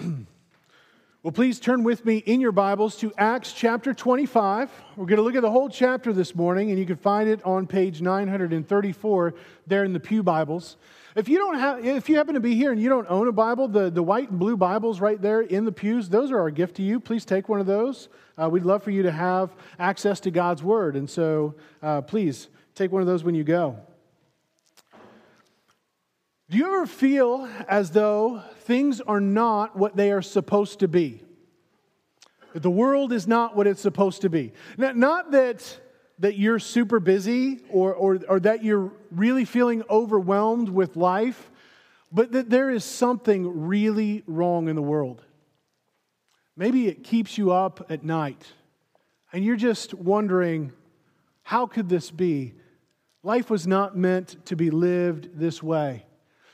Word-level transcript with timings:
Well, 1.22 1.32
please 1.32 1.60
turn 1.60 1.84
with 1.84 2.06
me 2.06 2.16
in 2.16 2.40
your 2.40 2.50
Bibles 2.50 2.96
to 3.00 3.12
Acts 3.18 3.52
chapter 3.52 3.92
25. 3.92 4.70
We're 4.96 5.04
going 5.04 5.18
to 5.18 5.22
look 5.22 5.34
at 5.34 5.42
the 5.42 5.50
whole 5.50 5.68
chapter 5.68 6.14
this 6.14 6.34
morning, 6.34 6.70
and 6.70 6.78
you 6.78 6.86
can 6.86 6.96
find 6.96 7.28
it 7.28 7.44
on 7.44 7.66
page 7.66 8.00
934 8.00 9.34
there 9.66 9.84
in 9.84 9.92
the 9.92 10.00
Pew 10.00 10.22
Bibles. 10.22 10.78
If 11.14 11.28
you, 11.28 11.36
don't 11.36 11.58
have, 11.58 11.84
if 11.84 12.08
you 12.08 12.16
happen 12.16 12.32
to 12.32 12.40
be 12.40 12.54
here 12.54 12.72
and 12.72 12.80
you 12.80 12.88
don't 12.88 13.06
own 13.10 13.28
a 13.28 13.32
Bible, 13.32 13.68
the, 13.68 13.90
the 13.90 14.02
white 14.02 14.30
and 14.30 14.38
blue 14.38 14.56
Bibles 14.56 14.98
right 14.98 15.20
there 15.20 15.42
in 15.42 15.66
the 15.66 15.72
pews, 15.72 16.08
those 16.08 16.32
are 16.32 16.38
our 16.38 16.50
gift 16.50 16.76
to 16.76 16.82
you. 16.82 16.98
Please 16.98 17.26
take 17.26 17.50
one 17.50 17.60
of 17.60 17.66
those. 17.66 18.08
Uh, 18.40 18.48
we'd 18.48 18.64
love 18.64 18.82
for 18.82 18.90
you 18.90 19.02
to 19.02 19.12
have 19.12 19.54
access 19.78 20.20
to 20.20 20.30
God's 20.30 20.62
Word, 20.62 20.96
and 20.96 21.10
so 21.10 21.54
uh, 21.82 22.00
please 22.00 22.48
take 22.74 22.92
one 22.92 23.02
of 23.02 23.06
those 23.06 23.24
when 23.24 23.34
you 23.34 23.44
go. 23.44 23.76
Do 26.50 26.56
you 26.56 26.66
ever 26.66 26.84
feel 26.84 27.48
as 27.68 27.92
though 27.92 28.42
things 28.62 29.00
are 29.00 29.20
not 29.20 29.76
what 29.76 29.94
they 29.94 30.10
are 30.10 30.20
supposed 30.20 30.80
to 30.80 30.88
be? 30.88 31.22
That 32.54 32.64
the 32.64 32.70
world 32.70 33.12
is 33.12 33.28
not 33.28 33.54
what 33.54 33.68
it's 33.68 33.80
supposed 33.80 34.22
to 34.22 34.28
be. 34.28 34.52
Not 34.76 35.30
that, 35.30 35.78
that 36.18 36.36
you're 36.36 36.58
super 36.58 36.98
busy 36.98 37.60
or, 37.70 37.94
or, 37.94 38.18
or 38.28 38.40
that 38.40 38.64
you're 38.64 38.90
really 39.12 39.44
feeling 39.44 39.84
overwhelmed 39.88 40.68
with 40.68 40.96
life, 40.96 41.52
but 42.10 42.32
that 42.32 42.50
there 42.50 42.68
is 42.68 42.84
something 42.84 43.66
really 43.68 44.24
wrong 44.26 44.66
in 44.66 44.74
the 44.74 44.82
world. 44.82 45.22
Maybe 46.56 46.88
it 46.88 47.04
keeps 47.04 47.38
you 47.38 47.52
up 47.52 47.86
at 47.92 48.02
night 48.02 48.44
and 49.32 49.44
you're 49.44 49.54
just 49.54 49.94
wondering, 49.94 50.72
how 51.44 51.66
could 51.66 51.88
this 51.88 52.10
be? 52.10 52.54
Life 53.22 53.50
was 53.50 53.68
not 53.68 53.96
meant 53.96 54.44
to 54.46 54.56
be 54.56 54.70
lived 54.70 55.38
this 55.38 55.62
way. 55.62 56.06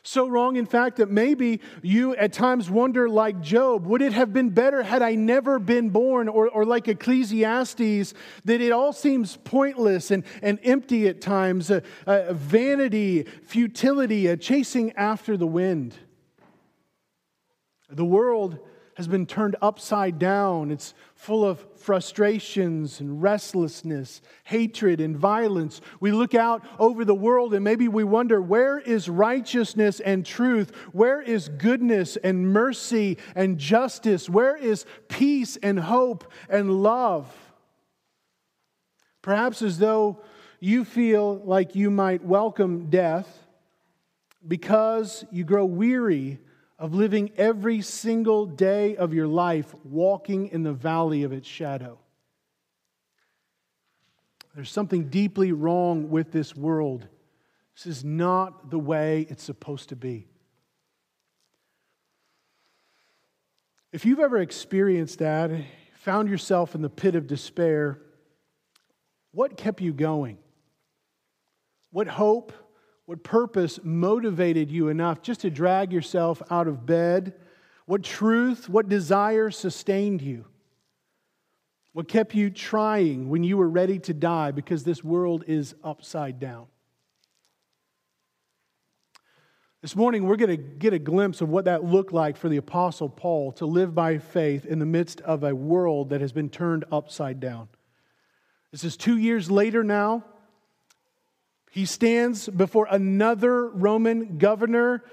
So 0.07 0.29
wrong, 0.29 0.55
in 0.55 0.67
fact, 0.67 0.99
that 0.99 1.11
maybe 1.11 1.61
you 1.83 2.15
at 2.15 2.33
times 2.33 2.71
wonder, 2.71 3.09
like 3.09 3.41
Job, 3.41 3.87
would 3.87 4.01
it 4.01 4.13
have 4.13 4.33
been 4.33 4.51
better 4.51 4.85
had 4.85 5.03
I 5.03 5.17
never 5.17 5.59
been 5.59 5.91
born? 5.91 6.29
Or, 6.29 6.49
or 6.49 6.65
like 6.65 6.87
Ecclesiastes, 6.87 8.15
that 8.45 8.61
it 8.61 8.71
all 8.71 8.93
seems 8.93 9.37
pointless 9.39 10.13
and, 10.13 10.23
and 10.43 10.61
empty 10.63 11.09
at 11.09 11.21
times, 11.21 11.73
uh, 11.73 11.81
vanity, 12.31 13.25
futility, 13.43 14.31
uh, 14.31 14.37
chasing 14.37 14.93
after 14.93 15.37
the 15.37 15.47
wind. 15.47 15.97
The 17.91 18.05
world 18.05 18.61
has 18.97 19.07
been 19.07 19.27
turned 19.27 19.57
upside 19.61 20.19
down. 20.19 20.71
It's 20.71 20.95
full 21.15 21.45
of 21.45 21.65
frustrations 21.77 22.99
and 22.99 23.23
restlessness, 23.23 24.23
hatred 24.45 25.03
and 25.03 25.15
violence. 25.15 25.83
We 26.01 26.13
look 26.13 26.35
out 26.35 26.65
over 26.79 27.05
the 27.05 27.15
world 27.15 27.53
and 27.53 27.63
maybe 27.63 27.89
we 27.89 28.05
wonder 28.05 28.41
where 28.41 28.79
is 28.79 29.11
righteousness 29.11 30.01
and 30.01 30.25
truth? 30.25 30.75
Where 30.93 31.21
is 31.21 31.51
goodness 31.51 32.17
and 32.17 32.55
mercy 32.55 33.19
and 33.35 33.59
justice? 33.59 34.31
Where 34.31 34.57
is 34.57 34.87
peace 35.09 35.59
and 35.63 35.79
hope 35.79 36.33
and 36.49 36.83
love? 36.83 37.31
Perhaps 39.21 39.61
as 39.61 39.79
though 39.79 40.23
you 40.59 40.87
feel 40.87 41.43
like 41.45 41.75
you 41.75 41.91
might 41.91 42.25
welcome 42.25 42.89
death 42.89 43.29
because 44.49 45.23
you 45.31 45.45
grow 45.45 45.67
weary 45.67 46.39
of 46.79 46.95
living 46.95 47.33
every 47.37 47.81
single 47.81 48.47
day 48.47 48.97
of 48.97 49.15
your 49.15 49.27
life 49.27 49.75
walking 49.85 50.49
in 50.49 50.63
the 50.63 50.73
valley 50.73 51.23
of 51.23 51.33
its 51.33 51.49
shadow. 51.49 51.99
There's 54.55 54.71
something 54.71 55.09
deeply 55.09 55.53
wrong 55.53 56.11
with 56.11 56.33
this 56.33 56.55
world. 56.57 57.07
This 57.75 57.87
is 57.87 58.05
not 58.05 58.71
the 58.71 58.79
way 58.79 59.27
it's 59.29 59.43
supposed 59.43 59.91
to 59.91 59.97
be. 59.97 60.29
If 63.93 64.05
you've 64.05 64.21
ever 64.21 64.39
experienced 64.39 65.21
that, 65.21 65.51
found 65.99 66.29
yourself 66.29 66.75
in 66.75 66.83
the 66.83 66.91
pit 66.91 67.15
of 67.15 67.27
despair, 67.27 67.99
what 69.33 69.57
kept 69.57 69.81
you 69.81 69.93
going? 69.93 70.39
What 71.91 72.09
hope 72.09 72.53
what 73.07 73.23
purpose 73.23 73.79
motivated 73.83 74.71
you 74.71 74.89
enough 74.89 75.23
just 75.23 75.41
to 75.41 75.51
drag 75.51 75.93
yourself 75.93 76.43
out 76.51 76.67
of 76.67 76.85
bed? 76.85 77.35
What 77.87 78.03
truth, 78.03 78.69
what 78.69 78.89
desire 78.89 79.51
sustained 79.51 80.21
you? 80.21 80.45
What 81.93 82.09
kept 82.09 82.35
you 82.35 82.51
trying 82.51 83.31
when 83.31 83.43
you 83.43 83.57
were 83.57 83.71
ready 83.71 83.99
to 84.01 84.13
die 84.13 84.51
because 84.51 84.85
this 84.85 85.03
world 85.03 85.45
is 85.47 85.75
upside 85.83 86.41
down? 86.41 86.67
This 89.83 89.95
morning, 89.95 90.25
we're 90.25 90.37
going 90.37 90.51
to 90.51 90.57
get 90.57 90.93
a 90.93 90.99
glimpse 90.99 91.41
of 91.41 91.49
what 91.49 91.67
that 91.67 91.85
looked 91.85 92.13
like 92.13 92.37
for 92.37 92.49
the 92.49 92.57
Apostle 92.57 93.09
Paul 93.09 93.53
to 93.53 93.67
live 93.67 93.95
by 93.95 94.19
faith 94.19 94.67
in 94.67 94.81
the 94.81 94.87
midst 94.87 95.21
of 95.21 95.45
a 95.45 95.55
world 95.55 96.11
that 96.11 96.21
has 96.21 96.33
been 96.33 96.51
turned 96.51 96.85
upside 96.91 97.39
down. 97.39 97.69
This 98.73 98.83
is 98.83 98.97
two 98.97 99.17
years 99.17 99.49
later 99.49 99.85
now. 99.85 100.25
He 101.77 101.85
stands 101.85 102.49
before 102.49 102.89
another 102.91 103.69
Roman 103.69 104.39
governor 104.39 105.05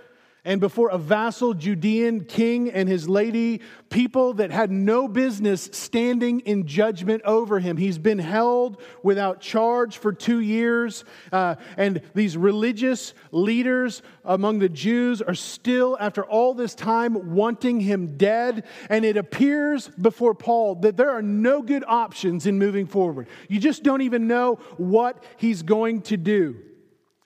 and 0.45 0.59
before 0.59 0.89
a 0.89 0.97
vassal 0.97 1.53
Judean 1.53 2.25
king 2.25 2.69
and 2.69 2.89
his 2.89 3.07
lady, 3.07 3.61
people 3.89 4.33
that 4.33 4.51
had 4.51 4.71
no 4.71 5.07
business 5.07 5.69
standing 5.71 6.41
in 6.41 6.67
judgment 6.67 7.21
over 7.23 7.59
him. 7.59 7.77
He's 7.77 7.97
been 7.97 8.19
held 8.19 8.81
without 9.03 9.39
charge 9.39 9.97
for 9.97 10.11
two 10.11 10.41
years, 10.41 11.05
uh, 11.31 11.55
and 11.77 12.01
these 12.13 12.35
religious 12.35 13.13
leaders 13.31 14.01
among 14.25 14.59
the 14.59 14.67
Jews 14.67 15.21
are 15.21 15.35
still, 15.35 15.95
after 15.99 16.25
all 16.25 16.53
this 16.53 16.75
time, 16.75 17.33
wanting 17.33 17.79
him 17.79 18.17
dead. 18.17 18.65
And 18.89 19.05
it 19.05 19.15
appears 19.15 19.87
before 19.87 20.35
Paul 20.35 20.75
that 20.75 20.97
there 20.97 21.11
are 21.11 21.21
no 21.21 21.61
good 21.61 21.85
options 21.87 22.45
in 22.47 22.59
moving 22.59 22.85
forward. 22.85 23.27
You 23.47 23.59
just 23.59 23.83
don't 23.83 24.01
even 24.01 24.27
know 24.27 24.55
what 24.75 25.23
he's 25.37 25.63
going 25.63 26.01
to 26.03 26.17
do. 26.17 26.57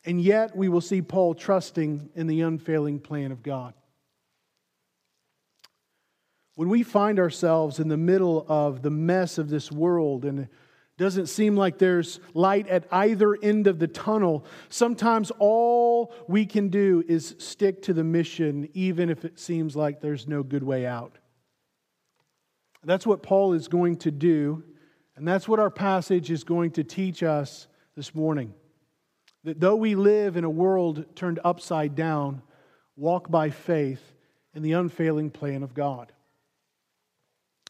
And 0.07 0.21
yet, 0.21 0.55
we 0.55 0.69
will 0.69 0.79
see 0.79 1.01
Paul 1.01 1.35
trusting 1.35 2.11
in 2.15 2.27
the 2.27 2.39
unfailing 2.39 3.01
plan 3.01 3.33
of 3.33 3.43
God. 3.43 3.73
When 6.55 6.69
we 6.69 6.81
find 6.81 7.19
ourselves 7.19 7.77
in 7.77 7.89
the 7.89 7.97
middle 7.97 8.45
of 8.47 8.83
the 8.83 8.89
mess 8.89 9.37
of 9.37 9.49
this 9.49 9.69
world 9.69 10.23
and 10.23 10.39
it 10.39 10.49
doesn't 10.97 11.27
seem 11.27 11.57
like 11.57 11.77
there's 11.77 12.21
light 12.33 12.69
at 12.69 12.87
either 12.89 13.37
end 13.43 13.67
of 13.67 13.79
the 13.79 13.87
tunnel, 13.87 14.45
sometimes 14.69 15.29
all 15.39 16.13
we 16.29 16.45
can 16.45 16.69
do 16.69 17.03
is 17.05 17.35
stick 17.37 17.81
to 17.81 17.93
the 17.93 18.05
mission, 18.05 18.69
even 18.73 19.09
if 19.09 19.25
it 19.25 19.37
seems 19.37 19.75
like 19.75 19.99
there's 19.99 20.25
no 20.25 20.41
good 20.41 20.63
way 20.63 20.85
out. 20.85 21.17
That's 22.85 23.05
what 23.05 23.23
Paul 23.23 23.51
is 23.51 23.67
going 23.67 23.97
to 23.97 24.11
do, 24.11 24.63
and 25.17 25.27
that's 25.27 25.49
what 25.49 25.59
our 25.59 25.69
passage 25.69 26.31
is 26.31 26.45
going 26.45 26.71
to 26.71 26.85
teach 26.85 27.23
us 27.23 27.67
this 27.97 28.15
morning. 28.15 28.53
That 29.47 29.61
though 29.61 29.77
we 29.77 29.95
live 29.95 30.35
in 30.35 30.43
a 30.43 30.49
world 30.49 31.05
turned 31.15 31.39
upside 31.41 31.95
down, 31.95 32.41
walk 32.97 33.31
by 33.31 33.49
faith 33.49 34.01
in 34.53 34.61
the 34.61 34.73
unfailing 34.73 35.29
plan 35.29 35.63
of 35.63 35.73
God. 35.73 36.11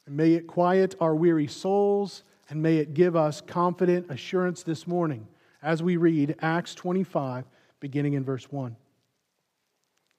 And 0.08 0.18
may 0.18 0.34
it 0.34 0.48
quiet 0.48 0.96
our 1.00 1.14
weary 1.14 1.46
souls 1.46 2.24
and 2.50 2.64
may 2.64 2.78
it 2.78 2.96
give 2.96 3.16
us 3.16 3.42
confident 3.42 4.10
assurance 4.10 4.64
this 4.64 4.88
morning 4.88 5.28
as 5.62 5.84
we 5.84 5.98
read 5.98 6.38
Acts 6.42 6.74
25, 6.74 7.46
beginning 7.80 8.14
in 8.14 8.24
verse 8.24 8.52
1. 8.52 8.76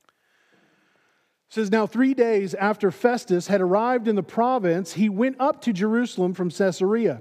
It 0.02 0.10
says, 1.48 1.72
Now 1.72 1.88
three 1.88 2.14
days 2.14 2.54
after 2.54 2.92
Festus 2.92 3.48
had 3.48 3.60
arrived 3.60 4.06
in 4.06 4.14
the 4.14 4.22
province, 4.22 4.92
he 4.92 5.08
went 5.08 5.40
up 5.40 5.60
to 5.62 5.72
Jerusalem 5.72 6.34
from 6.34 6.50
Caesarea. 6.50 7.20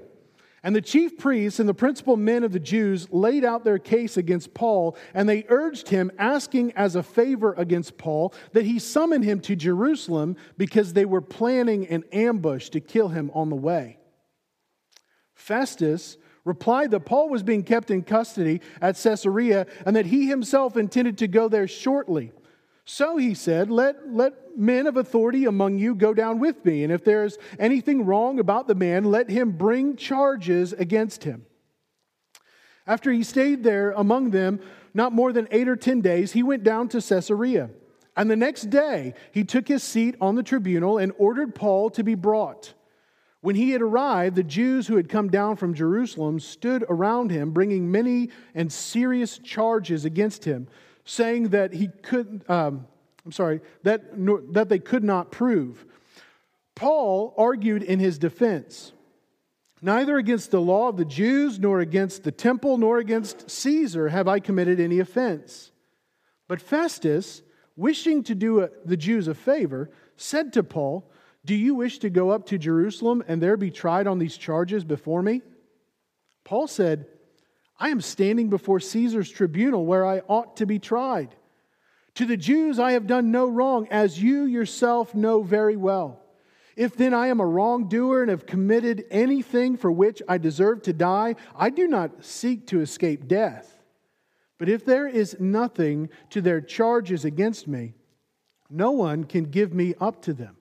And 0.62 0.74
the 0.74 0.80
chief 0.80 1.18
priests 1.18 1.60
and 1.60 1.68
the 1.68 1.74
principal 1.74 2.16
men 2.16 2.42
of 2.42 2.52
the 2.52 2.58
Jews 2.58 3.08
laid 3.12 3.44
out 3.44 3.64
their 3.64 3.78
case 3.78 4.16
against 4.16 4.54
Paul, 4.54 4.96
and 5.14 5.28
they 5.28 5.44
urged 5.48 5.88
him, 5.88 6.10
asking 6.18 6.72
as 6.72 6.96
a 6.96 7.02
favor 7.02 7.54
against 7.54 7.96
Paul, 7.96 8.34
that 8.52 8.64
he 8.64 8.78
summon 8.78 9.22
him 9.22 9.40
to 9.42 9.54
Jerusalem 9.54 10.36
because 10.56 10.92
they 10.92 11.04
were 11.04 11.20
planning 11.20 11.86
an 11.86 12.04
ambush 12.12 12.70
to 12.70 12.80
kill 12.80 13.08
him 13.08 13.30
on 13.34 13.50
the 13.50 13.56
way. 13.56 13.98
Festus 15.34 16.16
replied 16.44 16.90
that 16.90 17.06
Paul 17.06 17.28
was 17.28 17.42
being 17.42 17.62
kept 17.62 17.90
in 17.90 18.02
custody 18.02 18.60
at 18.80 18.96
Caesarea 18.96 19.66
and 19.86 19.94
that 19.94 20.06
he 20.06 20.26
himself 20.26 20.76
intended 20.76 21.18
to 21.18 21.28
go 21.28 21.48
there 21.48 21.68
shortly. 21.68 22.32
So 22.90 23.18
he 23.18 23.34
said, 23.34 23.70
let, 23.70 24.14
let 24.14 24.56
men 24.56 24.86
of 24.86 24.96
authority 24.96 25.44
among 25.44 25.78
you 25.78 25.94
go 25.94 26.14
down 26.14 26.40
with 26.40 26.64
me, 26.64 26.84
and 26.84 26.90
if 26.90 27.04
there 27.04 27.26
is 27.26 27.36
anything 27.58 28.06
wrong 28.06 28.40
about 28.40 28.66
the 28.66 28.74
man, 28.74 29.04
let 29.04 29.28
him 29.28 29.50
bring 29.50 29.94
charges 29.94 30.72
against 30.72 31.22
him. 31.22 31.44
After 32.86 33.12
he 33.12 33.22
stayed 33.24 33.62
there 33.62 33.90
among 33.90 34.30
them 34.30 34.60
not 34.94 35.12
more 35.12 35.34
than 35.34 35.48
eight 35.50 35.68
or 35.68 35.76
ten 35.76 36.00
days, 36.00 36.32
he 36.32 36.42
went 36.42 36.64
down 36.64 36.88
to 36.88 37.02
Caesarea. 37.02 37.68
And 38.16 38.30
the 38.30 38.36
next 38.36 38.70
day, 38.70 39.12
he 39.32 39.44
took 39.44 39.68
his 39.68 39.82
seat 39.82 40.16
on 40.18 40.34
the 40.34 40.42
tribunal 40.42 40.96
and 40.96 41.12
ordered 41.18 41.54
Paul 41.54 41.90
to 41.90 42.02
be 42.02 42.14
brought. 42.14 42.72
When 43.42 43.54
he 43.54 43.72
had 43.72 43.82
arrived, 43.82 44.34
the 44.34 44.42
Jews 44.42 44.86
who 44.86 44.96
had 44.96 45.10
come 45.10 45.28
down 45.28 45.56
from 45.56 45.74
Jerusalem 45.74 46.40
stood 46.40 46.86
around 46.88 47.32
him, 47.32 47.50
bringing 47.50 47.92
many 47.92 48.30
and 48.54 48.72
serious 48.72 49.36
charges 49.36 50.06
against 50.06 50.46
him 50.46 50.68
saying 51.08 51.48
that 51.48 51.72
he 51.72 51.88
couldn't, 51.88 52.48
um, 52.50 52.86
I'm 53.24 53.32
sorry, 53.32 53.60
that, 53.82 54.02
that 54.52 54.68
they 54.68 54.78
could 54.78 55.02
not 55.02 55.30
prove. 55.30 55.86
Paul 56.74 57.34
argued 57.36 57.82
in 57.82 57.98
his 57.98 58.18
defense 58.18 58.92
Neither 59.80 60.16
against 60.16 60.50
the 60.50 60.60
law 60.60 60.88
of 60.88 60.96
the 60.96 61.04
Jews, 61.04 61.60
nor 61.60 61.80
against 61.80 62.24
the 62.24 62.32
temple, 62.32 62.78
nor 62.78 62.98
against 62.98 63.48
Caesar 63.48 64.08
have 64.08 64.26
I 64.26 64.40
committed 64.40 64.80
any 64.80 64.98
offense. 64.98 65.70
But 66.48 66.60
Festus, 66.60 67.42
wishing 67.76 68.24
to 68.24 68.34
do 68.34 68.62
a, 68.62 68.70
the 68.84 68.96
Jews 68.96 69.28
a 69.28 69.34
favor, 69.34 69.90
said 70.16 70.52
to 70.54 70.64
Paul, 70.64 71.08
Do 71.44 71.54
you 71.54 71.76
wish 71.76 72.00
to 72.00 72.10
go 72.10 72.30
up 72.30 72.46
to 72.46 72.58
Jerusalem 72.58 73.22
and 73.28 73.40
there 73.40 73.56
be 73.56 73.70
tried 73.70 74.08
on 74.08 74.18
these 74.18 74.36
charges 74.36 74.82
before 74.82 75.22
me? 75.22 75.42
Paul 76.42 76.66
said, 76.66 77.06
I 77.78 77.90
am 77.90 78.00
standing 78.00 78.50
before 78.50 78.80
Caesar's 78.80 79.30
tribunal 79.30 79.86
where 79.86 80.04
I 80.04 80.20
ought 80.28 80.56
to 80.56 80.66
be 80.66 80.78
tried. 80.78 81.34
To 82.16 82.26
the 82.26 82.36
Jews 82.36 82.78
I 82.78 82.92
have 82.92 83.06
done 83.06 83.30
no 83.30 83.48
wrong, 83.48 83.86
as 83.90 84.20
you 84.20 84.44
yourself 84.44 85.14
know 85.14 85.42
very 85.42 85.76
well. 85.76 86.20
If 86.76 86.96
then 86.96 87.14
I 87.14 87.28
am 87.28 87.40
a 87.40 87.46
wrongdoer 87.46 88.22
and 88.22 88.30
have 88.30 88.46
committed 88.46 89.04
anything 89.10 89.76
for 89.76 89.90
which 89.90 90.22
I 90.28 90.38
deserve 90.38 90.82
to 90.82 90.92
die, 90.92 91.36
I 91.56 91.70
do 91.70 91.86
not 91.86 92.24
seek 92.24 92.66
to 92.68 92.80
escape 92.80 93.28
death. 93.28 93.82
But 94.58 94.68
if 94.68 94.84
there 94.84 95.06
is 95.06 95.36
nothing 95.38 96.08
to 96.30 96.40
their 96.40 96.60
charges 96.60 97.24
against 97.24 97.68
me, 97.68 97.94
no 98.68 98.90
one 98.90 99.24
can 99.24 99.44
give 99.44 99.72
me 99.72 99.94
up 100.00 100.22
to 100.22 100.32
them. 100.32 100.56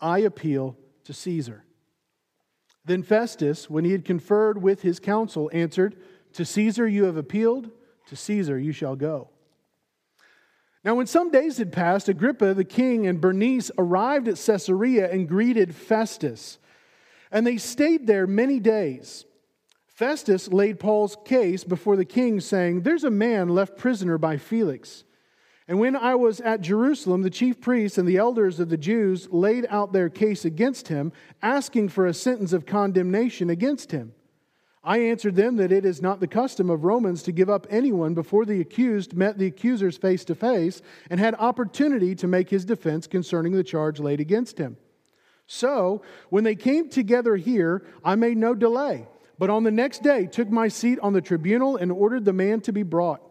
I 0.00 0.20
appeal 0.20 0.76
to 1.04 1.14
Caesar. 1.14 1.64
Then 2.84 3.02
Festus, 3.02 3.68
when 3.68 3.84
he 3.84 3.92
had 3.92 4.04
conferred 4.04 4.62
with 4.62 4.82
his 4.82 5.00
council, 5.00 5.50
answered, 5.52 5.96
To 6.38 6.44
Caesar 6.44 6.86
you 6.86 7.02
have 7.06 7.16
appealed, 7.16 7.68
to 8.06 8.14
Caesar 8.14 8.56
you 8.56 8.70
shall 8.70 8.94
go. 8.94 9.28
Now, 10.84 10.94
when 10.94 11.08
some 11.08 11.32
days 11.32 11.58
had 11.58 11.72
passed, 11.72 12.08
Agrippa 12.08 12.54
the 12.54 12.62
king 12.62 13.08
and 13.08 13.20
Bernice 13.20 13.72
arrived 13.76 14.28
at 14.28 14.36
Caesarea 14.36 15.10
and 15.10 15.28
greeted 15.28 15.74
Festus. 15.74 16.58
And 17.32 17.44
they 17.44 17.56
stayed 17.56 18.06
there 18.06 18.28
many 18.28 18.60
days. 18.60 19.24
Festus 19.88 20.46
laid 20.46 20.78
Paul's 20.78 21.16
case 21.24 21.64
before 21.64 21.96
the 21.96 22.04
king, 22.04 22.38
saying, 22.38 22.82
There's 22.82 23.02
a 23.02 23.10
man 23.10 23.48
left 23.48 23.76
prisoner 23.76 24.16
by 24.16 24.36
Felix. 24.36 25.02
And 25.66 25.80
when 25.80 25.96
I 25.96 26.14
was 26.14 26.40
at 26.40 26.60
Jerusalem, 26.60 27.22
the 27.22 27.30
chief 27.30 27.60
priests 27.60 27.98
and 27.98 28.06
the 28.06 28.18
elders 28.18 28.60
of 28.60 28.68
the 28.68 28.76
Jews 28.76 29.28
laid 29.32 29.66
out 29.70 29.92
their 29.92 30.08
case 30.08 30.44
against 30.44 30.86
him, 30.86 31.10
asking 31.42 31.88
for 31.88 32.06
a 32.06 32.14
sentence 32.14 32.52
of 32.52 32.64
condemnation 32.64 33.50
against 33.50 33.90
him. 33.90 34.12
I 34.84 34.98
answered 34.98 35.36
them 35.36 35.56
that 35.56 35.72
it 35.72 35.84
is 35.84 36.00
not 36.00 36.20
the 36.20 36.26
custom 36.26 36.70
of 36.70 36.84
Romans 36.84 37.22
to 37.24 37.32
give 37.32 37.50
up 37.50 37.66
anyone 37.68 38.14
before 38.14 38.44
the 38.44 38.60
accused 38.60 39.14
met 39.14 39.38
the 39.38 39.46
accusers 39.46 39.96
face 39.96 40.24
to 40.26 40.34
face 40.34 40.80
and 41.10 41.18
had 41.18 41.34
opportunity 41.34 42.14
to 42.16 42.26
make 42.26 42.48
his 42.48 42.64
defense 42.64 43.06
concerning 43.06 43.52
the 43.52 43.64
charge 43.64 44.00
laid 44.00 44.20
against 44.20 44.58
him. 44.58 44.76
So, 45.46 46.02
when 46.30 46.44
they 46.44 46.54
came 46.54 46.88
together 46.88 47.36
here, 47.36 47.84
I 48.04 48.14
made 48.14 48.36
no 48.36 48.54
delay 48.54 49.06
but 49.38 49.50
on 49.50 49.62
the 49.62 49.70
next 49.70 50.02
day 50.02 50.26
took 50.26 50.50
my 50.50 50.68
seat 50.68 50.98
on 51.00 51.12
the 51.12 51.20
tribunal 51.20 51.76
and 51.76 51.92
ordered 51.92 52.24
the 52.24 52.32
man 52.32 52.60
to 52.62 52.72
be 52.72 52.82
brought. 52.82 53.22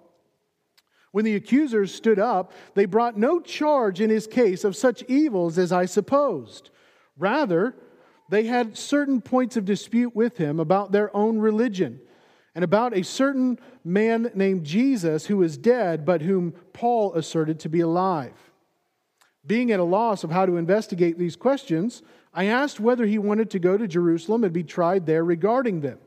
When 1.12 1.26
the 1.26 1.36
accusers 1.36 1.94
stood 1.94 2.20
up, 2.20 2.54
they 2.76 2.86
brought 2.86 3.18
no 3.18 3.40
charge 3.40 4.02
in 4.02 4.10
his 4.10 4.28
case 4.28 4.64
of 4.64 4.76
such 4.76 5.04
evils 5.04 5.58
as 5.58 5.72
I 5.72 5.86
supposed. 5.86 6.70
Rather, 7.18 7.76
they 8.30 8.46
had 8.46 8.78
certain 8.78 9.22
points 9.22 9.58
of 9.58 9.66
dispute 9.66 10.16
with 10.16 10.38
him 10.38 10.60
about 10.60 10.92
their 10.92 11.16
own 11.16 11.40
religion 11.40 12.00
and 12.56 12.64
about 12.64 12.98
a 12.98 13.04
certain 13.04 13.60
man 13.84 14.32
named 14.34 14.66
Jesus 14.66 15.28
who 15.28 15.38
was 15.38 15.58
dead, 15.58 16.06
but 16.06 16.22
whom 16.22 16.54
Paul 16.74 17.14
asserted 17.14 17.60
to 17.62 17.70
be 17.70 17.82
alive. 17.82 18.34
Being 19.46 19.72
at 19.72 19.80
a 19.80 19.84
loss 19.84 20.24
of 20.24 20.32
how 20.32 20.46
to 20.46 20.58
investigate 20.58 21.18
these 21.18 21.36
questions, 21.36 22.02
I 22.34 22.46
asked 22.46 22.80
whether 22.80 23.06
he 23.06 23.18
wanted 23.18 23.50
to 23.52 23.60
go 23.60 23.78
to 23.78 23.88
Jerusalem 23.88 24.44
and 24.44 24.52
be 24.52 24.64
tried 24.64 25.06
there 25.06 25.24
regarding 25.24 25.82
them. 25.82 26.00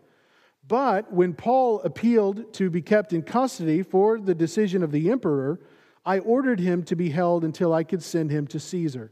But 0.66 1.12
when 1.12 1.34
Paul 1.34 1.80
appealed 1.82 2.52
to 2.54 2.68
be 2.68 2.82
kept 2.82 3.12
in 3.12 3.22
custody 3.22 3.82
for 3.82 4.18
the 4.20 4.34
decision 4.34 4.82
of 4.82 4.92
the 4.92 5.10
emperor, 5.10 5.58
I 6.04 6.18
ordered 6.18 6.60
him 6.60 6.82
to 6.84 6.96
be 6.96 7.10
held 7.10 7.44
until 7.44 7.72
I 7.72 7.82
could 7.82 8.02
send 8.02 8.30
him 8.30 8.46
to 8.48 8.60
Caesar. 8.60 9.10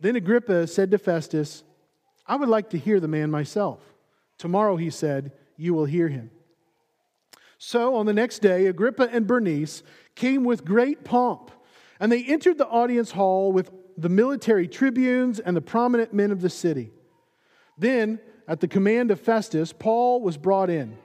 Then 0.00 0.16
Agrippa 0.16 0.66
said 0.66 0.90
to 0.90 0.98
Festus, 0.98 1.62
I 2.28 2.36
would 2.36 2.48
like 2.48 2.70
to 2.70 2.78
hear 2.78 3.00
the 3.00 3.08
man 3.08 3.30
myself. 3.30 3.80
Tomorrow, 4.38 4.76
he 4.76 4.90
said, 4.90 5.32
you 5.56 5.74
will 5.74 5.84
hear 5.84 6.08
him. 6.08 6.30
So 7.58 7.96
on 7.96 8.06
the 8.06 8.12
next 8.12 8.40
day, 8.40 8.66
Agrippa 8.66 9.08
and 9.10 9.26
Bernice 9.26 9.82
came 10.14 10.44
with 10.44 10.64
great 10.64 11.04
pomp, 11.04 11.50
and 11.98 12.12
they 12.12 12.24
entered 12.24 12.58
the 12.58 12.66
audience 12.66 13.12
hall 13.12 13.52
with 13.52 13.70
the 13.96 14.08
military 14.10 14.68
tribunes 14.68 15.40
and 15.40 15.56
the 15.56 15.62
prominent 15.62 16.12
men 16.12 16.30
of 16.30 16.42
the 16.42 16.50
city. 16.50 16.92
Then, 17.78 18.20
at 18.46 18.60
the 18.60 18.68
command 18.68 19.10
of 19.10 19.20
Festus, 19.20 19.72
Paul 19.72 20.20
was 20.20 20.36
brought 20.36 20.68
in. 20.68 20.98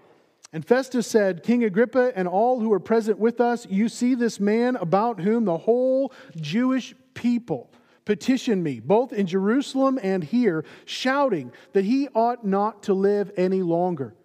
And 0.54 0.66
Festus 0.66 1.08
said, 1.08 1.44
King 1.44 1.64
Agrippa 1.64 2.12
and 2.16 2.28
all 2.28 2.60
who 2.60 2.74
are 2.74 2.80
present 2.80 3.18
with 3.18 3.40
us, 3.40 3.66
you 3.70 3.88
see 3.88 4.16
this 4.16 4.40
man 4.40 4.76
about 4.76 5.22
whom 5.22 5.46
the 5.46 5.58
whole 5.58 6.12
Jewish 6.36 6.94
people 7.14 7.72
petitioned 8.06 8.64
me, 8.64 8.80
both 8.80 9.14
in 9.14 9.28
Jerusalem 9.28 10.00
and 10.02 10.24
here, 10.24 10.66
shouting 10.86 11.52
that 11.74 11.86
he 11.86 12.08
ought 12.16 12.46
not 12.46 12.84
to 12.84 12.94
live 12.94 13.32
any 13.38 13.62
longer. 13.62 14.16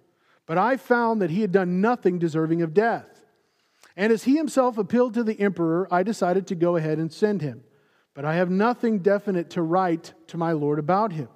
But 0.46 0.58
I 0.58 0.76
found 0.76 1.22
that 1.22 1.30
he 1.30 1.40
had 1.40 1.52
done 1.52 1.80
nothing 1.80 2.18
deserving 2.18 2.62
of 2.62 2.74
death. 2.74 3.24
And 3.96 4.12
as 4.12 4.24
he 4.24 4.36
himself 4.36 4.78
appealed 4.78 5.14
to 5.14 5.24
the 5.24 5.40
emperor, 5.40 5.88
I 5.90 6.02
decided 6.02 6.46
to 6.48 6.54
go 6.54 6.76
ahead 6.76 6.98
and 6.98 7.12
send 7.12 7.42
him 7.42 7.64
but 8.16 8.24
I 8.24 8.36
have 8.36 8.48
nothing 8.48 9.00
definite 9.00 9.50
to 9.50 9.62
write 9.62 10.14
to 10.28 10.38
my 10.38 10.52
Lord 10.52 10.78
about 10.78 11.12
him. 11.12 11.28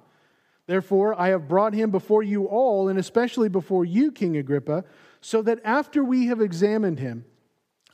Therefore, 0.65 1.13
I 1.17 1.27
have 1.27 1.47
brought 1.47 1.75
him 1.75 1.91
before 1.91 2.23
you 2.23 2.45
all, 2.45 2.89
and 2.89 2.97
especially 2.97 3.49
before 3.49 3.85
you, 3.85 4.11
King 4.11 4.35
Agrippa, 4.35 4.83
so 5.21 5.43
that 5.43 5.59
after 5.63 6.03
we 6.03 6.25
have 6.25 6.41
examined 6.41 6.97
him, 6.97 7.23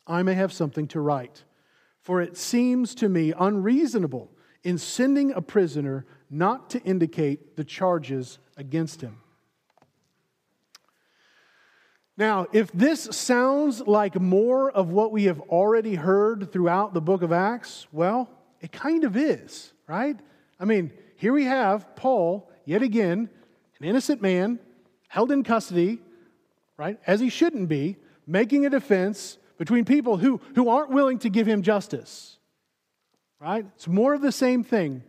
I 0.07 0.23
may 0.23 0.35
have 0.35 0.53
something 0.53 0.88
to 0.89 1.01
write. 1.01 1.43
For 2.00 2.21
it 2.21 2.38
seems 2.38 2.95
to 2.95 3.09
me 3.09 3.33
unreasonable 3.38 4.31
in 4.67 4.77
sending 4.77 5.31
a 5.31 5.41
prisoner 5.41 6.05
not 6.29 6.71
to 6.71 6.83
indicate 6.83 7.55
the 7.55 7.63
charges 7.63 8.37
against 8.57 8.99
him. 8.99 9.15
Now, 12.17 12.47
if 12.51 12.69
this 12.73 13.03
sounds 13.11 13.79
like 13.79 14.19
more 14.19 14.69
of 14.69 14.89
what 14.89 15.13
we 15.13 15.23
have 15.23 15.39
already 15.39 15.95
heard 15.95 16.51
throughout 16.51 16.93
the 16.93 16.99
book 16.99 17.21
of 17.21 17.31
Acts, 17.31 17.87
well, 17.93 18.29
it 18.59 18.73
kind 18.73 19.05
of 19.05 19.15
is, 19.15 19.71
right? 19.87 20.19
I 20.59 20.65
mean, 20.65 20.91
here 21.15 21.31
we 21.31 21.45
have 21.45 21.95
Paul, 21.95 22.51
yet 22.65 22.81
again, 22.81 23.29
an 23.79 23.86
innocent 23.88 24.21
man, 24.21 24.59
held 25.07 25.31
in 25.31 25.45
custody, 25.45 26.00
right, 26.75 27.00
as 27.07 27.21
he 27.21 27.29
shouldn't 27.29 27.69
be, 27.69 27.95
making 28.25 28.65
a 28.65 28.69
defense 28.69 29.38
between 29.57 29.86
people 29.86 30.17
who, 30.17 30.41
who 30.55 30.67
aren't 30.67 30.89
willing 30.89 31.19
to 31.19 31.29
give 31.29 31.47
him 31.47 31.62
justice, 31.62 32.37
right? 33.39 33.65
It's 33.75 33.88
more 33.88 34.13
of 34.13 34.22
the 34.22 34.32
same 34.32 34.63
thing. 34.63 35.03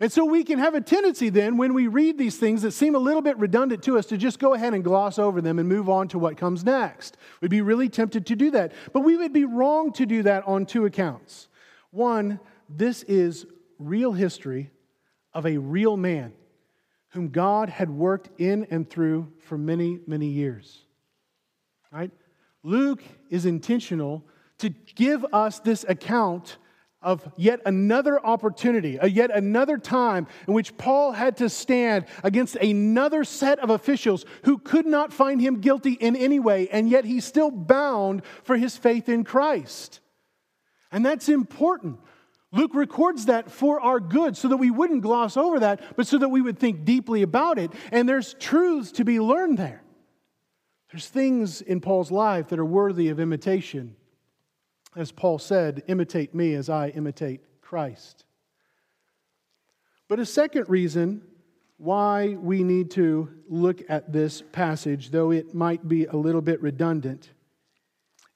And 0.00 0.10
so 0.10 0.24
we 0.24 0.42
can 0.42 0.58
have 0.58 0.74
a 0.74 0.80
tendency 0.80 1.28
then, 1.28 1.56
when 1.56 1.74
we 1.74 1.86
read 1.86 2.18
these 2.18 2.36
things 2.38 2.62
that 2.62 2.72
seem 2.72 2.94
a 2.94 2.98
little 2.98 3.22
bit 3.22 3.38
redundant 3.38 3.82
to 3.84 3.98
us, 3.98 4.06
to 4.06 4.16
just 4.16 4.38
go 4.38 4.54
ahead 4.54 4.74
and 4.74 4.82
gloss 4.82 5.18
over 5.18 5.40
them 5.40 5.58
and 5.58 5.68
move 5.68 5.88
on 5.88 6.08
to 6.08 6.18
what 6.18 6.36
comes 6.36 6.64
next. 6.64 7.16
We'd 7.40 7.50
be 7.50 7.60
really 7.60 7.88
tempted 7.88 8.26
to 8.26 8.36
do 8.36 8.50
that. 8.52 8.72
But 8.92 9.00
we 9.00 9.16
would 9.16 9.32
be 9.32 9.44
wrong 9.44 9.92
to 9.92 10.06
do 10.06 10.22
that 10.22 10.44
on 10.46 10.66
two 10.66 10.86
accounts. 10.86 11.48
One, 11.90 12.40
this 12.68 13.02
is 13.04 13.46
real 13.78 14.12
history 14.12 14.70
of 15.34 15.46
a 15.46 15.58
real 15.58 15.96
man 15.96 16.32
whom 17.10 17.28
God 17.28 17.68
had 17.68 17.90
worked 17.90 18.40
in 18.40 18.66
and 18.70 18.88
through 18.88 19.30
for 19.40 19.58
many, 19.58 20.00
many 20.06 20.26
years. 20.26 20.80
Right? 21.92 22.10
Luke 22.62 23.02
is 23.28 23.44
intentional 23.44 24.24
to 24.58 24.70
give 24.70 25.26
us 25.32 25.58
this 25.58 25.84
account 25.86 26.56
of 27.02 27.30
yet 27.36 27.60
another 27.66 28.24
opportunity, 28.24 28.98
a 29.00 29.08
yet 29.08 29.30
another 29.30 29.78
time 29.78 30.26
in 30.46 30.54
which 30.54 30.76
Paul 30.76 31.12
had 31.12 31.36
to 31.38 31.48
stand 31.48 32.06
against 32.22 32.56
another 32.56 33.24
set 33.24 33.58
of 33.58 33.70
officials 33.70 34.24
who 34.44 34.58
could 34.58 34.86
not 34.86 35.12
find 35.12 35.40
him 35.40 35.60
guilty 35.60 35.92
in 35.92 36.16
any 36.16 36.40
way, 36.40 36.68
and 36.68 36.88
yet 36.88 37.04
he's 37.04 37.24
still 37.24 37.50
bound 37.50 38.22
for 38.44 38.56
his 38.56 38.76
faith 38.76 39.08
in 39.08 39.24
Christ. 39.24 40.00
And 40.90 41.04
that's 41.04 41.28
important 41.28 41.98
Luke 42.52 42.74
records 42.74 43.26
that 43.26 43.50
for 43.50 43.80
our 43.80 43.98
good 43.98 44.36
so 44.36 44.48
that 44.48 44.58
we 44.58 44.70
wouldn't 44.70 45.00
gloss 45.00 45.36
over 45.36 45.60
that, 45.60 45.96
but 45.96 46.06
so 46.06 46.18
that 46.18 46.28
we 46.28 46.42
would 46.42 46.58
think 46.58 46.84
deeply 46.84 47.22
about 47.22 47.58
it. 47.58 47.72
And 47.90 48.06
there's 48.06 48.34
truths 48.34 48.92
to 48.92 49.04
be 49.04 49.18
learned 49.18 49.58
there. 49.58 49.82
There's 50.90 51.08
things 51.08 51.62
in 51.62 51.80
Paul's 51.80 52.10
life 52.10 52.48
that 52.48 52.58
are 52.58 52.64
worthy 52.64 53.08
of 53.08 53.18
imitation. 53.18 53.96
As 54.94 55.10
Paul 55.10 55.38
said, 55.38 55.82
imitate 55.86 56.34
me 56.34 56.54
as 56.54 56.68
I 56.68 56.88
imitate 56.88 57.40
Christ. 57.60 58.24
But 60.08 60.20
a 60.20 60.26
second 60.26 60.68
reason 60.68 61.22
why 61.78 62.36
we 62.38 62.62
need 62.62 62.90
to 62.92 63.28
look 63.48 63.82
at 63.88 64.12
this 64.12 64.42
passage, 64.52 65.10
though 65.10 65.30
it 65.30 65.54
might 65.54 65.88
be 65.88 66.04
a 66.04 66.16
little 66.16 66.42
bit 66.42 66.60
redundant, 66.60 67.30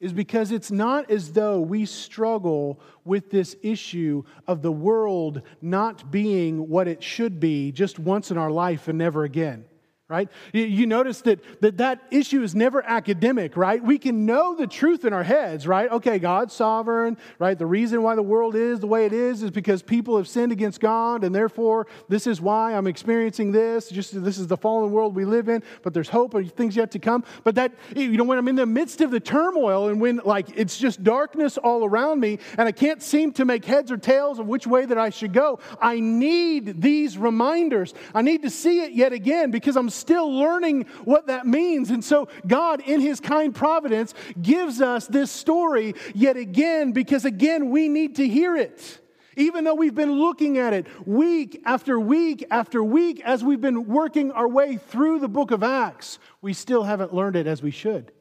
is 0.00 0.12
because 0.12 0.50
it's 0.50 0.70
not 0.70 1.10
as 1.10 1.32
though 1.32 1.60
we 1.60 1.84
struggle 1.84 2.80
with 3.04 3.30
this 3.30 3.56
issue 3.62 4.22
of 4.46 4.62
the 4.62 4.72
world 4.72 5.42
not 5.62 6.10
being 6.10 6.68
what 6.68 6.88
it 6.88 7.02
should 7.02 7.38
be 7.40 7.72
just 7.72 7.98
once 7.98 8.30
in 8.30 8.38
our 8.38 8.50
life 8.50 8.88
and 8.88 8.98
never 8.98 9.24
again 9.24 9.64
right? 10.08 10.28
You 10.52 10.86
notice 10.86 11.20
that, 11.22 11.40
that 11.62 11.78
that 11.78 12.00
issue 12.12 12.44
is 12.44 12.54
never 12.54 12.80
academic, 12.80 13.56
right? 13.56 13.82
We 13.82 13.98
can 13.98 14.24
know 14.24 14.54
the 14.54 14.68
truth 14.68 15.04
in 15.04 15.12
our 15.12 15.24
heads, 15.24 15.66
right? 15.66 15.90
Okay, 15.90 16.20
God's 16.20 16.54
sovereign, 16.54 17.16
right? 17.40 17.58
The 17.58 17.66
reason 17.66 18.04
why 18.04 18.14
the 18.14 18.22
world 18.22 18.54
is 18.54 18.78
the 18.78 18.86
way 18.86 19.06
it 19.06 19.12
is 19.12 19.42
is 19.42 19.50
because 19.50 19.82
people 19.82 20.16
have 20.16 20.28
sinned 20.28 20.52
against 20.52 20.78
God, 20.78 21.24
and 21.24 21.34
therefore 21.34 21.88
this 22.08 22.28
is 22.28 22.40
why 22.40 22.74
I'm 22.74 22.86
experiencing 22.86 23.50
this. 23.50 23.88
Just 23.88 24.22
this 24.22 24.38
is 24.38 24.46
the 24.46 24.56
fallen 24.56 24.92
world 24.92 25.16
we 25.16 25.24
live 25.24 25.48
in, 25.48 25.64
but 25.82 25.92
there's 25.92 26.08
hope 26.08 26.34
and 26.34 26.52
things 26.52 26.76
yet 26.76 26.92
to 26.92 27.00
come. 27.00 27.24
But 27.42 27.56
that, 27.56 27.72
you 27.96 28.16
know, 28.16 28.24
when 28.24 28.38
I'm 28.38 28.46
in 28.46 28.54
the 28.54 28.64
midst 28.64 29.00
of 29.00 29.10
the 29.10 29.18
turmoil 29.18 29.88
and 29.88 30.00
when 30.00 30.20
like 30.24 30.50
it's 30.56 30.78
just 30.78 31.02
darkness 31.02 31.58
all 31.58 31.84
around 31.84 32.20
me 32.20 32.38
and 32.56 32.68
I 32.68 32.72
can't 32.72 33.02
seem 33.02 33.32
to 33.32 33.44
make 33.44 33.64
heads 33.64 33.90
or 33.90 33.96
tails 33.96 34.38
of 34.38 34.46
which 34.46 34.68
way 34.68 34.86
that 34.86 34.98
I 34.98 35.10
should 35.10 35.32
go, 35.32 35.58
I 35.80 35.98
need 35.98 36.80
these 36.80 37.18
reminders. 37.18 37.92
I 38.14 38.22
need 38.22 38.42
to 38.42 38.50
see 38.50 38.82
it 38.82 38.92
yet 38.92 39.12
again 39.12 39.50
because 39.50 39.76
I'm 39.76 39.90
still 39.96 40.32
learning 40.32 40.86
what 41.04 41.26
that 41.28 41.46
means. 41.46 41.90
And 41.90 42.04
so, 42.04 42.28
God, 42.46 42.80
in 42.80 43.00
His 43.00 43.20
kind 43.20 43.54
providence, 43.54 44.14
gives 44.40 44.80
us 44.80 45.06
this 45.06 45.30
story 45.30 45.94
yet 46.14 46.36
again 46.36 46.92
because, 46.92 47.24
again, 47.24 47.70
we 47.70 47.88
need 47.88 48.16
to 48.16 48.28
hear 48.28 48.56
it. 48.56 49.00
Even 49.36 49.64
though 49.64 49.74
we've 49.74 49.94
been 49.94 50.12
looking 50.12 50.56
at 50.58 50.72
it 50.72 50.86
week 51.06 51.60
after 51.66 52.00
week 52.00 52.46
after 52.50 52.82
week 52.82 53.20
as 53.22 53.44
we've 53.44 53.60
been 53.60 53.86
working 53.86 54.32
our 54.32 54.48
way 54.48 54.78
through 54.78 55.18
the 55.18 55.28
book 55.28 55.50
of 55.50 55.62
Acts, 55.62 56.18
we 56.40 56.54
still 56.54 56.84
haven't 56.84 57.12
learned 57.12 57.36
it 57.36 57.46
as 57.46 57.62
we 57.62 57.70
should. 57.70 58.12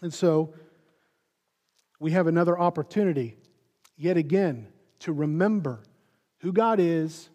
And 0.00 0.14
so, 0.14 0.54
we 1.98 2.10
have 2.10 2.26
another 2.26 2.58
opportunity, 2.58 3.36
yet 3.96 4.16
again, 4.16 4.66
to 4.98 5.12
remember 5.12 5.80
who 6.38 6.52
God 6.52 6.80
is, 6.80 7.28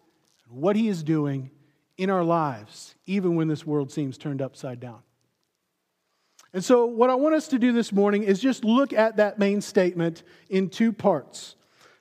what 0.48 0.76
He 0.76 0.88
is 0.88 1.02
doing, 1.02 1.50
in 1.98 2.08
our 2.08 2.24
lives, 2.24 2.94
even 3.06 3.34
when 3.34 3.48
this 3.48 3.66
world 3.66 3.90
seems 3.92 4.16
turned 4.16 4.40
upside 4.40 4.80
down. 4.80 5.00
And 6.54 6.64
so, 6.64 6.86
what 6.86 7.10
I 7.10 7.14
want 7.16 7.34
us 7.34 7.48
to 7.48 7.58
do 7.58 7.72
this 7.72 7.92
morning 7.92 8.22
is 8.22 8.40
just 8.40 8.64
look 8.64 8.94
at 8.94 9.16
that 9.16 9.38
main 9.38 9.60
statement 9.60 10.22
in 10.48 10.70
two 10.70 10.92
parts. 10.92 11.56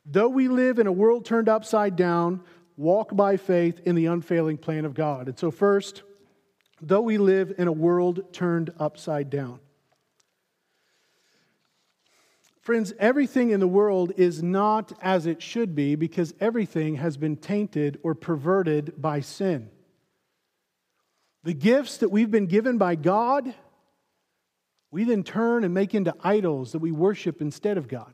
Though 0.05 0.29
we 0.29 0.47
live 0.47 0.79
in 0.79 0.87
a 0.87 0.91
world 0.91 1.25
turned 1.25 1.49
upside 1.49 1.97
down, 1.97 2.41
walk 2.77 3.13
by 3.13 3.35
faith 3.35 3.81
in 3.85 3.95
the 3.95 4.05
unfailing 4.05 4.57
plan 4.57 4.85
of 4.85 4.93
God. 4.93 5.27
And 5.27 5.37
so, 5.37 5.51
first, 5.51 6.03
though 6.81 7.01
we 7.01 7.17
live 7.17 7.55
in 7.57 7.67
a 7.67 7.73
world 7.73 8.31
turned 8.31 8.71
upside 8.79 9.29
down. 9.29 9.59
Friends, 12.61 12.93
everything 12.99 13.51
in 13.51 13.59
the 13.59 13.67
world 13.67 14.11
is 14.17 14.43
not 14.43 14.91
as 15.01 15.25
it 15.25 15.41
should 15.41 15.73
be 15.73 15.95
because 15.95 16.33
everything 16.39 16.95
has 16.95 17.17
been 17.17 17.37
tainted 17.37 17.97
or 18.03 18.13
perverted 18.13 19.01
by 19.01 19.21
sin. 19.21 19.69
The 21.43 21.53
gifts 21.53 21.97
that 21.97 22.09
we've 22.09 22.31
been 22.31 22.47
given 22.47 22.77
by 22.77 22.95
God, 22.95 23.53
we 24.91 25.03
then 25.03 25.23
turn 25.23 25.63
and 25.63 25.73
make 25.73 25.93
into 25.93 26.13
idols 26.21 26.71
that 26.71 26.79
we 26.79 26.91
worship 26.91 27.41
instead 27.41 27.77
of 27.77 27.87
God. 27.87 28.13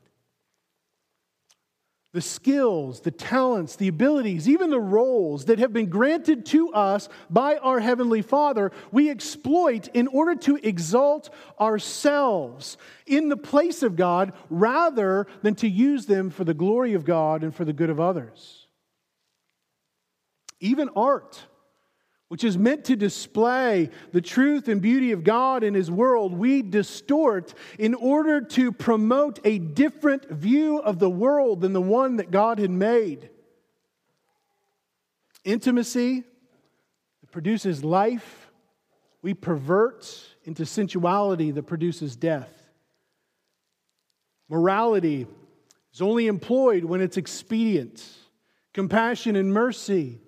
The 2.13 2.21
skills, 2.21 3.01
the 3.01 3.09
talents, 3.09 3.75
the 3.75 3.87
abilities, 3.87 4.47
even 4.47 4.69
the 4.69 4.79
roles 4.79 5.45
that 5.45 5.57
have 5.57 5.73
been 5.73 5.89
granted 5.89 6.45
to 6.47 6.71
us 6.71 7.09
by 7.27 7.55
our 7.57 7.79
Heavenly 7.79 8.21
Father, 8.21 8.71
we 8.91 9.09
exploit 9.09 9.87
in 9.95 10.07
order 10.07 10.35
to 10.41 10.59
exalt 10.61 11.31
ourselves 11.59 12.77
in 13.07 13.29
the 13.29 13.37
place 13.37 13.81
of 13.81 13.95
God 13.95 14.33
rather 14.51 15.25
than 15.41 15.55
to 15.55 15.67
use 15.67 16.05
them 16.05 16.29
for 16.29 16.43
the 16.43 16.53
glory 16.53 16.93
of 16.93 17.03
God 17.03 17.43
and 17.43 17.53
for 17.53 17.65
the 17.65 17.73
good 17.73 17.89
of 17.89 17.99
others. 17.99 18.67
Even 20.59 20.89
art 20.95 21.47
which 22.33 22.43
is 22.43 22.57
meant 22.57 22.85
to 22.85 22.95
display 22.95 23.91
the 24.11 24.19
truth 24.19 24.67
and 24.67 24.81
beauty 24.81 25.11
of 25.11 25.23
God 25.23 25.63
in 25.63 25.75
His 25.75 25.91
world, 25.91 26.33
we 26.33 26.63
distort 26.63 27.53
in 27.77 27.93
order 27.93 28.41
to 28.41 28.71
promote 28.71 29.39
a 29.43 29.59
different 29.59 30.27
view 30.31 30.79
of 30.79 30.97
the 30.97 31.11
world 31.11 31.61
than 31.61 31.73
the 31.73 31.79
one 31.79 32.15
that 32.15 32.31
God 32.31 32.57
had 32.57 32.71
made. 32.71 33.29
Intimacy 35.43 36.23
that 37.21 37.31
produces 37.31 37.83
life, 37.83 38.49
we 39.21 39.35
pervert 39.35 40.11
into 40.43 40.65
sensuality 40.65 41.51
that 41.51 41.67
produces 41.67 42.15
death. 42.15 42.51
Morality 44.49 45.27
is 45.93 46.01
only 46.01 46.25
employed 46.25 46.83
when 46.83 46.99
it's 46.99 47.17
expedient. 47.17 48.03
Compassion 48.73 49.35
and 49.35 49.53
mercy 49.53 50.22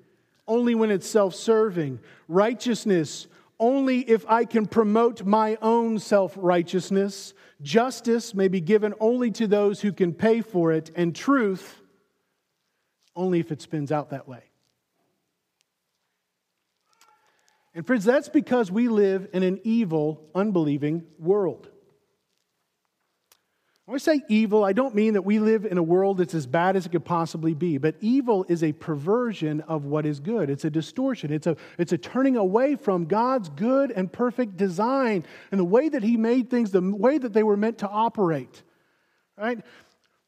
only 0.48 0.76
when 0.76 0.92
it's 0.92 1.08
self 1.08 1.36
serving. 1.36 2.00
Righteousness, 2.28 3.28
only 3.60 4.00
if 4.00 4.26
I 4.28 4.46
can 4.46 4.66
promote 4.66 5.26
my 5.26 5.58
own 5.62 6.00
self 6.00 6.34
righteousness. 6.38 7.34
Justice 7.62 8.34
may 8.34 8.48
be 8.48 8.62
given 8.62 8.94
only 9.00 9.32
to 9.32 9.48
those 9.48 9.82
who 9.82 9.94
can 9.94 10.14
pay 10.14 10.42
for 10.42 10.72
it. 10.72 10.92
And 10.96 11.16
truth, 11.16 11.82
only 13.16 13.40
if 13.40 13.52
it 13.52 13.62
spins 13.62 13.92
out 13.92 14.10
that 14.10 14.28
way. 14.28 14.44
And, 17.74 17.86
friends, 17.86 18.06
that's 18.06 18.30
because 18.30 18.72
we 18.72 18.88
live 18.88 19.28
in 19.34 19.44
an 19.44 19.60
evil, 19.64 20.30
unbelieving 20.34 21.04
world. 21.20 21.70
When 23.86 23.94
I 23.94 24.00
say 24.00 24.22
evil, 24.30 24.64
I 24.64 24.74
don't 24.74 24.96
mean 24.96 25.14
that 25.14 25.22
we 25.22 25.38
live 25.38 25.64
in 25.64 25.78
a 25.78 25.84
world 25.84 26.18
that's 26.18 26.34
as 26.34 26.48
bad 26.48 26.76
as 26.76 26.88
it 26.88 26.92
could 26.92 27.06
possibly 27.06 27.54
be, 27.54 27.78
but 27.78 27.96
evil 28.02 28.44
is 28.50 28.64
a 28.64 28.72
perversion 28.74 29.62
of 29.62 29.86
what 29.86 30.08
is 30.08 30.20
good. 30.20 30.50
It's 30.50 30.66
a 30.66 30.72
distortion. 30.72 31.32
It's 31.32 31.46
a, 31.46 31.56
it's 31.78 31.92
a 31.92 31.98
turning 31.98 32.36
away 32.36 32.78
from 32.78 33.06
God's 33.06 33.50
good 33.50 33.92
and 33.92 34.12
perfect 34.12 34.58
design 34.58 35.24
and 35.52 35.60
the 35.60 35.66
way 35.66 35.88
that 35.88 36.02
He 36.02 36.18
made 36.18 36.50
things, 36.50 36.72
the 36.72 36.82
way 36.82 37.20
that 37.20 37.32
they 37.32 37.44
were 37.44 37.58
meant 37.58 37.78
to 37.80 37.88
operate. 37.88 38.64
Right? 39.38 39.60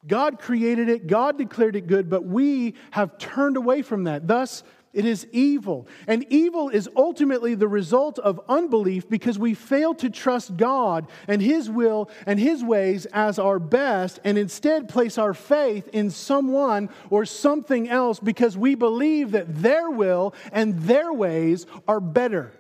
God 0.05 0.39
created 0.39 0.87
it, 0.87 1.07
God 1.07 1.39
declared 1.39 1.75
it 1.75 1.87
good, 1.87 2.11
but 2.11 2.25
we 2.25 2.75
have 2.91 3.17
turned 3.17 3.57
away 3.57 3.81
from 3.81 4.03
that. 4.03 4.27
Thus, 4.27 4.63
it 4.97 5.05
is 5.05 5.27
evil. 5.31 5.87
And 6.07 6.25
evil 6.27 6.69
is 6.69 6.89
ultimately 6.95 7.53
the 7.53 7.67
result 7.67 8.17
of 8.17 8.41
unbelief 8.49 9.07
because 9.07 9.37
we 9.37 9.53
fail 9.53 9.93
to 9.93 10.09
trust 10.09 10.57
God 10.57 11.05
and 11.27 11.39
His 11.39 11.69
will 11.69 12.09
and 12.25 12.39
His 12.39 12.63
ways 12.63 13.05
as 13.13 13.37
our 13.37 13.59
best 13.59 14.19
and 14.23 14.39
instead 14.39 14.89
place 14.89 15.19
our 15.19 15.35
faith 15.35 15.87
in 15.93 16.09
someone 16.09 16.89
or 17.11 17.25
something 17.25 17.87
else 17.87 18.19
because 18.19 18.57
we 18.57 18.73
believe 18.73 19.31
that 19.31 19.61
their 19.61 19.87
will 19.91 20.33
and 20.51 20.79
their 20.81 21.13
ways 21.13 21.67
are 21.87 21.99
better. 21.99 22.51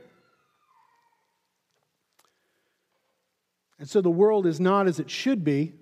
And 3.79 3.89
so 3.89 3.99
the 3.99 4.11
world 4.11 4.45
is 4.45 4.59
not 4.59 4.85
as 4.85 4.99
it 4.99 5.09
should 5.09 5.43
be 5.43 5.73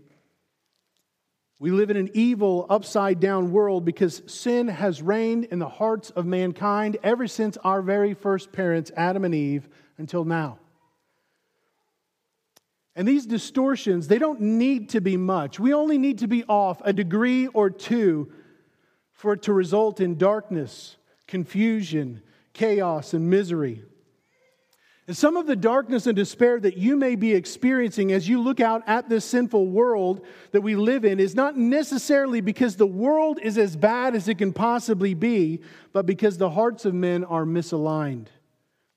we 1.58 1.72
live 1.72 1.90
in 1.90 1.98
an 1.98 2.10
evil, 2.14 2.66
upside 2.70 3.20
down 3.20 3.52
world 3.52 3.86
because 3.86 4.22
sin 4.28 4.68
has 4.68 5.02
reigned 5.02 5.46
in 5.46 5.60
the 5.60 5.70
hearts 5.70 6.10
of 6.10 6.26
mankind 6.26 6.98
ever 7.02 7.28
since 7.28 7.58
our 7.58 7.82
very 7.82 8.14
first 8.14 8.52
parents, 8.52 8.92
Adam 8.98 9.24
and 9.24 9.34
Eve, 9.34 9.70
until 9.98 10.26
now. 10.26 10.60
And 12.96 13.08
these 13.08 13.26
distortions, 13.26 14.08
they 14.08 14.20
don't 14.20 14.42
need 14.42 14.90
to 14.90 15.02
be 15.02 15.18
much. 15.18 15.60
We 15.60 15.74
only 15.74 15.98
need 15.98 16.20
to 16.20 16.28
be 16.28 16.44
off 16.46 16.82
a 16.84 16.94
degree 16.94 17.48
or 17.48 17.70
two 17.70 18.32
for 19.12 19.34
it 19.34 19.44
to 19.44 19.54
result 19.54 20.02
in 20.02 20.18
darkness, 20.18 20.98
confusion, 21.26 22.22
chaos, 22.54 23.14
and 23.14 23.30
misery. 23.30 23.84
And 25.08 25.16
some 25.16 25.38
of 25.38 25.46
the 25.46 25.56
darkness 25.56 26.08
and 26.08 26.16
despair 26.16 26.60
that 26.60 26.78
you 26.78 26.96
may 26.96 27.16
be 27.16 27.34
experiencing 27.34 28.12
as 28.12 28.28
you 28.28 28.42
look 28.42 28.60
out 28.60 28.82
at 28.88 29.08
this 29.08 29.24
sinful 29.24 29.68
world 29.68 30.26
that 30.52 30.62
we 30.62 30.76
live 30.76 31.06
in 31.06 31.20
is 31.20 31.36
not 31.36 31.56
necessarily 31.56 32.42
because 32.42 32.76
the 32.76 32.88
world 32.88 33.40
is 33.40 33.60
as 33.60 33.76
bad 33.76 34.16
as 34.16 34.28
it 34.28 34.40
can 34.40 34.52
possibly 34.52 35.14
be, 35.14 35.62
but 35.94 36.08
because 36.08 36.40
the 36.40 36.50
hearts 36.50 36.86
of 36.86 36.96
men 36.96 37.24
are 37.24 37.46
misaligned, 37.46 38.28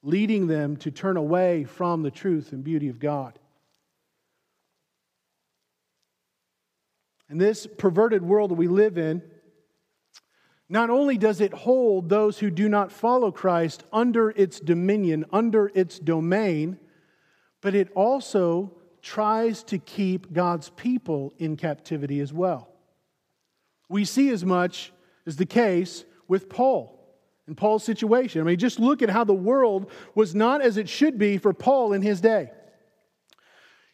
leading 0.02 0.46
them 0.46 0.78
to 0.78 0.90
turn 0.90 1.18
away 1.18 1.64
from 1.64 2.02
the 2.02 2.10
truth 2.10 2.52
and 2.52 2.64
beauty 2.64 2.88
of 2.88 2.98
God. 2.98 3.38
And 7.28 7.38
this 7.38 7.66
perverted 7.66 8.22
world 8.22 8.50
that 8.50 8.54
we 8.54 8.68
live 8.68 8.96
in, 8.96 9.22
not 10.68 10.90
only 10.90 11.16
does 11.16 11.40
it 11.40 11.52
hold 11.52 12.08
those 12.08 12.38
who 12.38 12.50
do 12.50 12.68
not 12.68 12.92
follow 12.92 13.30
Christ 13.30 13.84
under 13.92 14.30
its 14.30 14.60
dominion, 14.60 15.24
under 15.32 15.70
its 15.74 15.98
domain, 15.98 16.78
but 17.60 17.74
it 17.74 17.90
also 17.94 18.72
tries 19.00 19.62
to 19.64 19.78
keep 19.78 20.32
God's 20.32 20.68
people 20.70 21.32
in 21.38 21.56
captivity 21.56 22.20
as 22.20 22.32
well. 22.32 22.68
We 23.88 24.04
see 24.04 24.28
as 24.30 24.44
much 24.44 24.92
as 25.26 25.36
the 25.36 25.46
case 25.46 26.04
with 26.26 26.50
Paul 26.50 26.94
and 27.46 27.56
Paul's 27.56 27.84
situation. 27.84 28.42
I 28.42 28.44
mean, 28.44 28.58
just 28.58 28.78
look 28.78 29.00
at 29.00 29.08
how 29.08 29.24
the 29.24 29.32
world 29.32 29.90
was 30.14 30.34
not 30.34 30.60
as 30.60 30.76
it 30.76 30.88
should 30.88 31.18
be 31.18 31.38
for 31.38 31.54
Paul 31.54 31.94
in 31.94 32.02
his 32.02 32.20
day. 32.20 32.50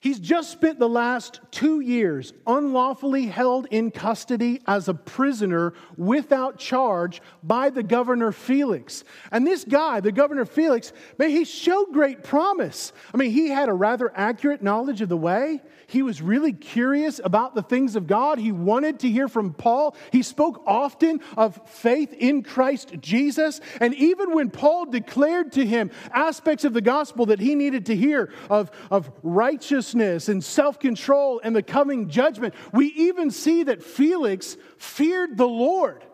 He's 0.05 0.21
just 0.21 0.51
spent 0.51 0.79
the 0.79 0.87
last 0.87 1.41
two 1.51 1.81
years 1.81 2.35
unlawfully 2.47 3.25
held 3.25 3.67
in 3.71 3.91
custody 3.91 4.61
as 4.67 4.87
a 4.87 4.93
prisoner 4.93 5.73
without 5.97 6.59
charge 6.59 7.23
by 7.43 7.71
the 7.71 7.83
governor 7.83 8.31
Felix. 8.31 9.03
And 9.33 9.47
this 9.47 9.65
guy, 9.65 10.01
the 10.01 10.13
governor 10.13 10.45
Felix, 10.45 10.93
man, 11.17 11.31
he 11.31 11.47
showed 11.47 11.87
great 11.95 12.23
promise. 12.23 12.93
I 13.15 13.17
mean, 13.17 13.31
he 13.31 13.49
had 13.49 13.71
a 13.71 13.73
rather 13.73 14.13
accurate 14.15 14.63
knowledge 14.63 15.01
of 15.01 15.09
the 15.09 15.17
way. 15.17 15.63
He 15.87 16.03
was 16.03 16.23
really 16.23 16.53
curious 16.53 17.21
about 17.23 17.55
the 17.55 17.63
things 17.63 17.97
of 17.97 18.07
God. 18.07 18.39
He 18.39 18.53
wanted 18.53 19.01
to 19.01 19.11
hear 19.11 19.29
from 19.29 19.53
Paul. 19.53 19.97
He 20.13 20.23
spoke 20.23 20.63
often 20.67 21.21
of 21.37 21.61
faith 21.69 22.13
in 22.13 22.43
Christ 22.43 22.95
Jesus. 23.01 23.61
And 23.81 23.95
even 23.95 24.35
when 24.35 24.51
Paul 24.51 24.87
declared 24.87 25.53
to 25.53 25.67
him 25.67 25.91
aspects 26.13 26.65
of 26.65 26.73
the 26.73 26.81
gospel 26.81 27.27
that 27.27 27.41
he 27.41 27.55
needed 27.55 27.87
to 27.87 27.97
hear 27.97 28.33
of, 28.51 28.71
of 28.91 29.11
righteousness 29.23 30.29
and 30.29 30.43
self 30.43 30.79
control 30.79 31.41
and 31.43 31.55
the 31.55 31.63
coming 31.63 32.09
judgment, 32.09 32.55
we 32.73 32.87
even 32.89 33.31
see 33.31 33.65
that 33.65 33.83
Felix 33.83 34.57
feared 34.79 35.37
the 35.37 35.49
Lord. 35.49 36.05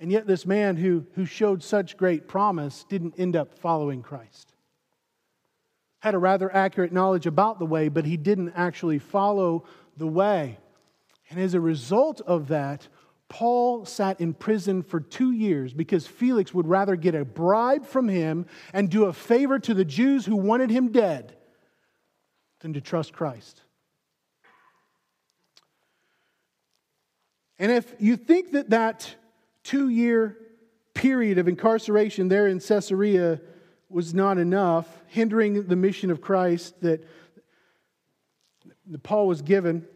And 0.00 0.10
yet, 0.10 0.26
this 0.26 0.44
man 0.44 0.76
who, 0.76 1.06
who 1.14 1.24
showed 1.24 1.62
such 1.62 1.96
great 1.96 2.26
promise 2.26 2.84
didn't 2.88 3.14
end 3.18 3.36
up 3.36 3.56
following 3.56 4.02
Christ 4.02 4.51
had 6.02 6.14
a 6.14 6.18
rather 6.18 6.52
accurate 6.52 6.92
knowledge 6.92 7.26
about 7.26 7.60
the 7.60 7.64
way, 7.64 7.88
but 7.88 8.04
he 8.04 8.16
didn't 8.16 8.52
actually 8.56 8.98
follow 8.98 9.62
the 9.96 10.06
way. 10.06 10.58
And 11.30 11.38
as 11.38 11.54
a 11.54 11.60
result 11.60 12.20
of 12.22 12.48
that, 12.48 12.88
Paul 13.28 13.84
sat 13.84 14.20
in 14.20 14.34
prison 14.34 14.82
for 14.82 14.98
two 14.98 15.30
years 15.30 15.72
because 15.72 16.04
Felix 16.04 16.52
would 16.52 16.66
rather 16.66 16.96
get 16.96 17.14
a 17.14 17.24
bribe 17.24 17.86
from 17.86 18.08
him 18.08 18.46
and 18.72 18.90
do 18.90 19.04
a 19.04 19.12
favor 19.12 19.60
to 19.60 19.74
the 19.74 19.84
Jews 19.84 20.26
who 20.26 20.34
wanted 20.34 20.70
him 20.70 20.90
dead 20.90 21.36
than 22.58 22.72
to 22.72 22.80
trust 22.80 23.12
Christ. 23.12 23.62
And 27.60 27.70
if 27.70 27.94
you 28.00 28.16
think 28.16 28.52
that 28.52 28.70
that 28.70 29.14
two 29.62 29.88
year 29.88 30.36
period 30.94 31.38
of 31.38 31.46
incarceration 31.46 32.26
there 32.26 32.48
in 32.48 32.58
Caesarea 32.58 33.40
was 33.92 34.14
not 34.14 34.38
enough, 34.38 34.86
hindering 35.06 35.66
the 35.66 35.76
mission 35.76 36.10
of 36.10 36.20
Christ 36.20 36.80
that, 36.80 37.06
that 38.86 39.02
Paul 39.02 39.26
was 39.26 39.42
given. 39.42 39.86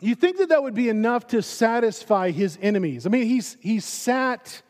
You 0.00 0.14
think 0.14 0.38
that 0.38 0.50
that 0.50 0.62
would 0.62 0.74
be 0.74 0.88
enough 0.88 1.28
to 1.28 1.42
satisfy 1.42 2.30
his 2.30 2.58
enemies? 2.60 3.06
I 3.06 3.10
mean, 3.10 3.26
he's, 3.26 3.56
he 3.60 3.80
sat 3.80 4.62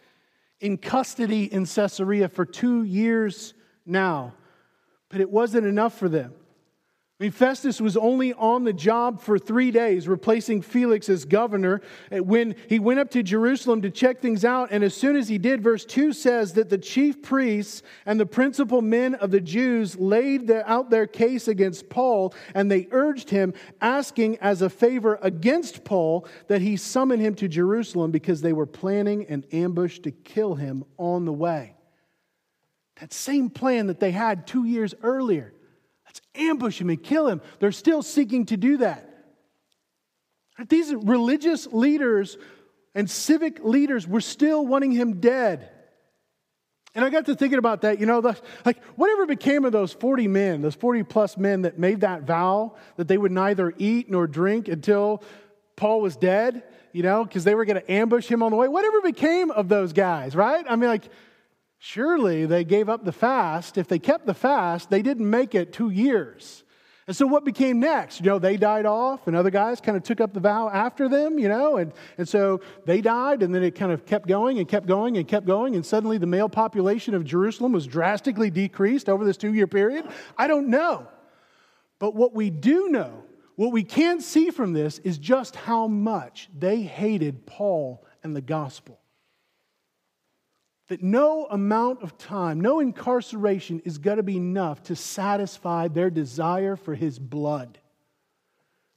in 0.61 0.78
custody 0.78 1.52
in 1.52 1.66
Caesarea 1.66 2.28
for 2.28 2.44
two 2.44 2.84
years 2.84 3.54
now, 3.84 4.34
but 5.08 5.20
it 5.20 5.30
wasn't 5.30 5.66
enough 5.66 5.99
for 5.99 6.08
them. 6.08 6.32
Mean, 7.25 7.33
Festus 7.33 7.81
was 7.81 7.97
only 7.97 8.35
on 8.35 8.64
the 8.64 8.73
job 8.75 9.19
for 9.19 9.38
three 9.38 9.71
days, 9.71 10.07
replacing 10.07 10.61
Felix 10.61 11.09
as 11.09 11.25
governor, 11.25 11.81
eh, 12.11 12.19
when 12.19 12.54
he 12.69 12.78
went 12.78 13.00
up 13.00 13.11
to 13.12 13.23
Jerusalem 13.23 13.81
to 13.81 13.88
check 13.90 14.21
things 14.21 14.45
out. 14.45 14.69
And 14.71 14.85
as 14.85 14.93
soon 14.93 15.16
as 15.16 15.26
he 15.26 15.38
did, 15.38 15.62
verse 15.62 15.87
2 15.87 16.12
says 16.12 16.52
that 16.52 16.69
the 16.69 16.76
chief 16.76 17.23
priests 17.23 17.83
and 18.04 18.21
the 18.21 18.26
principal 18.26 18.83
men 18.83 19.14
of 19.14 19.31
the 19.31 19.40
Jews 19.40 19.99
laid 19.99 20.50
out 20.50 20.90
their 20.90 21.07
case 21.07 21.49
against 21.49 21.88
Paul, 21.88 22.35
and 22.54 22.71
they 22.71 22.88
urged 22.90 23.31
him, 23.31 23.54
asking 23.81 24.37
as 24.43 24.61
a 24.61 24.69
favor 24.69 25.19
against 25.23 25.83
Paul 25.83 26.26
that 26.49 26.61
he 26.61 26.76
summon 26.76 27.21
him 27.21 27.35
to 27.37 27.49
Jerusalem 27.49 28.11
because 28.11 28.43
they 28.43 28.52
were 28.52 28.66
planning 28.66 29.25
an 29.31 29.47
ambush 29.50 29.99
to 30.00 30.11
kill 30.11 30.57
him 30.57 30.85
on 30.99 31.25
the 31.25 31.33
way. 31.33 31.75
That 33.00 33.14
same 33.14 33.49
plan 33.49 33.87
that 33.87 33.99
they 33.99 34.11
had 34.11 34.47
two 34.47 34.66
years 34.66 34.95
earlier. 35.02 35.53
Ambush 36.35 36.81
him 36.81 36.91
and 36.91 37.03
kill 37.03 37.29
him. 37.29 37.41
They're 37.61 37.73
still 37.73 38.03
seeking 38.03 38.47
to 38.47 38.57
do 38.57 38.79
that. 38.79 39.11
These 40.69 40.95
religious 40.95 41.67
leaders 41.67 42.37
and 42.95 43.11
civic 43.11 43.62
leaders 43.64 44.07
were 44.07 44.21
still 44.21 44.67
wanting 44.67 44.93
him 44.93 45.21
dead. 45.21 45.71
And 46.95 47.05
I 47.05 47.11
got 47.11 47.26
to 47.26 47.35
thinking 47.35 47.59
about 47.59 47.81
that, 47.83 47.99
you 47.99 48.07
know, 48.07 48.20
the, 48.20 48.37
like 48.64 48.83
whatever 48.94 49.27
became 49.27 49.64
of 49.64 49.73
those 49.73 49.92
40 49.92 50.29
men, 50.29 50.62
those 50.62 50.77
40 50.77 51.03
plus 51.03 51.37
men 51.37 51.62
that 51.62 51.77
made 51.77 52.03
that 52.03 52.23
vow 52.23 52.77
that 52.97 53.09
they 53.09 53.18
would 53.18 53.33
neither 53.33 53.75
eat 53.79 54.09
nor 54.09 54.29
drink 54.29 54.68
until 54.68 55.23
Paul 55.75 56.01
was 56.01 56.16
dead, 56.16 56.62
you 56.92 57.03
know, 57.03 57.25
because 57.25 57.42
they 57.42 57.57
were 57.57 57.64
going 57.64 57.81
to 57.81 57.92
ambush 57.92 58.29
him 58.29 58.44
on 58.44 58.53
the 58.53 58.57
way. 58.57 58.68
Whatever 58.68 59.01
became 59.01 59.51
of 59.51 59.68
those 59.68 59.92
guys, 59.92 60.37
right? 60.37 60.64
I 60.68 60.77
mean, 60.77 60.88
like, 60.88 61.09
Surely 61.87 62.47
they 62.47 62.64
gave 62.64 62.88
up 62.88 63.05
the 63.05 63.12
fast. 63.12 63.77
If 63.77 63.88
they 63.88 63.99
kept 63.99 64.25
the 64.25 64.33
fast, 64.33 64.88
they 64.88 65.03
didn't 65.03 65.29
make 65.29 65.55
it 65.55 65.70
two 65.70 65.90
years. 65.90 66.64
And 67.07 67.14
so 67.14 67.27
what 67.27 67.44
became 67.44 67.79
next? 67.79 68.20
You 68.20 68.25
know, 68.25 68.38
they 68.38 68.57
died 68.57 68.87
off, 68.87 69.27
and 69.27 69.37
other 69.37 69.51
guys 69.51 69.83
kind 69.83 69.94
of 69.94 70.03
took 70.03 70.18
up 70.18 70.33
the 70.33 70.40
vow 70.40 70.70
after 70.70 71.11
them, 71.11 71.38
you 71.38 71.47
know, 71.47 71.77
and, 71.77 71.92
and 72.16 72.27
so 72.27 72.62
they 72.87 73.03
died, 73.03 73.42
and 73.42 73.55
then 73.55 73.62
it 73.62 73.75
kind 73.75 73.92
of 73.92 74.07
kept 74.07 74.27
going 74.27 74.59
and 74.59 74.66
kept 74.66 74.87
going 74.87 75.18
and 75.18 75.29
kept 75.29 75.44
going, 75.44 75.75
and 75.75 75.85
suddenly 75.85 76.16
the 76.16 76.27
male 76.27 76.49
population 76.49 77.12
of 77.12 77.23
Jerusalem 77.23 77.73
was 77.73 77.87
drastically 77.87 78.49
decreased 78.49 79.11
over 79.11 79.23
this 79.23 79.37
two 79.37 79.53
year 79.53 79.66
period. 79.66 80.09
I 80.38 80.47
don't 80.47 80.68
know. 80.68 81.07
But 81.99 82.14
what 82.14 82.35
we 82.35 82.49
do 82.49 82.88
know, 82.88 83.25
what 83.57 83.73
we 83.73 83.85
can 83.85 84.23
see 84.23 84.49
from 84.49 84.73
this, 84.73 85.01
is 85.01 85.18
just 85.18 85.55
how 85.55 85.87
much 85.87 86.49
they 86.59 86.81
hated 86.81 87.44
Paul 87.44 88.07
and 88.23 88.35
the 88.35 88.40
gospel 88.40 88.99
that 90.88 91.03
no 91.03 91.47
amount 91.47 92.03
of 92.03 92.18
time, 92.18 92.61
no 92.61 92.81
incarceration 92.81 93.81
is 93.85 93.99
going 93.99 94.18
to 94.18 94.23
be 94.23 94.37
enough 94.37 94.83
to 94.85 94.97
satisfy 94.97 95.88
their 95.88 96.11
desire 96.11 96.77
for 96.77 96.94
his 96.94 97.18
blood. 97.18 97.79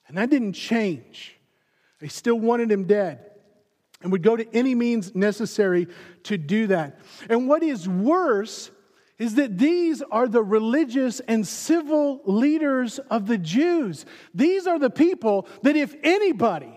And 0.07 0.17
that 0.17 0.29
didn't 0.29 0.53
change. 0.53 1.37
They 1.99 2.07
still 2.07 2.39
wanted 2.39 2.71
him 2.71 2.85
dead 2.85 3.31
and 4.01 4.11
would 4.11 4.23
go 4.23 4.35
to 4.35 4.55
any 4.55 4.75
means 4.75 5.15
necessary 5.15 5.87
to 6.23 6.37
do 6.37 6.67
that. 6.67 6.99
And 7.29 7.47
what 7.47 7.63
is 7.63 7.87
worse 7.87 8.69
is 9.17 9.35
that 9.35 9.57
these 9.57 10.03
are 10.03 10.27
the 10.27 10.43
religious 10.43 11.19
and 11.21 11.47
civil 11.47 12.21
leaders 12.25 12.99
of 12.99 13.25
the 13.25 13.37
Jews. 13.37 14.05
These 14.33 14.67
are 14.67 14.77
the 14.77 14.91
people 14.91 15.47
that, 15.63 15.75
if 15.75 15.95
anybody, 16.03 16.76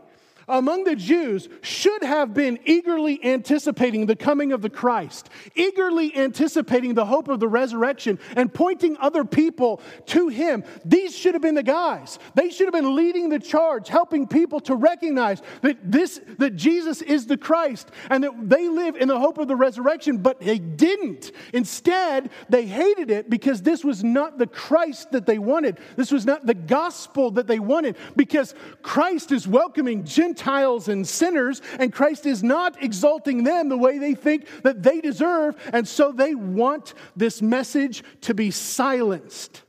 among 0.51 0.85
the 0.85 0.97
Jews 0.97 1.49
should 1.63 2.03
have 2.03 2.35
been 2.35 2.59
eagerly 2.65 3.23
anticipating 3.25 4.07
the 4.07 4.17
coming 4.17 4.53
of 4.53 4.63
the 4.63 4.69
Christ, 4.69 5.31
eagerly 5.55 6.17
anticipating 6.17 6.95
the 6.95 7.07
hope 7.07 7.29
of 7.29 7.41
the 7.41 7.49
resurrection, 7.49 8.19
and 8.37 8.53
pointing 8.53 8.97
other 8.99 9.25
people 9.25 9.81
to 10.07 10.29
Him. 10.29 10.65
These 10.85 11.17
should 11.17 11.35
have 11.35 11.43
been 11.43 11.55
the 11.55 11.63
guys. 11.63 12.19
They 12.35 12.51
should 12.51 12.67
have 12.67 12.75
been 12.75 12.97
leading 12.97 13.29
the 13.29 13.39
charge, 13.39 13.89
helping 13.89 14.27
people 14.27 14.61
to 14.61 14.75
recognize 14.75 15.41
that 15.63 15.79
this 15.83 16.21
that 16.39 16.57
Jesus 16.57 17.01
is 17.03 17.27
the 17.27 17.37
Christ 17.37 17.91
and 18.11 18.25
that 18.25 18.33
they 18.49 18.69
live 18.69 18.97
in 18.97 19.09
the 19.09 19.19
hope 19.19 19.39
of 19.39 19.49
the 19.49 19.57
resurrection, 19.57 20.19
but 20.19 20.41
they 20.41 20.59
didn't. 20.59 21.33
Instead, 21.53 22.31
they 22.49 22.67
hated 22.67 23.11
it 23.11 23.31
because 23.31 23.63
this 23.63 23.85
was 23.85 24.03
not 24.03 24.39
the 24.39 24.47
Christ 24.47 25.13
that 25.13 25.27
they 25.27 25.39
wanted. 25.39 25.79
This 25.97 26.11
was 26.11 26.27
not 26.27 26.47
the 26.47 26.55
gospel 26.55 27.31
that 27.33 27.47
they 27.47 27.59
wanted 27.59 27.97
because 28.17 28.55
Christ 28.83 29.33
is 29.33 29.47
welcoming 29.47 30.05
Gentiles 30.05 30.40
Gentiles 30.41 30.89
and 30.89 31.07
sinners, 31.07 31.61
and 31.79 31.93
Christ 31.93 32.25
is 32.25 32.43
not 32.43 32.83
exalting 32.83 33.45
them 33.45 33.69
the 33.69 33.77
way 33.77 33.99
they 33.99 34.15
think 34.15 34.47
that 34.63 34.83
they 34.83 35.01
deserve, 35.01 35.55
and 35.73 35.87
so 35.87 36.13
they 36.13 36.35
want 36.35 36.95
this 37.15 37.43
message 37.43 38.03
to 38.23 38.33
be 38.33 38.51
silenced. 38.51 39.63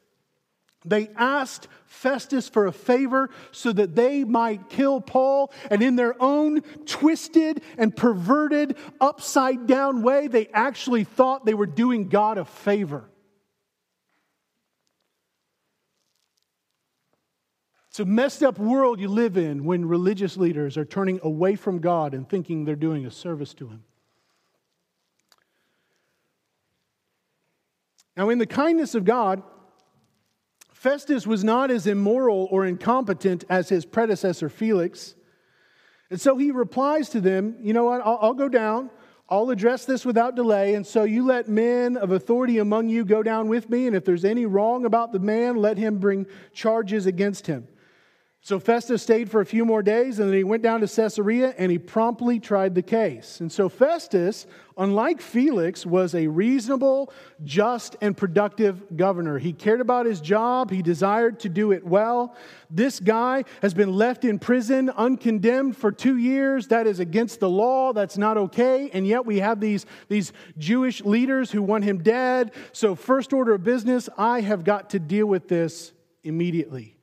They 0.85 1.09
asked 1.17 1.67
Festus 1.85 2.47
for 2.47 2.67
a 2.67 2.71
favor 2.71 3.29
so 3.51 3.73
that 3.73 3.95
they 3.95 4.23
might 4.23 4.69
kill 4.69 5.01
Paul, 5.01 5.51
and 5.69 5.83
in 5.83 5.97
their 5.97 6.15
own 6.21 6.61
twisted 6.85 7.61
and 7.77 7.93
perverted, 7.93 8.77
upside 9.01 9.67
down 9.67 10.01
way, 10.01 10.27
they 10.27 10.47
actually 10.53 11.03
thought 11.03 11.45
they 11.45 11.53
were 11.53 11.65
doing 11.65 12.07
God 12.07 12.37
a 12.37 12.45
favor. 12.45 13.10
It's 17.91 17.99
a 17.99 18.05
messed 18.05 18.41
up 18.41 18.57
world 18.57 19.01
you 19.01 19.09
live 19.09 19.35
in 19.35 19.65
when 19.65 19.85
religious 19.85 20.37
leaders 20.37 20.77
are 20.77 20.85
turning 20.85 21.19
away 21.23 21.57
from 21.57 21.79
God 21.79 22.13
and 22.13 22.27
thinking 22.27 22.63
they're 22.63 22.77
doing 22.77 23.05
a 23.05 23.11
service 23.11 23.53
to 23.55 23.67
Him. 23.67 23.83
Now, 28.15 28.29
in 28.29 28.37
the 28.37 28.45
kindness 28.45 28.95
of 28.95 29.03
God, 29.03 29.43
Festus 30.71 31.27
was 31.27 31.43
not 31.43 31.69
as 31.69 31.85
immoral 31.85 32.47
or 32.49 32.65
incompetent 32.65 33.43
as 33.49 33.67
his 33.67 33.85
predecessor 33.85 34.47
Felix. 34.47 35.13
And 36.09 36.19
so 36.19 36.37
he 36.37 36.51
replies 36.51 37.09
to 37.09 37.19
them, 37.19 37.57
You 37.59 37.73
know 37.73 37.83
what? 37.83 37.99
I'll, 38.05 38.19
I'll, 38.21 38.33
go 38.33 38.47
down. 38.47 38.89
I'll 39.27 39.49
address 39.49 39.83
this 39.83 40.05
without 40.05 40.35
delay. 40.35 40.75
And 40.75 40.87
so 40.87 41.03
you 41.03 41.25
let 41.25 41.49
men 41.49 41.97
of 41.97 42.11
authority 42.11 42.59
among 42.59 42.87
you 42.87 43.03
go 43.03 43.21
down 43.21 43.49
with 43.49 43.69
me. 43.69 43.85
And 43.85 43.97
if 43.97 44.05
there's 44.05 44.23
any 44.23 44.45
wrong 44.45 44.85
about 44.85 45.11
the 45.11 45.19
man, 45.19 45.57
let 45.57 45.77
him 45.77 45.97
bring 45.97 46.25
charges 46.53 47.05
against 47.05 47.47
him. 47.47 47.67
So 48.43 48.59
Festus 48.59 49.03
stayed 49.03 49.29
for 49.29 49.39
a 49.41 49.45
few 49.45 49.65
more 49.65 49.83
days 49.83 50.17
and 50.17 50.27
then 50.27 50.35
he 50.35 50.43
went 50.43 50.63
down 50.63 50.81
to 50.81 50.87
Caesarea 50.87 51.53
and 51.59 51.71
he 51.71 51.77
promptly 51.77 52.39
tried 52.39 52.73
the 52.73 52.81
case. 52.81 53.39
And 53.39 53.51
so 53.51 53.69
Festus, 53.69 54.47
unlike 54.75 55.21
Felix, 55.21 55.85
was 55.85 56.15
a 56.15 56.25
reasonable, 56.25 57.13
just, 57.43 57.97
and 58.01 58.17
productive 58.17 58.97
governor. 58.97 59.37
He 59.37 59.53
cared 59.53 59.79
about 59.79 60.07
his 60.07 60.19
job, 60.19 60.71
he 60.71 60.81
desired 60.81 61.39
to 61.41 61.49
do 61.49 61.71
it 61.71 61.85
well. 61.85 62.35
This 62.71 62.99
guy 62.99 63.43
has 63.61 63.75
been 63.75 63.93
left 63.93 64.25
in 64.25 64.39
prison 64.39 64.89
uncondemned 64.89 65.77
for 65.77 65.91
two 65.91 66.17
years. 66.17 66.67
That 66.69 66.87
is 66.87 66.99
against 66.99 67.41
the 67.41 67.49
law, 67.49 67.93
that's 67.93 68.17
not 68.17 68.37
okay. 68.37 68.89
And 68.91 69.05
yet 69.05 69.23
we 69.23 69.37
have 69.37 69.59
these, 69.59 69.85
these 70.07 70.33
Jewish 70.57 71.01
leaders 71.01 71.51
who 71.51 71.61
want 71.61 71.83
him 71.83 72.01
dead. 72.01 72.53
So, 72.71 72.95
first 72.95 73.33
order 73.33 73.53
of 73.53 73.63
business, 73.63 74.09
I 74.17 74.41
have 74.41 74.63
got 74.63 74.89
to 74.91 74.99
deal 74.99 75.27
with 75.27 75.47
this 75.47 75.93
immediately. 76.23 76.97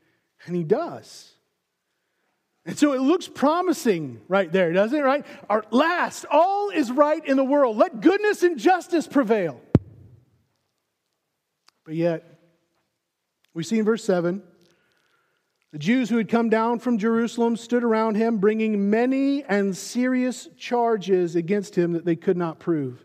And 0.47 0.57
he 0.57 0.65
does. 0.65 1.28
And 2.69 2.79
so 2.79 2.93
it 2.93 3.01
looks 3.01 3.27
promising 3.27 4.21
right 4.29 4.53
there, 4.53 4.75
doesn't 4.75 4.99
it? 4.99 5.03
Right? 5.03 5.25
Last, 5.71 6.27
all 6.31 6.69
is 6.69 6.93
right 6.93 7.25
in 7.25 7.39
the 7.39 7.45
world. 7.45 7.79
Let 7.79 8.03
goodness 8.03 8.43
and 8.43 8.59
justice 8.59 9.07
prevail. 9.07 9.59
But 11.87 11.95
yet, 11.95 12.41
we 13.55 13.63
see 13.63 13.79
in 13.79 13.87
verse 13.87 14.05
7 14.05 14.43
the 15.73 15.79
Jews 15.79 16.11
who 16.11 16.19
had 16.19 16.29
come 16.29 16.51
down 16.51 16.79
from 16.79 16.99
Jerusalem 16.99 17.57
stood 17.57 17.85
around 17.85 18.17
him, 18.17 18.37
bringing 18.37 18.91
many 18.91 19.45
and 19.45 19.75
serious 19.75 20.47
charges 20.59 21.37
against 21.37 21.75
him 21.75 21.95
that 21.95 22.05
they 22.05 22.17
could 22.17 22.37
not 22.37 22.59
prove. 22.59 23.03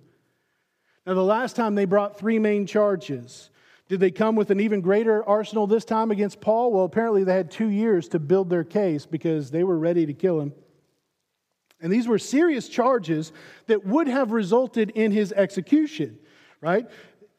Now, 1.06 1.13
the 1.13 1.23
last 1.23 1.56
time 1.56 1.76
they 1.76 1.86
brought 1.86 2.19
three 2.19 2.38
main 2.38 2.67
charges 2.67 3.49
did 3.89 4.00
they 4.00 4.12
come 4.12 4.36
with 4.36 4.50
an 4.50 4.60
even 4.60 4.82
greater 4.82 5.24
arsenal 5.24 5.67
this 5.67 5.86
time 5.86 6.10
against 6.10 6.39
Paul? 6.39 6.72
Well, 6.72 6.86
apparently 6.86 7.24
they 7.24 7.34
had 7.34 7.52
two 7.52 7.67
years 7.67 8.08
to 8.10 8.19
build 8.19 8.50
their 8.50 8.63
case 8.63 9.06
because 9.06 9.52
they 9.52 9.63
were 9.63 9.78
ready 9.78 10.06
to 10.06 10.13
kill 10.13 10.39
him. 10.39 10.54
And 11.82 11.91
these 11.91 12.08
were 12.08 12.17
serious 12.17 12.69
charges 12.69 13.34
that 13.67 13.86
would 13.86 14.08
have 14.08 14.32
resulted 14.32 14.91
in 14.91 15.12
his 15.12 15.34
execution, 15.34 16.17
right? 16.62 16.89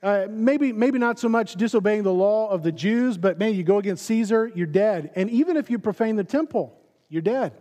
Uh, 0.02 0.26
maybe, 0.28 0.70
maybe 0.70 0.98
not 0.98 1.18
so 1.18 1.30
much 1.30 1.54
disobeying 1.54 2.02
the 2.02 2.12
law 2.12 2.50
of 2.50 2.62
the 2.62 2.70
Jews, 2.70 3.16
but 3.16 3.38
man, 3.38 3.54
you 3.54 3.62
go 3.62 3.78
against 3.78 4.04
Caesar, 4.04 4.52
you're 4.54 4.66
dead. 4.66 5.12
And 5.16 5.30
even 5.30 5.56
if 5.56 5.70
you 5.70 5.78
profane 5.78 6.16
the 6.16 6.24
temple, 6.24 6.78
you're 7.08 7.22
dead. 7.22 7.54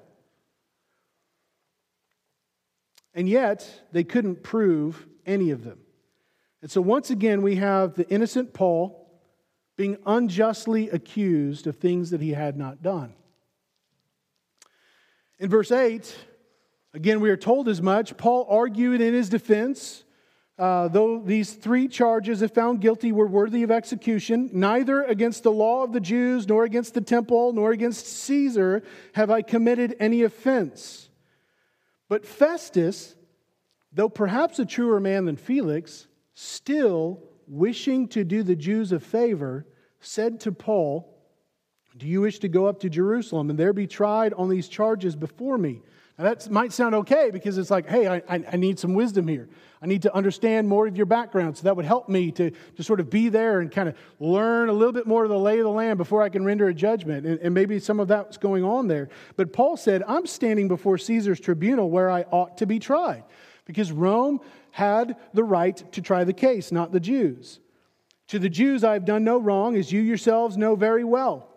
And 3.13 3.30
yet, 3.30 3.86
they 3.93 4.04
couldn't 4.04 4.43
prove 4.43 5.08
any 5.26 5.52
of 5.52 5.63
them. 5.63 5.80
And 6.63 6.71
so, 6.71 6.80
once 6.80 7.10
again, 7.10 7.41
we 7.41 7.58
have 7.58 7.93
the 7.93 8.08
innocent 8.08 8.54
Paul 8.54 9.06
being 9.76 9.97
unjustly 10.06 10.89
accused 10.89 11.67
of 11.67 11.76
things 11.76 12.12
that 12.12 12.21
he 12.21 12.32
had 12.32 12.56
not 12.56 12.82
done. 12.82 13.13
In 15.39 15.49
verse 15.49 15.73
8, 15.73 16.15
again, 16.93 17.19
we 17.19 17.30
are 17.30 17.36
told 17.36 17.67
as 17.67 17.82
much. 17.82 18.15
Paul 18.15 18.47
argued 18.49 19.02
in 19.02 19.13
his 19.13 19.28
defense. 19.28 20.06
Uh, 20.58 20.88
though 20.88 21.19
these 21.19 21.52
three 21.52 21.89
charges, 21.89 22.41
if 22.41 22.52
found 22.52 22.80
guilty, 22.80 23.12
were 23.12 23.28
worthy 23.28 23.63
of 23.63 23.71
execution, 23.71 24.49
neither 24.54 25.04
against 25.04 25.43
the 25.43 25.52
law 25.52 25.84
of 25.84 25.91
the 25.91 25.99
Jews, 25.99 26.47
nor 26.47 26.63
against 26.63 26.93
the 26.93 27.02
temple, 27.02 27.52
nor 27.52 27.71
against 27.71 28.08
Caesar 28.08 28.84
have 29.15 29.30
I 29.30 29.41
committed 29.41 29.97
any 29.99 30.23
offense. 30.23 31.10
But 32.08 32.26
Festus, 32.26 33.15
though 33.91 34.08
perhaps 34.08 34.60
a 34.60 34.65
truer 34.65 35.02
man 35.02 35.26
than 35.26 35.36
Felix, 35.36 36.08
still 36.34 37.24
wishing 37.48 38.08
to 38.10 38.24
do 38.24 38.43
the 38.43 38.56
Jews 38.56 38.91
a 38.91 39.00
favor, 39.00 39.65
said 40.00 40.39
to 40.41 40.52
Paul, 40.52 41.10
Do 41.98 42.08
you 42.08 42.22
wish 42.22 42.39
to 42.39 42.48
go 42.48 42.65
up 42.65 42.80
to 42.82 42.89
Jerusalem 42.89 43.50
and 43.50 43.60
there 43.60 43.74
be 43.74 43.88
tried 43.88 44.34
on 44.34 44.50
these 44.50 44.67
charges 44.67 45.15
before 45.15 45.58
me? 45.58 45.82
Now, 46.17 46.26
that 46.26 46.48
might 46.52 46.72
sound 46.72 46.93
okay 46.93 47.32
because 47.32 47.58
it's 47.58 47.72
like, 47.72 47.89
hey, 47.89 48.08
I, 48.08 48.22
I, 48.30 48.56
need 48.56 48.78
some 48.78 48.93
wisdom 48.93 49.28
here. 49.28 49.50
I 49.82 49.88
need 49.88 50.04
to 50.04 50.13
understand 50.13 50.69
more 50.69 50.86
of 50.86 50.96
your 50.96 51.08
background. 51.08 51.58
So 51.58 51.63
that 51.63 51.76
would 51.76 51.86
help 51.86 52.08
me 52.08 52.32
to, 52.34 52.52
to 52.52 52.84
sort 52.84 53.00
of 53.00 53.10
be 53.10 53.30
there 53.30 53.62
and 53.62 53.72
kind 53.72 53.89
of 53.89 53.96
learn 54.19 54.69
a 54.69 54.74
little 54.74 54.91
bit 54.91 55.08
more 55.08 55.24
of 55.24 55.32
the 55.32 55.39
lay 55.39 55.58
of 55.58 55.63
the 55.63 55.72
land 55.72 55.98
before 55.98 56.22
I 56.22 56.30
can 56.30 56.46
render 56.46 56.67
a 56.67 56.74
judgment. 56.74 57.26
And, 57.26 57.39
and 57.39 57.52
maybe 57.52 57.80
some 57.80 58.00
of 58.00 58.08
that's 58.10 58.38
going 58.38 58.63
on 58.63 58.88
there. 58.88 59.10
But 59.38 59.54
Paul 59.54 59.76
said, 59.76 60.04
I'm 60.08 60.28
standing 60.28 60.67
before 60.67 61.00
Caesar's 61.00 61.39
tribunal 61.39 61.89
where 61.89 62.12
I 62.12 62.22
ought 62.30 62.60
to 62.60 62.67
be 62.67 62.78
tried 62.78 63.24
because 63.65 63.91
Rome 63.91 64.39
had 64.73 65.17
the 65.36 65.43
right 65.43 65.91
to 65.91 66.01
try 66.01 66.23
the 66.23 66.33
case, 66.33 66.71
not 66.71 66.91
the 66.91 66.99
Jews. 66.99 67.59
To 68.29 68.39
the 68.39 68.49
Jews 68.49 68.83
I 68.83 68.93
have 68.93 69.05
done 69.05 69.23
no 69.23 69.38
wrong, 69.38 69.75
as 69.75 69.91
you 69.91 70.01
yourselves 70.01 70.57
know 70.57 70.75
very 70.75 71.03
well. 71.03 71.47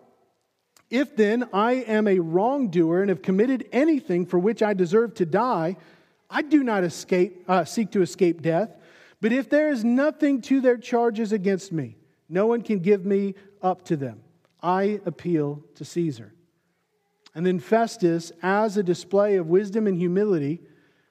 If 0.91 1.15
then 1.15 1.49
I 1.51 1.73
am 1.73 2.07
a 2.07 2.19
wrongdoer 2.19 3.01
and 3.01 3.09
have 3.09 3.23
committed 3.23 3.67
anything 3.71 4.27
for 4.27 4.37
which 4.37 4.61
I 4.61 4.75
deserve 4.75 5.15
to 5.15 5.25
die, 5.25 5.77
I 6.29 6.43
do 6.43 6.63
not 6.63 6.83
escape, 6.83 7.43
uh, 7.47 7.65
seek 7.65 7.89
to 7.93 8.03
escape 8.03 8.43
death. 8.43 8.77
But 9.19 9.33
if 9.33 9.49
there 9.49 9.71
is 9.71 9.83
nothing 9.83 10.39
to 10.41 10.61
their 10.61 10.77
charges 10.77 11.31
against 11.31 11.71
me, 11.71 11.95
no 12.29 12.45
one 12.45 12.61
can 12.61 12.79
give 12.79 13.03
me 13.03 13.33
up 13.63 13.83
to 13.85 13.97
them. 13.97 14.21
I 14.61 15.01
appeal 15.07 15.63
to 15.73 15.83
Caesar. 15.83 16.35
And 17.33 17.43
then 17.43 17.57
Festus, 17.57 18.31
as 18.43 18.77
a 18.77 18.83
display 18.83 19.37
of 19.37 19.47
wisdom 19.47 19.87
and 19.87 19.97
humility, 19.97 20.61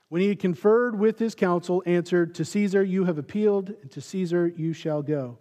when 0.08 0.22
he 0.22 0.28
had 0.28 0.38
conferred 0.38 0.98
with 0.98 1.18
his 1.18 1.34
council, 1.34 1.82
answered, 1.86 2.34
To 2.36 2.44
Caesar 2.44 2.82
you 2.82 3.04
have 3.04 3.18
appealed, 3.18 3.74
and 3.82 3.90
to 3.90 4.00
Caesar 4.00 4.46
you 4.46 4.72
shall 4.72 5.02
go. 5.02 5.38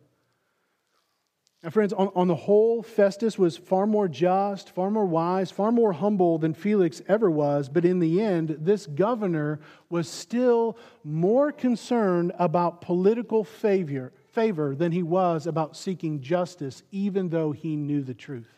Now, 1.65 1.71
friends, 1.71 1.93
on, 1.93 2.11
on, 2.15 2.27
the 2.27 2.35
whole, 2.35 2.83
Festus 2.83 3.39
was 3.39 3.57
far 3.57 3.87
more 3.87 4.07
just, 4.07 4.69
far 4.69 4.91
more 4.91 5.05
wise, 5.05 5.49
far 5.49 5.71
more 5.71 5.93
humble 5.93 6.37
than 6.37 6.53
Felix 6.53 7.01
ever 7.07 7.29
was. 7.29 7.69
But 7.69 7.85
in 7.85 7.99
the 7.99 8.21
end, 8.21 8.57
this 8.59 8.85
governor 8.85 9.59
was 9.89 10.07
still 10.07 10.77
more 11.03 11.51
concerned 11.51 12.33
about 12.37 12.81
political 12.81 13.43
favor, 13.43 14.13
favor 14.31 14.75
than 14.75 14.91
he 14.91 15.01
was 15.01 15.47
about 15.47 15.75
seeking 15.75 16.21
justice, 16.21 16.83
even 16.91 17.29
though 17.29 17.51
he 17.51 17.75
knew 17.75 18.03
the 18.03 18.13
truth. 18.13 18.54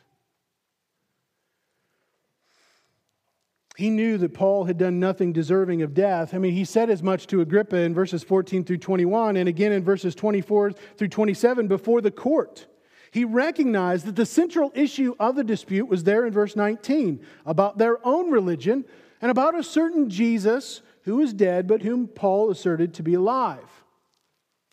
He 3.77 3.91
knew 3.91 4.17
that 4.17 4.33
Paul 4.33 4.63
had 4.63 4.79
done 4.79 4.99
nothing 4.99 5.31
deserving 5.31 5.83
of 5.83 5.93
death. 5.93 6.33
I 6.33 6.39
mean, 6.39 6.53
he 6.53 6.65
said 6.65 6.89
as 6.89 7.03
much 7.03 7.27
to 7.27 7.41
Agrippa 7.41 7.77
in 7.77 7.93
verses 7.93 8.23
14 8.23 8.63
through 8.63 8.79
21 8.79 9.37
and 9.37 9.47
again 9.47 9.71
in 9.71 9.83
verses 9.83 10.15
24 10.15 10.71
through 10.71 11.07
27 11.09 11.67
before 11.67 12.01
the 12.01 12.09
court. 12.09 12.65
He 13.11 13.23
recognized 13.23 14.07
that 14.07 14.15
the 14.15 14.25
central 14.25 14.71
issue 14.73 15.13
of 15.19 15.35
the 15.35 15.43
dispute 15.43 15.87
was 15.87 16.03
there 16.03 16.25
in 16.25 16.33
verse 16.33 16.55
19 16.55 17.23
about 17.45 17.77
their 17.77 18.03
own 18.03 18.31
religion 18.31 18.83
and 19.21 19.29
about 19.29 19.53
a 19.53 19.61
certain 19.61 20.09
Jesus 20.09 20.81
who 21.03 21.17
was 21.17 21.31
dead, 21.31 21.67
but 21.67 21.83
whom 21.83 22.07
Paul 22.07 22.49
asserted 22.49 22.95
to 22.95 23.03
be 23.03 23.13
alive. 23.13 23.83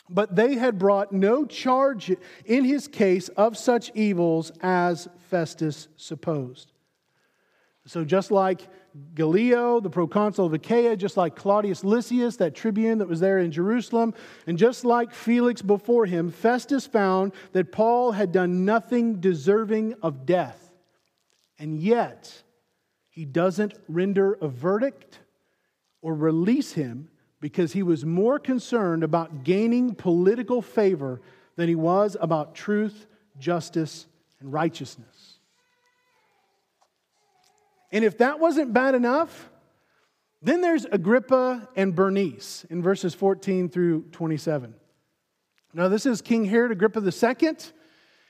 But 0.09 0.35
they 0.35 0.55
had 0.55 0.79
brought 0.79 1.13
no 1.13 1.45
charge 1.45 2.11
in 2.47 2.65
his 2.65 2.89
case 2.89 3.29
of 3.29 3.59
such 3.59 3.91
evils 3.95 4.51
as 4.63 5.09
Festus 5.29 5.89
supposed. 5.99 6.73
So, 7.87 8.03
just 8.03 8.31
like 8.31 8.67
Gallio, 9.15 9.81
the 9.81 9.91
proconsul 9.91 10.47
of 10.47 10.55
Achaia, 10.55 10.97
just 10.97 11.17
like 11.17 11.35
Claudius 11.35 11.83
Lysias, 11.83 12.37
that 12.37 12.55
tribune 12.55 12.99
that 12.99 13.09
was 13.09 13.19
there 13.19 13.41
in 13.41 13.51
Jerusalem, 13.51 14.15
and 14.47 14.57
just 14.57 14.85
like 14.85 15.13
Felix 15.13 15.63
before 15.63 16.07
him, 16.07 16.31
Festus 16.31 16.87
found 16.87 17.33
that 17.53 17.73
Paul 17.73 18.13
had 18.13 18.31
done 18.31 18.65
nothing 18.65 19.21
deserving 19.21 19.95
of 20.03 20.27
death. 20.27 20.71
And 21.59 21.81
yet, 21.81 22.43
he 23.09 23.25
doesn't 23.25 23.75
render 23.89 24.35
a 24.35 24.49
verdict 24.49 25.19
or 26.01 26.15
release 26.15 26.73
him 26.73 27.09
because 27.41 27.73
he 27.73 27.83
was 27.83 28.05
more 28.05 28.39
concerned 28.39 29.03
about 29.03 29.45
gaining 29.45 29.95
political 29.95 30.63
favor 30.63 31.21
than 31.57 31.69
he 31.69 31.75
was 31.75 32.17
about 32.21 32.55
truth, 32.55 33.07
justice, 33.39 34.07
and 34.41 34.53
righteousness. 34.53 35.14
And 37.95 38.05
if 38.05 38.19
that 38.19 38.41
wasn't 38.41 38.73
bad 38.73 38.97
enough, 38.97 39.49
then 40.43 40.61
there's 40.61 40.85
Agrippa 40.85 41.69
and 41.77 41.95
Bernice 41.95 42.67
in 42.69 42.83
verses 42.83 43.15
14 43.15 43.69
through 43.69 44.03
27. 44.11 44.75
Now, 45.73 45.89
this 45.89 46.05
is 46.05 46.21
King 46.21 46.45
Herod 46.45 46.73
Agrippa 46.73 47.01
II. 47.01 47.57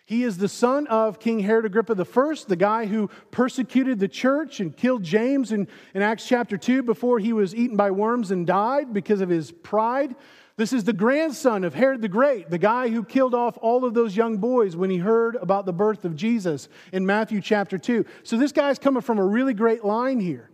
He 0.06 0.22
is 0.22 0.36
the 0.36 0.50
son 0.50 0.86
of 0.88 1.18
King 1.18 1.40
Herod 1.40 1.64
Agrippa 1.64 1.94
I, 1.94 2.34
the 2.46 2.56
guy 2.56 2.84
who 2.84 3.08
persecuted 3.30 3.98
the 3.98 4.06
church 4.06 4.60
and 4.60 4.76
killed 4.76 5.02
James 5.02 5.50
in, 5.50 5.66
in 5.94 6.02
Acts 6.02 6.28
chapter 6.28 6.58
2 6.58 6.82
before 6.82 7.18
he 7.18 7.32
was 7.32 7.54
eaten 7.54 7.76
by 7.78 7.90
worms 7.90 8.30
and 8.30 8.46
died 8.46 8.92
because 8.92 9.22
of 9.22 9.30
his 9.30 9.50
pride. 9.50 10.14
This 10.56 10.72
is 10.72 10.84
the 10.84 10.92
grandson 10.92 11.64
of 11.64 11.74
Herod 11.74 12.00
the 12.00 12.08
Great, 12.08 12.48
the 12.48 12.58
guy 12.58 12.88
who 12.88 13.02
killed 13.02 13.34
off 13.34 13.58
all 13.60 13.84
of 13.84 13.92
those 13.92 14.16
young 14.16 14.36
boys 14.36 14.76
when 14.76 14.88
he 14.88 14.98
heard 14.98 15.34
about 15.36 15.66
the 15.66 15.72
birth 15.72 16.04
of 16.04 16.14
Jesus 16.14 16.68
in 16.92 17.04
Matthew 17.04 17.40
chapter 17.40 17.76
2. 17.76 18.04
So 18.22 18.36
this 18.36 18.52
guy's 18.52 18.78
coming 18.78 19.02
from 19.02 19.18
a 19.18 19.24
really 19.24 19.54
great 19.54 19.84
line 19.84 20.20
here. 20.20 20.50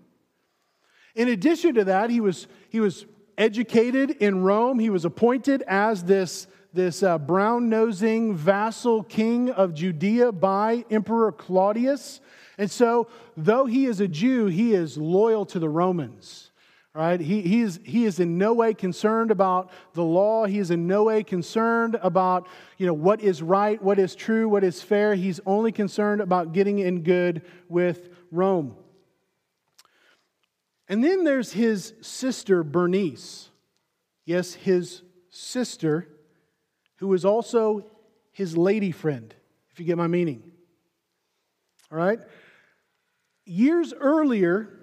In 1.15 1.29
addition 1.29 1.75
to 1.75 1.85
that, 1.85 2.09
he 2.09 2.21
was, 2.21 2.47
he 2.71 2.81
was 2.81 3.05
educated 3.37 4.11
in 4.11 4.43
Rome. 4.43 4.79
He 4.79 4.89
was 4.89 5.05
appointed 5.05 5.63
as 5.67 6.05
this, 6.05 6.47
this 6.73 7.03
uh, 7.03 7.19
brown 7.19 7.69
nosing 7.69 8.35
vassal 8.35 9.03
king 9.03 9.51
of 9.51 9.75
Judea 9.75 10.33
by 10.33 10.87
Emperor 10.91 11.31
Claudius. 11.31 12.21
And 12.57 12.71
so, 12.71 13.09
though 13.37 13.67
he 13.67 13.85
is 13.85 14.01
a 14.01 14.09
Jew, 14.09 14.47
he 14.47 14.73
is 14.73 14.97
loyal 14.97 15.45
to 15.47 15.59
the 15.59 15.69
Romans. 15.69 16.50
Right? 16.93 17.21
He, 17.21 17.43
he, 17.43 17.61
is, 17.61 17.79
he 17.85 18.05
is 18.05 18.19
in 18.19 18.37
no 18.37 18.53
way 18.53 18.75
concerned 18.75 19.31
about 19.31 19.71
the 19.95 20.03
law. 20.03 20.45
He 20.47 20.59
is 20.59 20.73
in 20.73 20.89
no 20.89 21.05
way 21.05 21.23
concerned 21.23 21.97
about 22.03 22.49
you 22.79 22.87
know, 22.87 22.95
what 22.95 23.21
is 23.21 23.43
right, 23.43 23.81
what 23.81 24.01
is 24.01 24.17
true, 24.17 24.49
what 24.49 24.65
is 24.65 24.83
fair. 24.83 25.15
He's 25.15 25.39
only 25.47 25.71
concerned 25.71 26.21
about 26.21 26.53
getting 26.53 26.81
in 26.81 27.03
good 27.03 27.43
with 27.69 28.09
Rome. 28.33 28.75
And 30.89 31.05
then 31.05 31.23
there's 31.23 31.53
his 31.53 31.95
sister, 32.01 32.65
Bernice. 32.65 33.51
Yes, 34.25 34.55
his 34.55 35.03
sister, 35.29 36.09
who 36.97 37.15
is 37.15 37.25
also 37.25 37.87
his 38.33 38.57
lady 38.57 38.91
friend, 38.91 39.33
if 39.71 39.79
you 39.79 39.87
get 39.87 39.97
my 39.97 40.09
meaning. 40.09 40.43
All 41.93 41.99
right? 41.99 42.19
Years 43.47 43.95
earlier, 43.95 44.80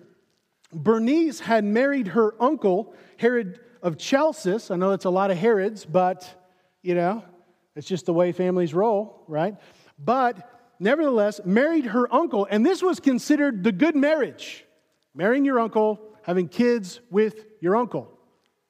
Bernice 0.73 1.39
had 1.39 1.63
married 1.63 2.09
her 2.09 2.35
uncle, 2.41 2.93
Herod 3.17 3.59
of 3.81 3.97
Chalcis. 3.97 4.71
I 4.71 4.75
know 4.75 4.91
it's 4.91 5.05
a 5.05 5.09
lot 5.09 5.31
of 5.31 5.37
Herods, 5.37 5.85
but, 5.85 6.49
you 6.81 6.95
know, 6.95 7.23
it's 7.75 7.87
just 7.87 8.05
the 8.05 8.13
way 8.13 8.31
families 8.31 8.73
roll, 8.73 9.23
right? 9.27 9.55
But 9.97 10.49
nevertheless, 10.79 11.39
married 11.45 11.85
her 11.85 12.13
uncle, 12.13 12.47
and 12.49 12.65
this 12.65 12.81
was 12.81 12.99
considered 12.99 13.63
the 13.63 13.71
good 13.71 13.95
marriage 13.95 14.65
marrying 15.15 15.45
your 15.45 15.59
uncle, 15.59 15.99
having 16.23 16.47
kids 16.47 16.99
with 17.09 17.45
your 17.59 17.75
uncle. 17.75 18.11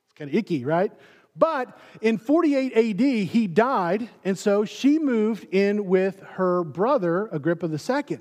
It's 0.06 0.14
kind 0.14 0.30
of 0.30 0.36
icky, 0.36 0.64
right? 0.64 0.92
But 1.36 1.78
in 2.02 2.18
48 2.18 2.74
AD, 2.76 3.28
he 3.28 3.48
died, 3.48 4.10
and 4.24 4.38
so 4.38 4.66
she 4.66 4.98
moved 4.98 5.46
in 5.54 5.86
with 5.86 6.22
her 6.22 6.64
brother, 6.64 7.28
Agrippa 7.28 7.68
II. 7.68 8.20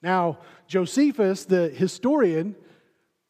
Now, 0.00 0.38
Josephus, 0.66 1.44
the 1.44 1.68
historian, 1.68 2.54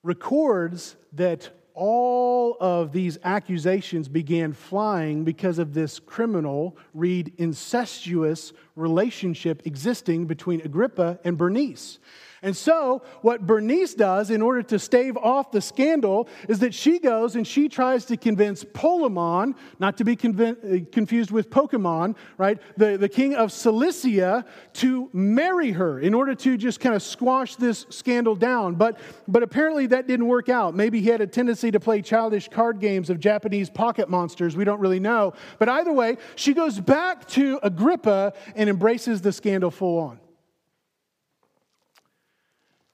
records 0.05 0.95
that 1.15 1.51
all 1.75 2.57
of 2.61 2.93
these 2.93 3.19
accusations 3.25 4.07
began 4.07 4.53
flying 4.53 5.25
because 5.25 5.59
of 5.59 5.75
this 5.75 5.99
criminal, 5.99 6.77
read 6.93 7.33
incestuous 7.39 8.53
relationship 8.77 9.63
existing 9.67 10.27
between 10.27 10.61
Agrippa 10.61 11.19
and 11.25 11.39
Bernice. 11.39 11.99
And 12.45 12.55
so, 12.55 13.01
what 13.23 13.47
Bernice 13.47 13.95
does 13.95 14.31
in 14.31 14.43
order 14.43 14.63
to 14.65 14.79
stave 14.79 15.17
off 15.17 15.51
the 15.51 15.63
scandal 15.63 16.29
is 16.47 16.59
that 16.59 16.75
she 16.75 16.99
goes 16.99 17.37
and 17.37 17.47
she 17.47 17.71
tries 17.71 18.05
to 18.05 18.19
convince 18.19 18.63
Polemon, 18.63 19.55
not 19.79 19.97
to 19.97 20.05
be 20.05 20.15
conv- 20.15 20.83
uh, 20.83 20.85
confused 20.93 21.31
with 21.31 21.49
Pokemon, 21.49 22.17
right? 22.37 22.59
The, 22.77 22.99
the 22.99 23.09
king 23.09 23.35
of 23.35 23.51
Cilicia, 23.51 24.45
to 24.75 25.09
marry 25.15 25.71
her 25.71 25.99
in 25.99 26.13
order 26.13 26.35
to 26.35 26.59
just 26.59 26.81
kind 26.81 26.95
of 26.95 27.03
squash 27.03 27.57
this 27.57 27.87
scandal 27.89 28.37
down. 28.37 28.75
But, 28.75 28.99
but 29.27 29.43
apparently 29.43 29.87
that 29.87 30.07
didn't 30.07 30.27
work 30.27 30.51
out. 30.51 30.75
Maybe 30.75 31.01
he 31.01 31.09
had 31.09 31.23
a 31.23 31.27
tendency 31.27 31.71
to 31.71 31.81
play 31.81 32.03
childish 32.03 32.49
card 32.49 32.79
games 32.79 33.09
of 33.09 33.21
Japanese 33.21 33.71
pocket 33.71 34.11
monsters. 34.11 34.55
We 34.55 34.65
don't 34.65 34.81
really 34.81 35.01
know. 35.01 35.33
But 35.59 35.71
either 35.71 35.95
way, 35.95 36.19
she 36.37 36.53
goes 36.53 36.79
back 36.79 37.27
to 37.29 37.59
Agrippa 37.63 38.35
and 38.55 38.64
embraces 38.69 39.21
the 39.21 39.33
scandal 39.33 39.71
full 39.71 39.99
on. 39.99 40.21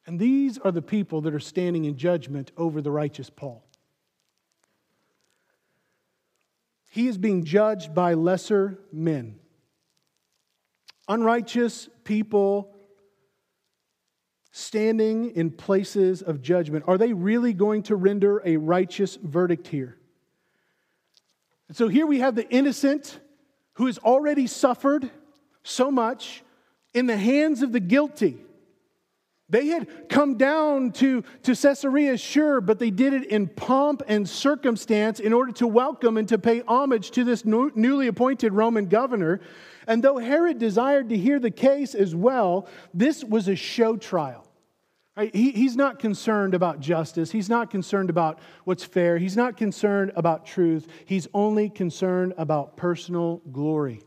And 0.06 0.18
these 0.18 0.59
are 0.59 0.72
the 0.72 0.83
people 0.83 1.20
that 1.22 1.35
are 1.35 1.40
standing 1.40 1.85
in 1.85 1.96
judgment 1.96 2.50
over 2.56 2.83
the 2.83 2.90
righteous 2.90 3.30
Paul. 3.30 3.64
He 6.87 7.06
is 7.06 7.16
being 7.16 7.44
judged 7.44 7.94
by 7.94 8.14
lesser 8.14 8.80
men. 8.92 9.38
Unrighteous 11.09 11.88
people 12.02 12.74
standing 14.50 15.30
in 15.37 15.50
places 15.50 16.22
of 16.22 16.42
judgment. 16.42 16.85
Are 16.88 16.98
they 16.98 17.12
really 17.12 17.52
going 17.52 17.85
to 17.85 17.94
render 17.94 18.42
a 18.44 18.56
righteous 18.56 19.16
verdict 19.22 19.68
here? 19.68 19.96
And 21.68 21.76
so 21.76 21.87
here 21.87 22.06
we 22.06 22.18
have 22.18 22.35
the 22.35 22.48
innocent 22.50 23.20
who 23.74 23.87
has 23.87 23.98
already 23.98 24.48
suffered 24.48 25.09
so 25.70 25.90
much 25.90 26.42
in 26.92 27.06
the 27.06 27.16
hands 27.16 27.62
of 27.62 27.72
the 27.72 27.80
guilty. 27.80 28.38
They 29.50 29.66
had 29.66 30.09
come 30.09 30.37
down 30.37 30.92
to, 30.92 31.24
to 31.42 31.56
Caesarea, 31.56 32.16
sure, 32.16 32.61
but 32.61 32.78
they 32.78 32.90
did 32.90 33.12
it 33.12 33.26
in 33.26 33.48
pomp 33.48 34.02
and 34.06 34.28
circumstance 34.28 35.18
in 35.18 35.33
order 35.33 35.50
to 35.54 35.66
welcome 35.66 36.16
and 36.16 36.28
to 36.28 36.38
pay 36.38 36.62
homage 36.68 37.11
to 37.12 37.24
this 37.24 37.44
new, 37.44 37.72
newly 37.74 38.06
appointed 38.06 38.52
Roman 38.52 38.87
governor. 38.87 39.40
And 39.88 40.04
though 40.04 40.18
Herod 40.18 40.59
desired 40.59 41.09
to 41.09 41.16
hear 41.16 41.40
the 41.40 41.50
case 41.50 41.96
as 41.96 42.14
well, 42.14 42.68
this 42.94 43.24
was 43.24 43.48
a 43.48 43.56
show 43.56 43.96
trial. 43.96 44.46
Right? 45.16 45.35
He, 45.35 45.50
he's 45.50 45.74
not 45.74 45.98
concerned 45.98 46.54
about 46.54 46.78
justice. 46.78 47.33
He's 47.33 47.48
not 47.48 47.70
concerned 47.70 48.09
about 48.09 48.38
what's 48.62 48.85
fair. 48.85 49.18
He's 49.18 49.37
not 49.37 49.56
concerned 49.56 50.12
about 50.14 50.46
truth. 50.46 50.87
He's 51.06 51.26
only 51.35 51.68
concerned 51.68 52.35
about 52.38 52.76
personal 52.76 53.42
glory. 53.50 54.00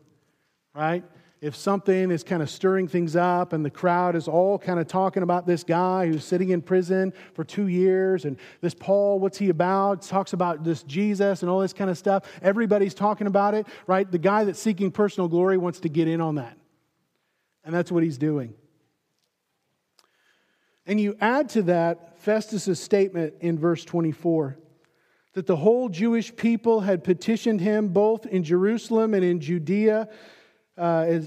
Right? 0.73 1.04
If 1.43 1.58
something 1.58 2.10
is 2.10 2.23
kind 2.23 2.41
of 2.41 2.49
stirring 2.49 2.88
things 2.88 3.17
up 3.17 3.51
and 3.51 3.65
the 3.65 3.69
crowd 3.69 4.15
is 4.15 4.29
all 4.29 4.58
kind 4.58 4.79
of 4.79 4.88
talking 4.88 5.23
about 5.23 5.45
this 5.45 5.62
guy 5.65 6.08
who's 6.08 6.23
sitting 6.23 6.51
in 6.51 6.62
prison 6.62 7.12
for 7.34 7.43
two 7.43 7.67
years 7.67 8.23
and 8.23 8.38
this 8.62 8.73
Paul, 8.73 9.19
what's 9.19 9.38
he 9.38 9.49
about? 9.49 10.03
Talks 10.03 10.32
about 10.32 10.63
this 10.63 10.84
Jesus 10.84 11.41
and 11.41 11.51
all 11.51 11.60
this 11.60 11.73
kind 11.73 11.89
of 11.89 11.97
stuff. 11.97 12.23
Everybody's 12.41 12.93
talking 12.93 13.27
about 13.27 13.56
it, 13.56 13.67
right? 13.88 14.10
The 14.10 14.19
guy 14.19 14.45
that's 14.45 14.58
seeking 14.58 14.89
personal 14.89 15.27
glory 15.27 15.58
wants 15.58 15.82
to 15.82 15.89
get 15.89 16.08
in 16.08 16.21
on 16.21 16.36
that. 16.36 16.58
And 17.65 17.75
that's 17.75 17.91
what 17.91 18.03
he's 18.03 18.17
doing. 18.17 18.53
And 20.88 20.97
you 20.97 21.17
add 21.19 21.49
to 21.49 21.63
that 21.63 22.21
Festus's 22.21 22.79
statement 22.79 23.34
in 23.41 23.60
verse 23.60 23.84
24 23.84 24.58
that 25.34 25.45
the 25.45 25.58
whole 25.58 25.89
Jewish 25.89 26.34
people 26.34 26.79
had 26.79 27.03
petitioned 27.03 27.60
him 27.60 27.89
both 27.89 28.25
in 28.25 28.45
Jerusalem 28.45 29.13
and 29.13 29.25
in 29.25 29.41
Judea 29.41 30.08
uh, 30.77 31.19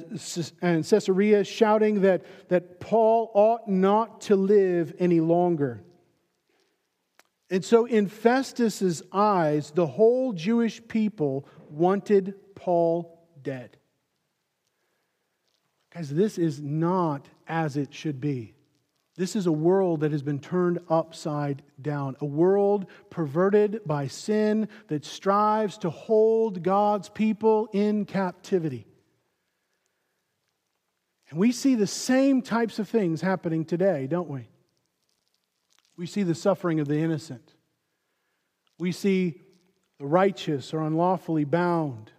and 0.60 0.84
Caesarea, 0.84 1.44
shouting 1.44 2.00
that, 2.02 2.24
that 2.48 2.80
Paul 2.80 3.30
ought 3.34 3.68
not 3.68 4.22
to 4.22 4.36
live 4.36 4.94
any 4.98 5.20
longer. 5.20 5.82
And 7.48 7.64
so, 7.64 7.84
in 7.84 8.08
Festus's 8.08 9.02
eyes, 9.12 9.70
the 9.70 9.86
whole 9.86 10.32
Jewish 10.32 10.80
people 10.88 11.46
wanted 11.70 12.34
Paul 12.56 13.24
dead. 13.42 13.76
Guys, 15.94 16.10
this 16.10 16.38
is 16.38 16.60
not 16.60 17.28
as 17.46 17.76
it 17.76 17.94
should 17.94 18.20
be. 18.20 18.54
This 19.16 19.34
is 19.34 19.46
a 19.46 19.52
world 19.52 20.00
that 20.00 20.12
has 20.12 20.22
been 20.22 20.40
turned 20.40 20.80
upside 20.90 21.62
down, 21.80 22.16
a 22.20 22.26
world 22.26 22.86
perverted 23.08 23.80
by 23.86 24.08
sin 24.08 24.68
that 24.88 25.06
strives 25.06 25.78
to 25.78 25.90
hold 25.90 26.62
God's 26.62 27.08
people 27.08 27.68
in 27.72 28.04
captivity. 28.04 28.86
We 31.36 31.52
see 31.52 31.74
the 31.74 31.86
same 31.86 32.40
types 32.40 32.78
of 32.78 32.88
things 32.88 33.20
happening 33.20 33.66
today, 33.66 34.06
don't 34.06 34.28
we? 34.28 34.48
We 35.96 36.06
see 36.06 36.22
the 36.22 36.34
suffering 36.34 36.80
of 36.80 36.88
the 36.88 36.98
innocent. 36.98 37.52
We 38.78 38.90
see 38.92 39.42
the 39.98 40.06
righteous 40.06 40.72
are 40.72 40.80
unlawfully 40.80 41.44
bound. 41.44 42.10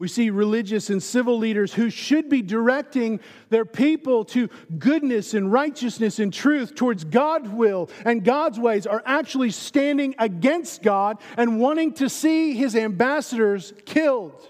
We 0.00 0.08
see 0.08 0.30
religious 0.30 0.88
and 0.88 1.02
civil 1.02 1.36
leaders 1.38 1.74
who 1.74 1.90
should 1.90 2.28
be 2.28 2.42
directing 2.42 3.20
their 3.50 3.66
people 3.66 4.24
to 4.26 4.48
goodness 4.78 5.34
and 5.34 5.52
righteousness 5.52 6.18
and 6.18 6.32
truth 6.32 6.74
towards 6.74 7.04
God's 7.04 7.50
will 7.50 7.90
and 8.04 8.24
God's 8.24 8.58
ways 8.58 8.86
are 8.86 9.02
actually 9.04 9.50
standing 9.50 10.14
against 10.18 10.82
God 10.82 11.18
and 11.36 11.60
wanting 11.60 11.92
to 11.94 12.08
see 12.08 12.54
his 12.54 12.74
ambassadors 12.74 13.74
killed. 13.84 14.48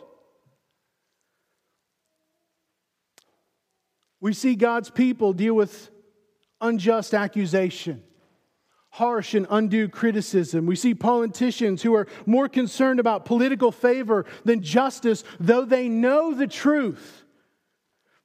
We 4.21 4.33
see 4.33 4.55
God's 4.55 4.91
people 4.91 5.33
deal 5.33 5.55
with 5.55 5.91
unjust 6.61 7.15
accusation, 7.15 8.03
harsh 8.91 9.35
and 9.35 9.47
undue 9.49 9.89
criticism. 9.89 10.67
We 10.67 10.77
see 10.77 10.95
politicians 10.95 11.83
who 11.83 11.95
are 11.95 12.07
more 12.27 12.49
concerned 12.49 13.01
about 13.01 13.25
political 13.25 13.73
favor 13.73 14.27
than 14.45 14.63
justice, 14.63 15.25
though 15.39 15.65
they 15.65 15.89
know 15.89 16.35
the 16.35 16.47
truth. 16.47 17.25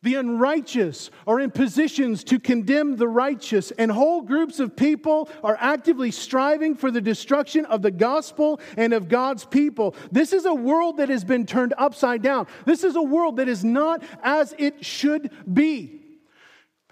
The 0.05 0.13
unrighteous 0.13 1.09
are 1.25 1.39
in 1.39 1.49
positions 1.49 2.23
to 2.25 2.39
condemn 2.39 2.95
the 2.95 3.07
righteous, 3.07 3.71
and 3.71 3.91
whole 3.91 4.21
groups 4.21 4.59
of 4.59 4.75
people 4.75 5.31
are 5.43 5.57
actively 5.59 6.11
striving 6.11 6.75
for 6.75 6.91
the 6.91 7.01
destruction 7.01 7.65
of 7.65 7.81
the 7.81 7.89
gospel 7.89 8.59
and 8.77 8.93
of 8.93 9.09
God's 9.09 9.45
people. 9.45 9.95
This 10.11 10.31
is 10.31 10.45
a 10.45 10.53
world 10.53 10.97
that 10.97 11.09
has 11.09 11.23
been 11.23 11.47
turned 11.47 11.73
upside 11.75 12.21
down. 12.21 12.45
This 12.65 12.83
is 12.83 12.95
a 12.95 13.01
world 13.01 13.37
that 13.37 13.47
is 13.47 13.63
not 13.63 14.03
as 14.21 14.53
it 14.59 14.85
should 14.85 15.31
be. 15.51 16.01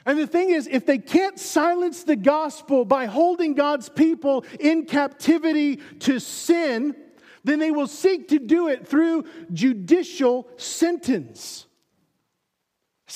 And 0.08 0.18
the 0.18 0.26
thing 0.26 0.50
is, 0.50 0.66
if 0.66 0.88
they 0.88 0.98
can't 0.98 1.38
silence 1.38 2.02
the 2.02 2.16
gospel 2.16 2.84
by 2.84 3.06
holding 3.06 3.54
God's 3.54 3.90
people 3.90 4.44
in 4.60 4.86
captivity 4.86 5.76
to 6.00 6.18
sin, 6.18 6.96
then 7.44 7.60
they 7.60 7.70
will 7.70 7.86
seek 7.86 8.30
to 8.30 8.40
do 8.40 8.70
it 8.70 8.88
through 8.88 9.26
judicial 9.54 10.48
sentence. 10.58 11.68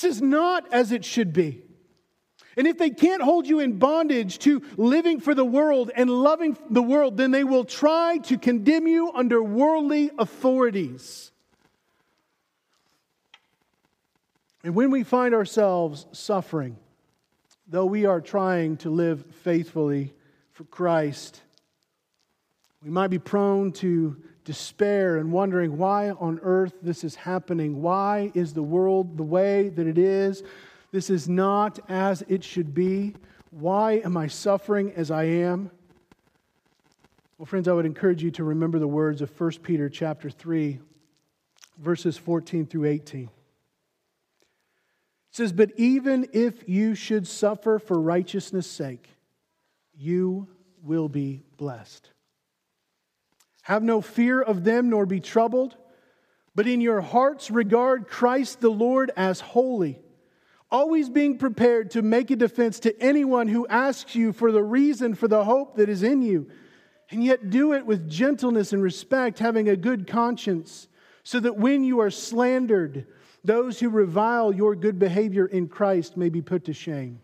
This 0.00 0.16
is 0.16 0.22
not 0.22 0.72
as 0.72 0.92
it 0.92 1.04
should 1.04 1.32
be. 1.32 1.60
And 2.56 2.68
if 2.68 2.78
they 2.78 2.90
can't 2.90 3.20
hold 3.20 3.48
you 3.48 3.58
in 3.58 3.80
bondage 3.80 4.38
to 4.40 4.62
living 4.76 5.18
for 5.18 5.34
the 5.34 5.44
world 5.44 5.90
and 5.92 6.08
loving 6.08 6.56
the 6.70 6.82
world, 6.82 7.16
then 7.16 7.32
they 7.32 7.42
will 7.42 7.64
try 7.64 8.18
to 8.24 8.38
condemn 8.38 8.86
you 8.86 9.10
under 9.12 9.42
worldly 9.42 10.12
authorities. 10.16 11.32
And 14.62 14.76
when 14.76 14.92
we 14.92 15.02
find 15.02 15.34
ourselves 15.34 16.06
suffering, 16.12 16.76
though 17.66 17.86
we 17.86 18.06
are 18.06 18.20
trying 18.20 18.76
to 18.78 18.90
live 18.90 19.24
faithfully 19.42 20.14
for 20.52 20.62
Christ, 20.62 21.42
we 22.84 22.90
might 22.90 23.08
be 23.08 23.18
prone 23.18 23.72
to 23.72 24.16
despair 24.48 25.18
and 25.18 25.30
wondering 25.30 25.76
why 25.76 26.08
on 26.08 26.40
earth 26.42 26.72
this 26.80 27.04
is 27.04 27.14
happening. 27.14 27.82
Why 27.82 28.32
is 28.32 28.54
the 28.54 28.62
world 28.62 29.18
the 29.18 29.22
way 29.22 29.68
that 29.68 29.86
it 29.86 29.98
is? 29.98 30.42
This 30.90 31.10
is 31.10 31.28
not 31.28 31.78
as 31.86 32.24
it 32.28 32.42
should 32.42 32.72
be. 32.72 33.14
Why 33.50 34.00
am 34.02 34.16
I 34.16 34.26
suffering 34.28 34.90
as 34.96 35.10
I 35.10 35.24
am? 35.24 35.70
Well, 37.36 37.44
friends, 37.44 37.68
I 37.68 37.74
would 37.74 37.84
encourage 37.84 38.22
you 38.22 38.30
to 38.32 38.44
remember 38.44 38.78
the 38.78 38.88
words 38.88 39.20
of 39.20 39.38
1 39.38 39.50
Peter 39.62 39.90
chapter 39.90 40.30
3, 40.30 40.80
verses 41.78 42.16
14 42.16 42.64
through 42.64 42.86
18. 42.86 43.24
It 43.24 43.30
says, 45.30 45.52
But 45.52 45.72
even 45.76 46.26
if 46.32 46.66
you 46.66 46.94
should 46.94 47.26
suffer 47.26 47.78
for 47.78 48.00
righteousness' 48.00 48.66
sake, 48.66 49.10
you 49.94 50.48
will 50.82 51.10
be 51.10 51.42
blessed. 51.58 52.08
Have 53.68 53.84
no 53.84 54.00
fear 54.00 54.42
of 54.42 54.64
them, 54.64 54.90
nor 54.90 55.06
be 55.06 55.20
troubled, 55.20 55.76
but 56.54 56.66
in 56.66 56.80
your 56.80 57.00
hearts 57.00 57.50
regard 57.50 58.08
Christ 58.08 58.60
the 58.60 58.70
Lord 58.70 59.12
as 59.16 59.40
holy 59.40 60.00
always 60.70 61.08
being 61.08 61.38
prepared 61.38 61.90
to 61.92 62.02
make 62.02 62.30
a 62.30 62.36
defense 62.36 62.80
to 62.80 63.02
anyone 63.02 63.48
who 63.48 63.66
asks 63.68 64.14
you 64.14 64.32
for 64.32 64.52
the 64.52 64.62
reason 64.62 65.14
for 65.14 65.28
the 65.28 65.44
hope 65.44 65.76
that 65.76 65.88
is 65.88 66.02
in 66.02 66.22
you, 66.22 66.48
and 67.10 67.24
yet 67.24 67.50
do 67.50 67.72
it 67.72 67.86
with 67.86 68.08
gentleness 68.08 68.72
and 68.72 68.82
respect, 68.82 69.38
having 69.38 69.68
a 69.68 69.76
good 69.76 70.06
conscience, 70.06 70.88
so 71.22 71.40
that 71.40 71.56
when 71.56 71.84
you 71.84 72.00
are 72.00 72.10
slandered, 72.10 73.06
those 73.44 73.80
who 73.80 73.88
revile 73.88 74.52
your 74.52 74.74
good 74.74 74.98
behavior 74.98 75.46
in 75.46 75.68
Christ 75.68 76.16
may 76.16 76.28
be 76.28 76.42
put 76.42 76.64
to 76.66 76.72
shame. 76.72 77.20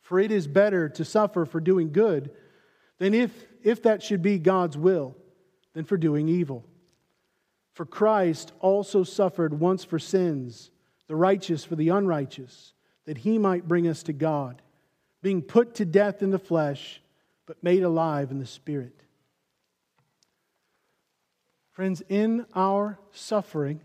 For 0.00 0.18
it 0.18 0.30
is 0.30 0.46
better 0.46 0.88
to 0.90 1.04
suffer 1.04 1.44
for 1.44 1.60
doing 1.60 1.92
good 1.92 2.30
than 2.98 3.12
if, 3.12 3.32
if 3.64 3.82
that 3.82 4.02
should 4.02 4.22
be 4.22 4.38
God's 4.38 4.78
will, 4.78 5.16
than 5.72 5.84
for 5.84 5.96
doing 5.96 6.28
evil. 6.28 6.64
For 7.72 7.84
Christ 7.84 8.52
also 8.60 9.02
suffered 9.02 9.58
once 9.58 9.82
for 9.82 9.98
sins 9.98 10.70
the 11.06 11.16
righteous 11.16 11.64
for 11.64 11.76
the 11.76 11.88
unrighteous, 11.90 12.72
that 13.04 13.18
he 13.18 13.38
might 13.38 13.68
bring 13.68 13.86
us 13.86 14.02
to 14.04 14.12
God, 14.12 14.62
being 15.22 15.42
put 15.42 15.74
to 15.74 15.84
death 15.84 16.22
in 16.22 16.30
the 16.30 16.38
flesh, 16.38 17.02
but 17.46 17.62
made 17.62 17.82
alive 17.82 18.30
in 18.30 18.38
the 18.38 18.46
spirit. 18.46 19.02
Friends, 21.72 22.02
in 22.08 22.46
our 22.54 22.98
suffering, 23.12 23.80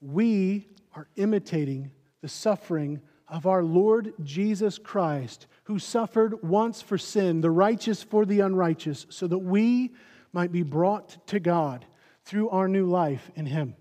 we 0.00 0.68
are 0.94 1.08
imitating 1.16 1.90
the 2.20 2.28
suffering 2.28 3.00
of 3.30 3.46
our 3.46 3.62
Lord 3.62 4.12
Jesus 4.22 4.78
Christ, 4.78 5.46
who 5.64 5.78
suffered 5.78 6.42
once 6.42 6.82
for 6.82 6.98
sin, 6.98 7.40
the 7.40 7.50
righteous 7.50 8.02
for 8.02 8.26
the 8.26 8.40
unrighteous, 8.40 9.06
so 9.08 9.26
that 9.26 9.38
we 9.38 9.92
might 10.32 10.52
be 10.52 10.62
brought 10.62 11.26
to 11.28 11.40
God 11.40 11.86
through 12.24 12.50
our 12.50 12.68
new 12.68 12.86
life 12.86 13.30
in 13.34 13.46
Him 13.46 13.74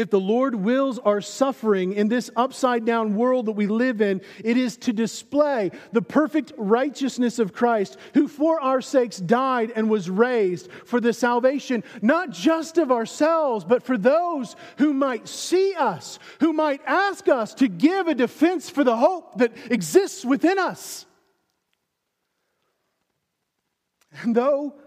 if 0.00 0.08
the 0.08 0.18
Lord 0.18 0.54
wills 0.54 0.98
our 0.98 1.20
suffering 1.20 1.92
in 1.92 2.08
this 2.08 2.30
upside 2.34 2.86
down 2.86 3.14
world 3.14 3.44
that 3.44 3.52
we 3.52 3.66
live 3.66 4.00
in, 4.00 4.22
it 4.42 4.56
is 4.56 4.78
to 4.78 4.94
display 4.94 5.70
the 5.92 6.00
perfect 6.00 6.52
righteousness 6.56 7.38
of 7.38 7.52
Christ, 7.52 7.98
who 8.14 8.26
for 8.26 8.58
our 8.62 8.80
sakes 8.80 9.18
died 9.18 9.72
and 9.76 9.90
was 9.90 10.08
raised 10.08 10.70
for 10.86 11.00
the 11.00 11.12
salvation, 11.12 11.84
not 12.00 12.30
just 12.30 12.78
of 12.78 12.90
ourselves, 12.90 13.62
but 13.62 13.82
for 13.82 13.98
those 13.98 14.56
who 14.78 14.94
might 14.94 15.28
see 15.28 15.74
us, 15.74 16.18
who 16.40 16.54
might 16.54 16.80
ask 16.86 17.28
us 17.28 17.52
to 17.54 17.68
give 17.68 18.08
a 18.08 18.14
defense 18.14 18.70
for 18.70 18.84
the 18.84 18.96
hope 18.96 19.36
that 19.36 19.52
exists 19.70 20.24
within 20.24 20.58
us. 20.58 21.04
And 24.22 24.34
though 24.34 24.79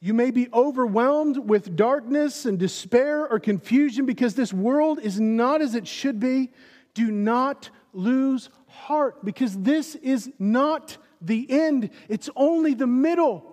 you 0.00 0.14
may 0.14 0.30
be 0.30 0.48
overwhelmed 0.52 1.36
with 1.36 1.76
darkness 1.76 2.46
and 2.46 2.58
despair 2.58 3.28
or 3.28 3.38
confusion 3.38 4.06
because 4.06 4.34
this 4.34 4.52
world 4.52 4.98
is 4.98 5.20
not 5.20 5.60
as 5.60 5.74
it 5.74 5.86
should 5.86 6.18
be. 6.18 6.50
Do 6.94 7.10
not 7.10 7.68
lose 7.92 8.48
heart 8.66 9.24
because 9.24 9.58
this 9.58 9.94
is 9.96 10.30
not 10.38 10.96
the 11.20 11.46
end, 11.50 11.90
it's 12.08 12.30
only 12.34 12.72
the 12.72 12.86
middle. 12.86 13.49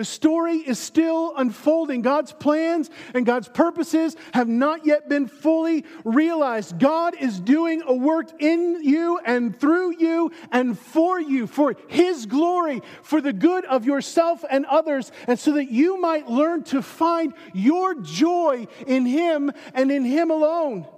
The 0.00 0.06
story 0.06 0.54
is 0.56 0.78
still 0.78 1.34
unfolding. 1.36 2.00
God's 2.00 2.32
plans 2.32 2.88
and 3.12 3.26
God's 3.26 3.50
purposes 3.50 4.16
have 4.32 4.48
not 4.48 4.86
yet 4.86 5.10
been 5.10 5.26
fully 5.26 5.84
realized. 6.04 6.78
God 6.78 7.14
is 7.20 7.38
doing 7.38 7.82
a 7.84 7.92
work 7.92 8.30
in 8.40 8.82
you 8.82 9.20
and 9.26 9.60
through 9.60 9.98
you 9.98 10.32
and 10.50 10.78
for 10.78 11.20
you, 11.20 11.46
for 11.46 11.76
His 11.88 12.24
glory, 12.24 12.80
for 13.02 13.20
the 13.20 13.34
good 13.34 13.66
of 13.66 13.84
yourself 13.84 14.42
and 14.48 14.64
others, 14.64 15.12
and 15.26 15.38
so 15.38 15.52
that 15.52 15.70
you 15.70 16.00
might 16.00 16.30
learn 16.30 16.62
to 16.62 16.80
find 16.80 17.34
your 17.52 17.94
joy 17.94 18.68
in 18.86 19.04
Him 19.04 19.52
and 19.74 19.92
in 19.92 20.06
Him 20.06 20.30
alone. 20.30 20.88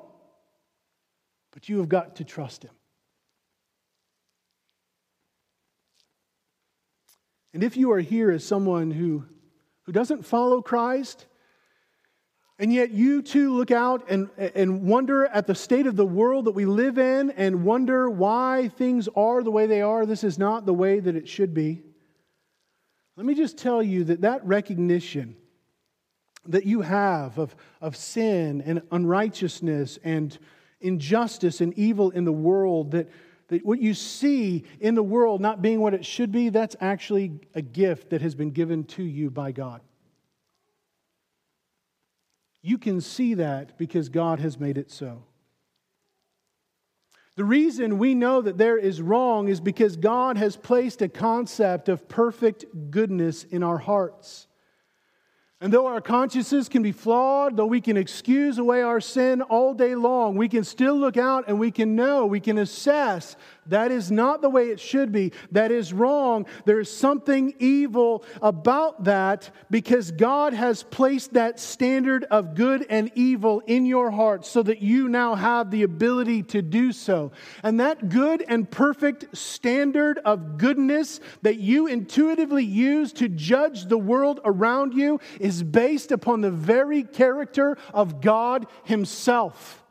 But 1.51 1.69
you 1.69 1.79
have 1.79 1.89
got 1.89 2.15
to 2.19 2.25
trust 2.25 2.63
Him. 2.63 2.71
And 7.55 7.63
if 7.63 7.77
you 7.77 7.93
are 7.93 8.01
here 8.01 8.31
as 8.31 8.45
someone 8.45 8.91
who, 8.91 9.25
who 9.83 9.93
doesn't 9.93 10.25
follow 10.25 10.63
Christ, 10.63 11.27
and 12.59 12.73
yet 12.73 12.93
you 12.93 13.23
too 13.23 13.55
look 13.55 13.71
out 13.71 14.09
and, 14.09 14.31
and 14.39 14.83
wonder 14.83 15.27
at 15.27 15.47
the 15.47 15.55
state 15.55 15.87
of 15.87 15.97
the 15.97 16.07
world 16.07 16.45
that 16.45 16.53
we 16.53 16.65
live 16.65 16.99
in 16.99 17.31
and 17.33 17.65
wonder 17.65 18.09
why 18.09 18.71
things 18.77 19.09
are 19.17 19.43
the 19.43 19.51
way 19.51 19.67
they 19.67 19.83
are, 19.83 20.07
this 20.07 20.25
is 20.25 20.39
not 20.39 20.65
the 20.65 20.75
way 20.75 21.01
that 21.01 21.17
it 21.17 21.29
should 21.29 21.55
be. 21.55 21.83
Let 23.17 23.27
me 23.27 23.35
just 23.35 23.59
tell 23.59 23.83
you 23.83 24.05
that 24.05 24.23
that 24.23 24.45
recognition 24.47 25.37
that 26.47 26.65
you 26.65 26.81
have 26.81 27.39
of, 27.39 27.55
of 27.81 27.97
sin 27.97 28.63
and 28.63 28.83
unrighteousness 28.91 29.99
and 30.03 30.37
injustice 30.81 31.61
and 31.61 31.73
evil 31.75 32.11
in 32.11 32.25
the 32.25 32.33
world, 32.33 32.93
that 32.93 33.09
that 33.53 33.67
what 33.67 33.83
you 33.83 33.93
see 33.93 34.65
in 34.81 34.95
the 34.95 35.03
world 35.03 35.43
not 35.43 35.61
being 35.61 35.79
what 35.79 35.93
it 35.93 36.07
should 36.07 36.33
be, 36.33 36.49
that's 36.49 36.75
actually 36.81 37.39
a 37.55 37.61
gift 37.61 38.09
that 38.11 38.23
has 38.23 38.35
been 38.35 38.51
given 38.51 38.85
to 38.85 39.03
you 39.03 39.31
by 39.31 39.53
God. 39.53 39.83
You 42.63 42.79
can 42.79 43.03
see 43.03 43.35
that 43.35 43.77
because 43.77 44.09
God 44.09 44.41
has 44.41 44.59
made 44.59 44.79
it 44.79 44.91
so. 44.91 45.25
The 47.37 47.45
reason 47.45 47.99
we 47.99 48.15
know 48.15 48.41
that 48.41 48.57
there 48.57 48.79
is 48.79 49.03
wrong 49.03 49.49
is 49.49 49.61
because 49.61 49.97
God 49.97 50.39
has 50.39 50.57
placed 50.57 51.03
a 51.03 51.09
concept 51.09 51.91
of 51.91 52.09
perfect 52.09 52.65
goodness 52.91 53.45
in 53.45 53.63
our 53.63 53.79
hearts. 53.79 54.47
And 55.63 55.73
though 55.73 55.87
our 55.87 56.01
consciences 56.01 56.69
can 56.69 56.83
be 56.83 56.91
flawed, 56.91 57.57
though 57.57 57.67
we 57.67 57.81
can 57.81 57.97
excuse 57.97 58.59
away 58.59 58.83
our 58.83 59.01
sin 59.01 59.43
all 59.43 59.75
day 59.75 59.95
long, 59.95 60.35
we 60.35 60.49
can 60.49 60.65
still 60.65 60.99
look 60.99 61.17
out 61.17 61.45
and 61.47 61.57
we 61.61 61.71
can 61.71 61.95
know, 61.95 62.27
we 62.27 62.41
can 62.41 62.59
assess 62.59 63.37
that 63.67 63.93
is 63.93 64.11
not 64.11 64.43
the 64.43 64.51
way 64.51 64.71
it 64.71 64.81
should 64.81 65.13
be. 65.13 65.33
That 65.53 65.71
is 65.71 65.93
wrong. 65.93 66.47
There 66.65 66.81
is 66.81 66.91
something 66.91 67.55
evil 67.59 68.25
about 68.41 69.05
that 69.05 69.51
because 69.71 70.11
God 70.11 70.53
has 70.53 70.83
placed 70.83 71.35
that 71.35 71.61
standard 71.61 72.25
of 72.25 72.55
good 72.55 72.85
and 72.91 73.11
evil 73.15 73.63
in 73.67 73.87
your 73.87 74.11
heart 74.11 74.45
so 74.45 74.63
that 74.65 74.83
you 74.83 75.09
now 75.09 75.37
have 75.37 75.71
the 75.71 75.85
ability 75.85 76.43
to 76.45 76.63
do 76.63 76.93
so. 76.93 77.31
And 77.63 77.79
that 77.79 78.09
good 78.09 78.45
and 78.49 78.69
perfect 78.69 79.37
standard 79.37 80.19
of 80.25 80.59
goodness 80.59 81.21
that 81.43 81.59
you 81.59 81.87
intuitively 81.87 82.65
use 82.65 83.13
to 83.15 83.29
judge 83.29 83.85
the 83.85 83.99
world 83.99 84.41
around 84.45 84.95
you 84.95 85.21
is 85.39 85.63
based 85.63 86.11
upon 86.11 86.41
the 86.41 86.51
very 86.51 87.05
character 87.05 87.79
of 87.95 88.21
God 88.21 88.67
Himself. 88.85 89.82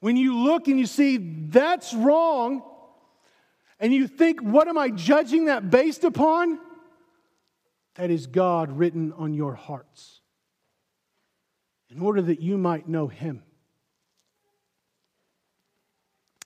When 0.00 0.16
you 0.16 0.36
look 0.36 0.68
and 0.68 0.78
you 0.78 0.86
see 0.86 1.16
that's 1.16 1.94
wrong, 1.94 2.62
and 3.78 3.92
you 3.92 4.08
think, 4.08 4.40
what 4.40 4.68
am 4.68 4.78
I 4.78 4.90
judging 4.90 5.46
that 5.46 5.70
based 5.70 6.04
upon? 6.04 6.58
That 7.96 8.10
is 8.10 8.26
God 8.26 8.72
written 8.72 9.12
on 9.12 9.34
your 9.34 9.54
hearts 9.54 10.20
in 11.90 12.00
order 12.00 12.22
that 12.22 12.40
you 12.40 12.58
might 12.58 12.88
know 12.88 13.08
Him. 13.08 13.42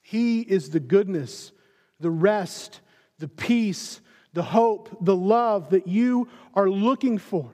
He 0.02 0.40
is 0.40 0.70
the 0.70 0.80
goodness, 0.80 1.52
the 2.00 2.10
rest, 2.10 2.80
the 3.18 3.28
peace, 3.28 4.00
the 4.32 4.42
hope, 4.42 4.96
the 5.00 5.16
love 5.16 5.70
that 5.70 5.86
you 5.86 6.28
are 6.54 6.68
looking 6.68 7.18
for. 7.18 7.52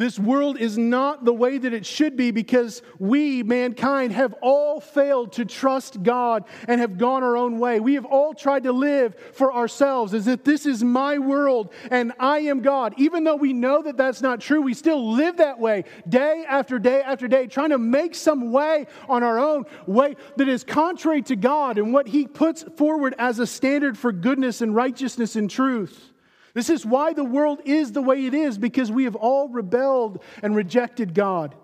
This 0.00 0.18
world 0.18 0.58
is 0.58 0.78
not 0.78 1.26
the 1.26 1.32
way 1.34 1.58
that 1.58 1.74
it 1.74 1.84
should 1.84 2.16
be 2.16 2.30
because 2.30 2.80
we, 2.98 3.42
mankind, 3.42 4.12
have 4.12 4.32
all 4.40 4.80
failed 4.80 5.32
to 5.32 5.44
trust 5.44 6.02
God 6.02 6.44
and 6.66 6.80
have 6.80 6.96
gone 6.96 7.22
our 7.22 7.36
own 7.36 7.58
way. 7.58 7.80
We 7.80 7.96
have 7.96 8.06
all 8.06 8.32
tried 8.32 8.62
to 8.62 8.72
live 8.72 9.14
for 9.34 9.52
ourselves 9.52 10.14
as 10.14 10.26
if 10.26 10.42
this 10.42 10.64
is 10.64 10.82
my 10.82 11.18
world 11.18 11.74
and 11.90 12.14
I 12.18 12.38
am 12.38 12.62
God. 12.62 12.94
Even 12.96 13.24
though 13.24 13.36
we 13.36 13.52
know 13.52 13.82
that 13.82 13.98
that's 13.98 14.22
not 14.22 14.40
true, 14.40 14.62
we 14.62 14.72
still 14.72 15.12
live 15.12 15.36
that 15.36 15.60
way 15.60 15.84
day 16.08 16.46
after 16.48 16.78
day 16.78 17.02
after 17.02 17.28
day, 17.28 17.46
trying 17.46 17.68
to 17.68 17.78
make 17.78 18.14
some 18.14 18.52
way 18.52 18.86
on 19.06 19.22
our 19.22 19.38
own, 19.38 19.66
way 19.86 20.16
that 20.36 20.48
is 20.48 20.64
contrary 20.64 21.20
to 21.24 21.36
God 21.36 21.76
and 21.76 21.92
what 21.92 22.08
He 22.08 22.26
puts 22.26 22.62
forward 22.78 23.14
as 23.18 23.38
a 23.38 23.46
standard 23.46 23.98
for 23.98 24.12
goodness 24.12 24.62
and 24.62 24.74
righteousness 24.74 25.36
and 25.36 25.50
truth. 25.50 26.10
This 26.54 26.70
is 26.70 26.84
why 26.84 27.12
the 27.12 27.24
world 27.24 27.60
is 27.64 27.92
the 27.92 28.02
way 28.02 28.26
it 28.26 28.34
is, 28.34 28.58
because 28.58 28.90
we 28.90 29.04
have 29.04 29.16
all 29.16 29.48
rebelled 29.48 30.22
and 30.42 30.56
rejected 30.56 31.14
God. 31.14 31.54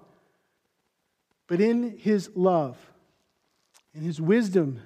But 1.49 1.61
in 1.61 1.97
His 1.99 2.31
love, 2.35 2.77
in 3.95 4.03
His 4.03 4.21
wisdom, 4.21 4.81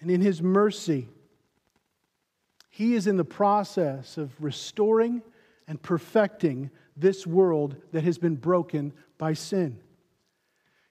and 0.00 0.10
in 0.10 0.20
His 0.20 0.42
mercy, 0.42 1.08
He 2.70 2.94
is 2.94 3.06
in 3.06 3.16
the 3.16 3.24
process 3.24 4.16
of 4.16 4.32
restoring 4.38 5.22
and 5.66 5.80
perfecting 5.82 6.70
this 6.96 7.26
world 7.26 7.76
that 7.92 8.04
has 8.04 8.18
been 8.18 8.36
broken 8.36 8.92
by 9.18 9.34
sin. 9.34 9.80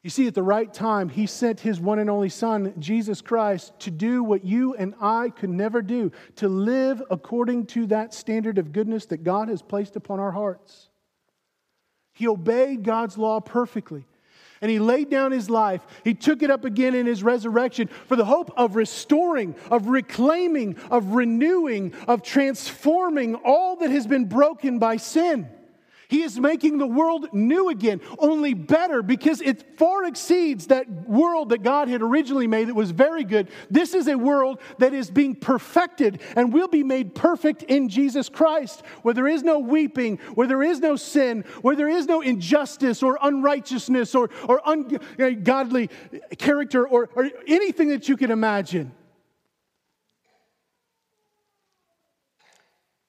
You 0.07 0.11
see, 0.11 0.25
at 0.25 0.35
the 0.35 0.41
right 0.41 0.73
time, 0.73 1.09
He 1.09 1.25
sent 1.25 1.59
His 1.59 1.81
one 1.81 1.99
and 1.99 2.09
only 2.09 2.29
Son, 2.29 2.73
Jesus 2.79 3.19
Christ, 3.19 3.77
to 3.79 3.91
do 3.91 4.23
what 4.23 4.45
you 4.45 4.73
and 4.73 4.95
I 5.01 5.31
could 5.31 5.49
never 5.49 5.81
do, 5.81 6.13
to 6.37 6.47
live 6.47 7.03
according 7.11 7.65
to 7.65 7.87
that 7.87 8.13
standard 8.13 8.57
of 8.57 8.71
goodness 8.71 9.07
that 9.07 9.25
God 9.25 9.49
has 9.49 9.61
placed 9.61 9.97
upon 9.97 10.21
our 10.21 10.31
hearts. 10.31 10.87
He 12.13 12.25
obeyed 12.25 12.83
God's 12.83 13.17
law 13.17 13.41
perfectly. 13.41 14.05
And 14.61 14.71
he 14.71 14.79
laid 14.79 15.09
down 15.09 15.33
his 15.33 15.49
life. 15.49 15.85
He 16.05 16.13
took 16.13 16.41
it 16.41 16.49
up 16.49 16.63
again 16.63 16.95
in 16.95 17.05
his 17.05 17.21
resurrection 17.21 17.89
for 18.05 18.15
the 18.15 18.23
hope 18.23 18.49
of 18.55 18.77
restoring, 18.77 19.55
of 19.69 19.87
reclaiming, 19.87 20.77
of 20.89 21.15
renewing, 21.15 21.93
of 22.07 22.23
transforming 22.23 23.35
all 23.35 23.75
that 23.75 23.91
has 23.91 24.07
been 24.07 24.23
broken 24.23 24.79
by 24.79 24.95
sin. 24.95 25.49
He 26.09 26.21
is 26.21 26.39
making 26.39 26.77
the 26.77 26.87
world 26.87 27.27
new 27.33 27.69
again, 27.69 27.99
only 28.17 28.53
better 28.53 29.01
because 29.01 29.41
it 29.41 29.77
far 29.77 30.05
exceeds 30.05 30.67
that 30.67 30.89
world 30.89 31.49
that 31.49 31.63
God 31.63 31.89
had 31.89 32.01
originally 32.01 32.47
made 32.47 32.69
that 32.69 32.75
was 32.75 32.91
very 32.91 33.25
good. 33.25 33.49
This 33.69 33.93
is 33.93 34.07
a 34.07 34.17
world 34.17 34.61
that 34.77 34.93
is 34.93 35.11
being 35.11 35.35
perfected 35.35 36.21
and 36.37 36.53
will 36.53 36.69
be 36.69 36.83
made 36.83 37.13
perfect 37.13 37.63
in 37.63 37.89
Jesus 37.89 38.29
Christ, 38.29 38.83
where 39.01 39.13
there 39.13 39.27
is 39.27 39.43
no 39.43 39.59
weeping, 39.59 40.17
where 40.35 40.47
there 40.47 40.63
is 40.63 40.79
no 40.79 40.95
sin, 40.95 41.43
where 41.61 41.75
there 41.75 41.89
is 41.89 42.05
no 42.05 42.21
injustice 42.21 43.03
or 43.03 43.19
unrighteousness 43.21 44.15
or, 44.15 44.29
or 44.47 44.61
ungodly 44.65 45.89
character 46.37 46.87
or, 46.87 47.09
or 47.15 47.29
anything 47.47 47.89
that 47.89 48.07
you 48.07 48.15
can 48.15 48.31
imagine. 48.31 48.93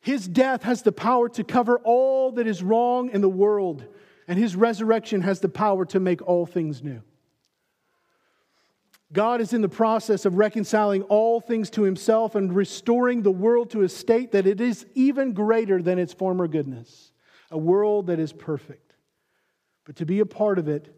His 0.01 0.28
death 0.28 0.62
has 0.62 0.82
the 0.82 0.92
power 0.92 1.28
to 1.30 1.44
cover 1.44 1.78
all 1.78 2.32
that 2.32 2.46
is 2.46 2.62
wrong 2.62 3.11
in 3.11 3.20
the 3.20 3.28
world, 3.28 3.84
and 4.26 4.38
his 4.38 4.55
resurrection 4.55 5.22
has 5.22 5.40
the 5.40 5.49
power 5.49 5.84
to 5.86 6.01
make 6.01 6.26
all 6.26 6.46
things 6.46 6.82
new. 6.82 7.03
God 9.12 9.40
is 9.40 9.55
in 9.55 9.62
the 9.62 9.68
process 9.68 10.26
of 10.26 10.34
reconciling 10.34 11.03
all 11.05 11.40
things 11.40 11.70
to 11.70 11.82
himself 11.82 12.34
and 12.34 12.55
restoring 12.55 13.22
the 13.22 13.30
world 13.30 13.70
to 13.70 13.82
a 13.82 13.88
state 13.88 14.32
that 14.32 14.46
it 14.46 14.61
is 14.61 14.86
even 14.94 15.32
greater 15.32 15.80
than 15.80 15.99
its 15.99 16.12
former 16.12 16.46
goodness, 16.46 17.12
a 17.51 17.57
world 17.59 18.09
that 18.09 18.18
is 18.18 18.32
perfect. 18.32 18.94
But 19.84 19.96
to 19.96 20.07
be 20.07 20.20
a 20.20 20.26
part 20.26 20.59
of 20.59 20.68
it, 20.68 20.94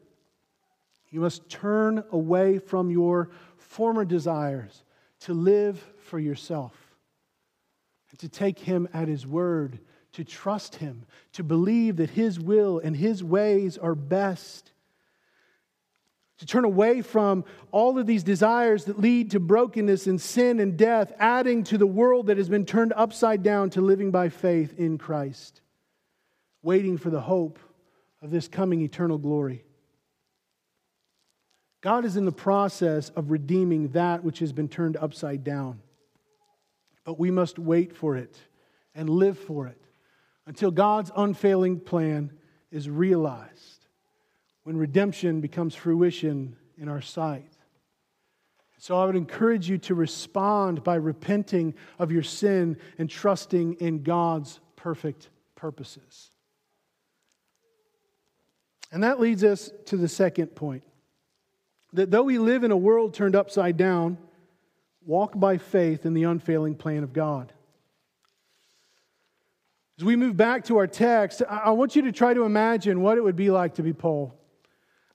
you 1.10 1.20
must 1.20 1.48
turn 1.48 2.02
away 2.10 2.58
from 2.58 2.90
your 2.90 3.30
former 3.56 4.04
desires 4.04 4.82
to 5.20 5.34
live 5.34 5.84
for 6.00 6.18
yourself 6.18 6.79
to 8.18 8.28
take 8.28 8.58
him 8.58 8.88
at 8.92 9.08
his 9.08 9.26
word, 9.26 9.78
to 10.12 10.24
trust 10.24 10.76
him, 10.76 11.04
to 11.32 11.44
believe 11.44 11.96
that 11.96 12.10
his 12.10 12.40
will 12.40 12.78
and 12.78 12.96
his 12.96 13.22
ways 13.22 13.78
are 13.78 13.94
best. 13.94 14.72
To 16.38 16.46
turn 16.46 16.64
away 16.64 17.02
from 17.02 17.44
all 17.70 17.98
of 17.98 18.06
these 18.06 18.22
desires 18.22 18.86
that 18.86 18.98
lead 18.98 19.32
to 19.32 19.40
brokenness 19.40 20.06
and 20.06 20.20
sin 20.20 20.58
and 20.58 20.76
death, 20.76 21.12
adding 21.18 21.64
to 21.64 21.78
the 21.78 21.86
world 21.86 22.26
that 22.26 22.38
has 22.38 22.48
been 22.48 22.64
turned 22.64 22.94
upside 22.96 23.42
down 23.42 23.70
to 23.70 23.80
living 23.80 24.10
by 24.10 24.30
faith 24.30 24.78
in 24.78 24.96
Christ, 24.96 25.60
waiting 26.62 26.96
for 26.96 27.10
the 27.10 27.20
hope 27.20 27.58
of 28.22 28.30
this 28.30 28.48
coming 28.48 28.80
eternal 28.80 29.18
glory. 29.18 29.64
God 31.82 32.04
is 32.04 32.16
in 32.16 32.24
the 32.24 32.32
process 32.32 33.10
of 33.10 33.30
redeeming 33.30 33.88
that 33.88 34.24
which 34.24 34.40
has 34.40 34.52
been 34.52 34.68
turned 34.68 34.96
upside 34.96 35.44
down 35.44 35.80
but 37.10 37.18
we 37.18 37.32
must 37.32 37.58
wait 37.58 37.92
for 37.92 38.16
it 38.16 38.36
and 38.94 39.10
live 39.10 39.36
for 39.36 39.66
it 39.66 39.82
until 40.46 40.70
God's 40.70 41.10
unfailing 41.16 41.80
plan 41.80 42.30
is 42.70 42.88
realized, 42.88 43.84
when 44.62 44.76
redemption 44.76 45.40
becomes 45.40 45.74
fruition 45.74 46.54
in 46.78 46.88
our 46.88 47.00
sight. 47.00 47.50
So 48.78 48.96
I 48.96 49.06
would 49.06 49.16
encourage 49.16 49.68
you 49.68 49.76
to 49.78 49.94
respond 49.96 50.84
by 50.84 50.94
repenting 50.94 51.74
of 51.98 52.12
your 52.12 52.22
sin 52.22 52.76
and 52.96 53.10
trusting 53.10 53.78
in 53.80 54.04
God's 54.04 54.60
perfect 54.76 55.30
purposes. 55.56 56.30
And 58.92 59.02
that 59.02 59.18
leads 59.18 59.42
us 59.42 59.68
to 59.86 59.96
the 59.96 60.06
second 60.06 60.54
point 60.54 60.84
that 61.92 62.12
though 62.12 62.22
we 62.22 62.38
live 62.38 62.62
in 62.62 62.70
a 62.70 62.76
world 62.76 63.14
turned 63.14 63.34
upside 63.34 63.76
down, 63.76 64.16
Walk 65.10 65.32
by 65.36 65.58
faith 65.58 66.06
in 66.06 66.14
the 66.14 66.22
unfailing 66.22 66.76
plan 66.76 67.02
of 67.02 67.12
God. 67.12 67.52
As 69.98 70.04
we 70.04 70.14
move 70.14 70.36
back 70.36 70.66
to 70.66 70.76
our 70.76 70.86
text, 70.86 71.42
I 71.50 71.72
want 71.72 71.96
you 71.96 72.02
to 72.02 72.12
try 72.12 72.32
to 72.32 72.44
imagine 72.44 73.00
what 73.00 73.18
it 73.18 73.20
would 73.22 73.34
be 73.34 73.50
like 73.50 73.74
to 73.74 73.82
be 73.82 73.92
Paul. 73.92 74.32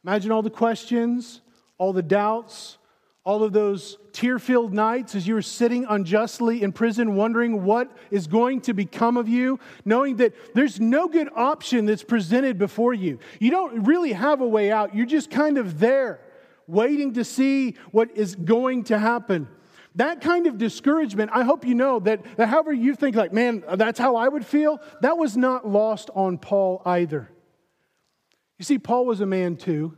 Imagine 0.04 0.34
all 0.34 0.42
the 0.42 0.50
questions, 0.50 1.40
all 1.78 1.94
the 1.94 2.04
doubts, 2.04 2.78
all 3.24 3.42
of 3.42 3.54
those 3.54 3.98
tear 4.12 4.38
filled 4.38 4.74
nights 4.74 5.16
as 5.16 5.26
you 5.26 5.34
were 5.34 5.42
sitting 5.42 5.86
unjustly 5.88 6.62
in 6.62 6.74
prison, 6.74 7.16
wondering 7.16 7.64
what 7.64 7.90
is 8.12 8.28
going 8.28 8.60
to 8.64 8.74
become 8.74 9.16
of 9.16 9.30
you, 9.30 9.62
knowing 9.86 10.18
that 10.18 10.34
there's 10.54 10.78
no 10.78 11.08
good 11.08 11.30
option 11.34 11.86
that's 11.86 12.04
presented 12.04 12.58
before 12.58 12.94
you. 12.94 13.18
You 13.40 13.50
don't 13.50 13.86
really 13.86 14.12
have 14.12 14.42
a 14.42 14.48
way 14.48 14.74
out. 14.74 14.94
You're 14.94 15.06
just 15.06 15.32
kind 15.32 15.58
of 15.58 15.80
there, 15.80 16.20
waiting 16.68 17.14
to 17.14 17.24
see 17.24 17.78
what 17.92 18.12
is 18.18 18.36
going 18.36 18.84
to 18.84 19.00
happen. 19.00 19.48
That 19.96 20.20
kind 20.20 20.46
of 20.48 20.58
discouragement, 20.58 21.32
I 21.34 21.44
hope 21.44 21.66
you 21.66 21.74
know 21.74 22.00
that, 22.02 22.22
that 22.36 22.50
however 22.50 22.74
you 22.74 22.96
think, 22.96 23.16
like, 23.16 23.32
man, 23.32 23.64
that's 23.76 23.98
how 23.98 24.18
I 24.18 24.28
would 24.28 24.46
feel, 24.46 24.82
that 25.02 25.18
was 25.18 25.38
not 25.38 25.68
lost 25.68 26.10
on 26.14 26.38
Paul 26.38 26.82
either. 26.86 27.30
You 28.58 28.66
see, 28.66 28.78
Paul 28.78 29.06
was 29.06 29.22
a 29.22 29.26
man 29.26 29.56
too. 29.56 29.98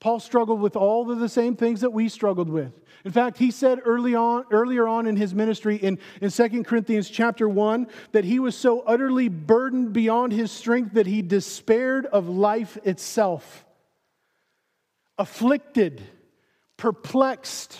Paul 0.00 0.20
struggled 0.20 0.60
with 0.60 0.76
all 0.76 1.10
of 1.10 1.18
the 1.18 1.28
same 1.28 1.56
things 1.56 1.80
that 1.80 1.90
we 1.90 2.08
struggled 2.08 2.48
with. 2.48 2.72
In 3.04 3.12
fact, 3.12 3.38
he 3.38 3.50
said 3.50 3.80
early 3.84 4.14
on, 4.14 4.44
earlier 4.50 4.86
on 4.86 5.06
in 5.06 5.16
his 5.16 5.34
ministry 5.34 5.76
in, 5.76 5.98
in 6.20 6.30
2 6.30 6.64
Corinthians 6.64 7.08
chapter 7.08 7.48
1 7.48 7.86
that 8.12 8.24
he 8.24 8.38
was 8.38 8.56
so 8.56 8.80
utterly 8.80 9.28
burdened 9.28 9.92
beyond 9.92 10.32
his 10.32 10.50
strength 10.50 10.94
that 10.94 11.06
he 11.06 11.22
despaired 11.22 12.06
of 12.06 12.28
life 12.28 12.76
itself. 12.84 13.64
Afflicted, 15.18 16.02
perplexed, 16.76 17.78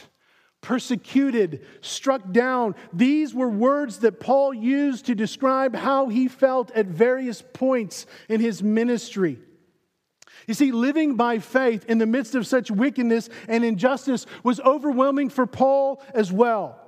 persecuted, 0.67 1.65
struck 1.81 2.33
down. 2.33 2.75
These 2.93 3.33
were 3.33 3.49
words 3.49 4.01
that 4.01 4.19
Paul 4.19 4.53
used 4.53 5.07
to 5.07 5.15
describe 5.15 5.77
how 5.77 6.09
he 6.09 6.27
felt 6.27 6.73
at 6.73 6.87
various 6.87 7.41
points 7.41 8.05
in 8.29 8.41
his 8.41 8.65
ministry. 8.65 9.39
You 10.49 10.55
see, 10.55 10.73
living 10.73 11.15
by 11.15 11.39
faith 11.39 11.85
in 11.89 11.99
the 11.99 12.07
midst 12.07 12.35
of 12.35 12.49
such 12.49 12.69
wickedness 12.69 13.29
and 13.47 13.65
injustice 13.65 14.27
was 14.43 14.59
overwhelming 14.59 15.31
for 15.31 15.47
Paul 15.47 16.03
as 16.13 16.33
well. 16.33 16.81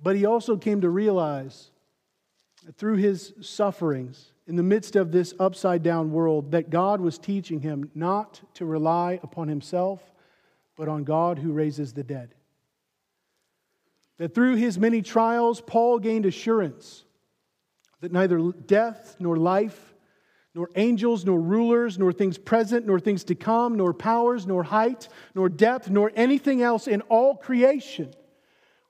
But 0.00 0.14
he 0.14 0.24
also 0.24 0.56
came 0.56 0.82
to 0.82 0.90
realize 0.90 1.72
that 2.64 2.76
through 2.76 2.98
his 2.98 3.34
sufferings, 3.40 4.30
in 4.46 4.54
the 4.54 4.62
midst 4.62 4.94
of 4.94 5.10
this 5.10 5.34
upside 5.40 5.82
down 5.82 6.12
world, 6.12 6.52
that 6.52 6.70
God 6.70 7.00
was 7.00 7.18
teaching 7.18 7.62
him 7.62 7.90
not 7.96 8.40
to 8.54 8.64
rely 8.64 9.18
upon 9.24 9.48
himself 9.48 10.11
but 10.76 10.88
on 10.88 11.04
God 11.04 11.38
who 11.38 11.52
raises 11.52 11.92
the 11.92 12.04
dead. 12.04 12.34
That 14.18 14.34
through 14.34 14.56
his 14.56 14.78
many 14.78 15.02
trials, 15.02 15.60
Paul 15.60 15.98
gained 15.98 16.26
assurance 16.26 17.04
that 18.00 18.12
neither 18.12 18.52
death 18.52 19.16
nor 19.20 19.36
life, 19.36 19.94
nor 20.54 20.68
angels, 20.74 21.24
nor 21.24 21.40
rulers, 21.40 21.98
nor 21.98 22.12
things 22.12 22.36
present, 22.36 22.86
nor 22.86 23.00
things 23.00 23.24
to 23.24 23.34
come, 23.34 23.76
nor 23.76 23.94
powers, 23.94 24.46
nor 24.46 24.64
height, 24.64 25.08
nor 25.34 25.48
depth, 25.48 25.88
nor 25.88 26.12
anything 26.14 26.62
else 26.62 26.86
in 26.86 27.00
all 27.02 27.36
creation 27.36 28.12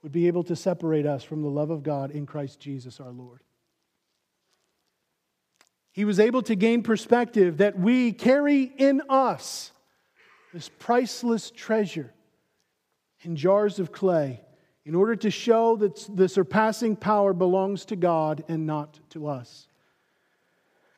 would 0.03 0.13
be 0.13 0.27
able 0.27 0.43
to 0.45 0.57
separate 0.57 1.07
us 1.07 1.23
from 1.23 1.43
the 1.43 1.49
love 1.49 1.71
of 1.71 1.83
God 1.83 2.11
in 2.11 2.27
Christ 2.27 2.59
Jesus 2.59 2.99
our 2.99 3.13
Lord. 3.13 3.41
he 5.93 6.05
was 6.07 6.19
able 6.19 6.43
to 6.43 6.55
gain 6.55 6.83
perspective 6.83 7.59
that 7.59 7.79
we 7.79 8.13
carry 8.13 8.63
in 8.63 9.03
us 9.09 9.72
this 10.53 10.69
priceless 10.79 11.51
treasure 11.51 12.13
in 13.23 13.37
jars 13.37 13.79
of 13.79 13.93
clay 13.93 14.41
in 14.85 14.95
order 14.95 15.15
to 15.17 15.31
show 15.31 15.77
that 15.77 16.09
the 16.15 16.29
surpassing 16.29 16.97
power 16.97 17.33
belongs 17.33 17.85
to 17.87 17.97
God 17.97 18.45
and 18.49 18.67
not 18.67 18.99
to 19.11 19.29
us. 19.29 19.69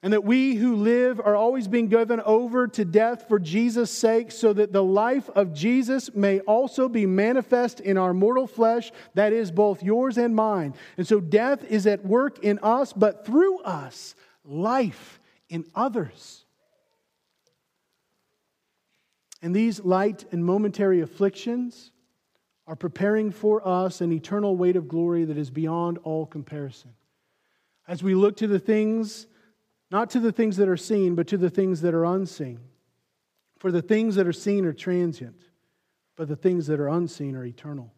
And 0.03 0.13
that 0.13 0.25
we 0.25 0.55
who 0.55 0.77
live 0.77 1.19
are 1.19 1.35
always 1.37 1.67
being 1.67 1.89
given 1.89 2.21
over 2.21 2.69
to 2.69 2.85
death 2.85 3.27
for 3.27 3.39
Jesus' 3.39 3.91
sake, 3.91 4.33
so 4.33 4.53
that 4.53 4.71
the 4.71 4.85
life 4.85 5.31
of 5.31 5.55
Jesus 5.55 6.15
may 6.15 6.41
also 6.41 6.91
be 6.91 7.07
manifest 7.07 7.81
in 7.81 7.97
our 7.97 8.13
mortal 8.13 8.47
flesh, 8.47 8.93
that 9.15 9.33
is 9.33 9.51
both 9.51 9.83
yours 9.83 10.19
and 10.19 10.37
mine. 10.37 10.75
And 10.99 11.07
so 11.07 11.21
death 11.21 11.65
is 11.65 11.87
at 11.87 12.05
work 12.05 12.45
in 12.45 12.59
us, 12.63 12.93
but 12.93 13.25
through 13.25 13.61
us, 13.61 14.15
life 14.45 15.21
in 15.49 15.65
others. 15.75 16.44
And 19.45 19.55
these 19.55 19.79
light 19.81 20.25
and 20.33 20.43
momentary 20.43 21.03
afflictions 21.03 21.93
are 22.67 22.75
preparing 22.75 23.31
for 23.31 23.61
us 23.69 24.01
an 24.01 24.11
eternal 24.11 24.57
weight 24.57 24.75
of 24.75 24.89
glory 24.89 25.27
that 25.27 25.37
is 25.37 25.51
beyond 25.51 25.99
all 25.99 26.25
comparison. 26.25 26.93
As 27.87 28.03
we 28.03 28.15
look 28.15 28.39
to 28.39 28.47
the 28.47 28.59
things, 28.59 29.27
not 29.91 30.09
to 30.11 30.21
the 30.21 30.33
things 30.33 30.57
that 30.57 30.67
are 30.67 30.79
seen, 30.79 31.15
but 31.15 31.27
to 31.27 31.37
the 31.37 31.51
things 31.51 31.83
that 31.83 31.93
are 31.93 32.07
unseen. 32.07 32.59
For 33.59 33.71
the 33.71 33.83
things 33.83 34.15
that 34.15 34.27
are 34.27 34.33
seen 34.33 34.65
are 34.65 34.73
transient, 34.73 35.43
but 36.17 36.27
the 36.27 36.37
things 36.37 36.67
that 36.69 36.81
are 36.81 36.89
unseen 36.89 37.37
are 37.37 37.45
eternal. 37.45 37.93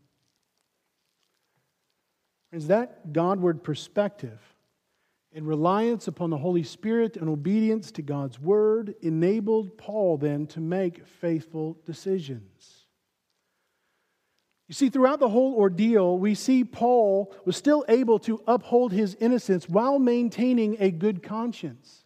Is 2.50 2.66
that 2.66 3.12
Godward 3.12 3.62
perspective 3.62 4.40
in 5.36 5.44
reliance 5.44 6.08
upon 6.08 6.30
the 6.30 6.38
Holy 6.38 6.62
Spirit 6.62 7.18
and 7.18 7.28
obedience 7.28 7.92
to 7.92 8.00
God's 8.00 8.40
word 8.40 8.94
enabled 9.02 9.76
Paul 9.76 10.16
then 10.16 10.46
to 10.48 10.60
make 10.60 11.06
faithful 11.06 11.78
decisions. 11.84 12.86
You 14.66 14.74
see, 14.74 14.88
throughout 14.88 15.20
the 15.20 15.28
whole 15.28 15.54
ordeal, 15.54 16.18
we 16.18 16.34
see 16.34 16.64
Paul 16.64 17.34
was 17.44 17.54
still 17.54 17.84
able 17.86 18.18
to 18.20 18.42
uphold 18.46 18.92
his 18.92 19.14
innocence 19.20 19.68
while 19.68 19.98
maintaining 19.98 20.78
a 20.80 20.90
good 20.90 21.22
conscience. 21.22 22.04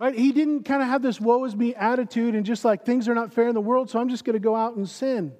Right? 0.00 0.12
He 0.12 0.32
didn't 0.32 0.64
kind 0.64 0.82
of 0.82 0.88
have 0.88 1.00
this 1.00 1.20
woe 1.20 1.44
is 1.44 1.54
me 1.54 1.76
attitude 1.76 2.34
and 2.34 2.44
just 2.44 2.64
like 2.64 2.84
things 2.84 3.08
are 3.08 3.14
not 3.14 3.32
fair 3.32 3.46
in 3.46 3.54
the 3.54 3.60
world, 3.60 3.88
so 3.88 4.00
I'm 4.00 4.08
just 4.08 4.24
going 4.24 4.34
to 4.34 4.40
go 4.40 4.56
out 4.56 4.74
and 4.74 4.90
sin 4.90 5.32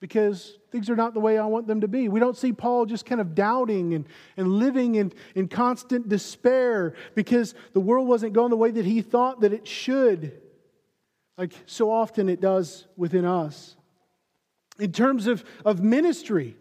because 0.00 0.58
things 0.70 0.90
are 0.90 0.96
not 0.96 1.14
the 1.14 1.20
way 1.20 1.38
I 1.38 1.46
want 1.46 1.66
them 1.66 1.80
to 1.80 1.88
be. 1.88 2.08
We 2.08 2.20
don't 2.20 2.36
see 2.36 2.52
Paul 2.52 2.86
just 2.86 3.06
kind 3.06 3.20
of 3.20 3.34
doubting 3.34 3.94
and, 3.94 4.06
and 4.36 4.48
living 4.48 4.96
in, 4.96 5.12
in 5.34 5.48
constant 5.48 6.08
despair 6.08 6.94
because 7.14 7.54
the 7.72 7.80
world 7.80 8.06
wasn't 8.06 8.34
going 8.34 8.50
the 8.50 8.56
way 8.56 8.70
that 8.70 8.84
he 8.84 9.00
thought 9.00 9.40
that 9.40 9.52
it 9.52 9.66
should, 9.66 10.32
like 11.38 11.52
so 11.66 11.90
often 11.90 12.28
it 12.28 12.40
does 12.40 12.86
within 12.96 13.24
us. 13.24 13.76
In 14.78 14.92
terms 14.92 15.26
of, 15.26 15.44
of 15.64 15.82
ministry, 15.82 16.56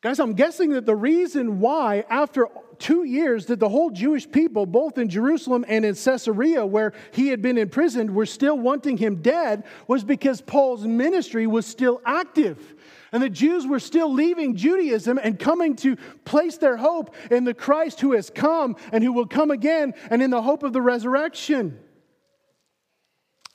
guys, 0.00 0.18
I'm 0.18 0.34
guessing 0.34 0.70
that 0.70 0.86
the 0.86 0.96
reason 0.96 1.60
why, 1.60 2.04
after 2.10 2.48
two 2.78 3.04
years, 3.04 3.46
that 3.46 3.60
the 3.60 3.68
whole 3.68 3.90
Jewish 3.90 4.30
people, 4.30 4.66
both 4.66 4.98
in 4.98 5.08
Jerusalem 5.08 5.64
and 5.68 5.84
in 5.84 5.94
Caesarea, 5.94 6.64
where 6.64 6.92
he 7.12 7.28
had 7.28 7.42
been 7.42 7.58
imprisoned, 7.58 8.14
were 8.14 8.26
still 8.26 8.58
wanting 8.58 8.96
him 8.96 9.16
dead, 9.22 9.64
was 9.86 10.04
because 10.04 10.40
Paul's 10.40 10.86
ministry 10.86 11.46
was 11.46 11.66
still 11.66 12.00
active. 12.04 12.74
And 13.12 13.22
the 13.22 13.30
Jews 13.30 13.66
were 13.66 13.80
still 13.80 14.12
leaving 14.12 14.54
Judaism 14.54 15.18
and 15.22 15.38
coming 15.38 15.76
to 15.76 15.96
place 16.24 16.58
their 16.58 16.76
hope 16.76 17.14
in 17.30 17.44
the 17.44 17.54
Christ 17.54 18.00
who 18.00 18.12
has 18.12 18.30
come 18.30 18.76
and 18.92 19.02
who 19.02 19.12
will 19.12 19.26
come 19.26 19.50
again 19.50 19.94
and 20.10 20.22
in 20.22 20.30
the 20.30 20.42
hope 20.42 20.62
of 20.62 20.72
the 20.72 20.82
resurrection. 20.82 21.78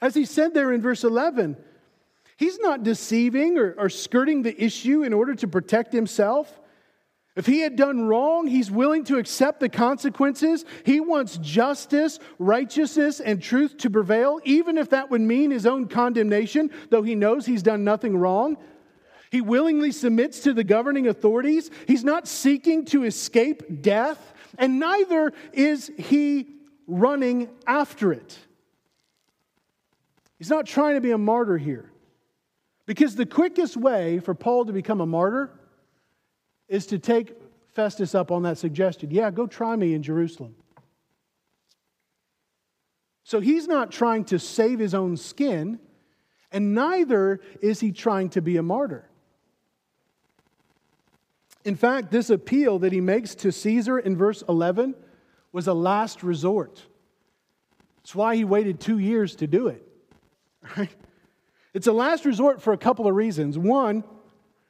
As 0.01 0.15
he 0.15 0.25
said 0.25 0.53
there 0.53 0.73
in 0.73 0.81
verse 0.81 1.03
11, 1.03 1.55
he's 2.35 2.59
not 2.59 2.83
deceiving 2.83 3.57
or, 3.57 3.73
or 3.77 3.89
skirting 3.89 4.41
the 4.41 4.63
issue 4.63 5.03
in 5.03 5.13
order 5.13 5.35
to 5.35 5.47
protect 5.47 5.93
himself. 5.93 6.59
If 7.35 7.47
he 7.47 7.61
had 7.61 7.75
done 7.75 8.07
wrong, 8.07 8.45
he's 8.45 8.69
willing 8.69 9.05
to 9.05 9.17
accept 9.17 9.59
the 9.59 9.69
consequences. 9.69 10.65
He 10.85 10.99
wants 10.99 11.37
justice, 11.37 12.19
righteousness, 12.37 13.19
and 13.19 13.41
truth 13.41 13.77
to 13.79 13.89
prevail, 13.89 14.39
even 14.43 14.77
if 14.77 14.91
that 14.91 15.09
would 15.09 15.21
mean 15.21 15.49
his 15.49 15.65
own 15.65 15.87
condemnation, 15.87 16.69
though 16.91 17.01
he 17.01 17.15
knows 17.15 17.45
he's 17.45 17.63
done 17.63 17.83
nothing 17.83 18.15
wrong. 18.15 18.57
He 19.31 19.41
willingly 19.41 19.91
submits 19.91 20.41
to 20.41 20.53
the 20.53 20.63
governing 20.63 21.07
authorities. 21.07 21.71
He's 21.87 22.03
not 22.03 22.27
seeking 22.27 22.85
to 22.85 23.03
escape 23.03 23.81
death, 23.81 24.33
and 24.59 24.79
neither 24.79 25.33
is 25.53 25.91
he 25.97 26.47
running 26.85 27.49
after 27.65 28.13
it. 28.13 28.37
He's 30.37 30.51
not 30.51 30.67
trying 30.67 30.95
to 30.95 31.01
be 31.01 31.11
a 31.11 31.17
martyr 31.17 31.57
here. 31.57 31.89
Because 32.85 33.15
the 33.15 33.25
quickest 33.25 33.75
way 33.75 34.19
for 34.19 34.35
Paul 34.35 34.65
to 34.65 34.73
become 34.73 35.01
a 35.01 35.05
martyr 35.05 35.49
is 36.67 36.85
to 36.87 36.99
take 36.99 37.35
Festus 37.73 38.15
up 38.15 38.31
on 38.31 38.43
that 38.43 38.57
suggestion. 38.57 39.11
Yeah, 39.11 39.31
go 39.31 39.47
try 39.47 39.75
me 39.75 39.93
in 39.93 40.03
Jerusalem. 40.03 40.55
So 43.23 43.39
he's 43.39 43.67
not 43.67 43.91
trying 43.91 44.25
to 44.25 44.39
save 44.39 44.79
his 44.79 44.93
own 44.93 45.17
skin, 45.17 45.79
and 46.51 46.75
neither 46.75 47.39
is 47.61 47.79
he 47.79 47.91
trying 47.91 48.29
to 48.31 48.41
be 48.41 48.57
a 48.57 48.63
martyr. 48.63 49.09
In 51.63 51.75
fact, 51.75 52.11
this 52.11 52.29
appeal 52.29 52.79
that 52.79 52.91
he 52.91 52.99
makes 52.99 53.35
to 53.35 53.51
Caesar 53.51 53.97
in 53.97 54.17
verse 54.17 54.43
11 54.47 54.95
was 55.51 55.67
a 55.67 55.73
last 55.73 56.21
resort. 56.21 56.83
It's 58.03 58.13
why 58.13 58.35
he 58.35 58.43
waited 58.43 58.81
two 58.81 58.99
years 58.99 59.35
to 59.37 59.47
do 59.47 59.67
it. 59.67 59.87
Right? 60.77 60.95
It's 61.73 61.87
a 61.87 61.91
last 61.91 62.23
resort 62.23 62.61
for 62.61 62.71
a 62.71 62.77
couple 62.77 63.07
of 63.07 63.15
reasons. 63.15 63.57
One, 63.57 64.03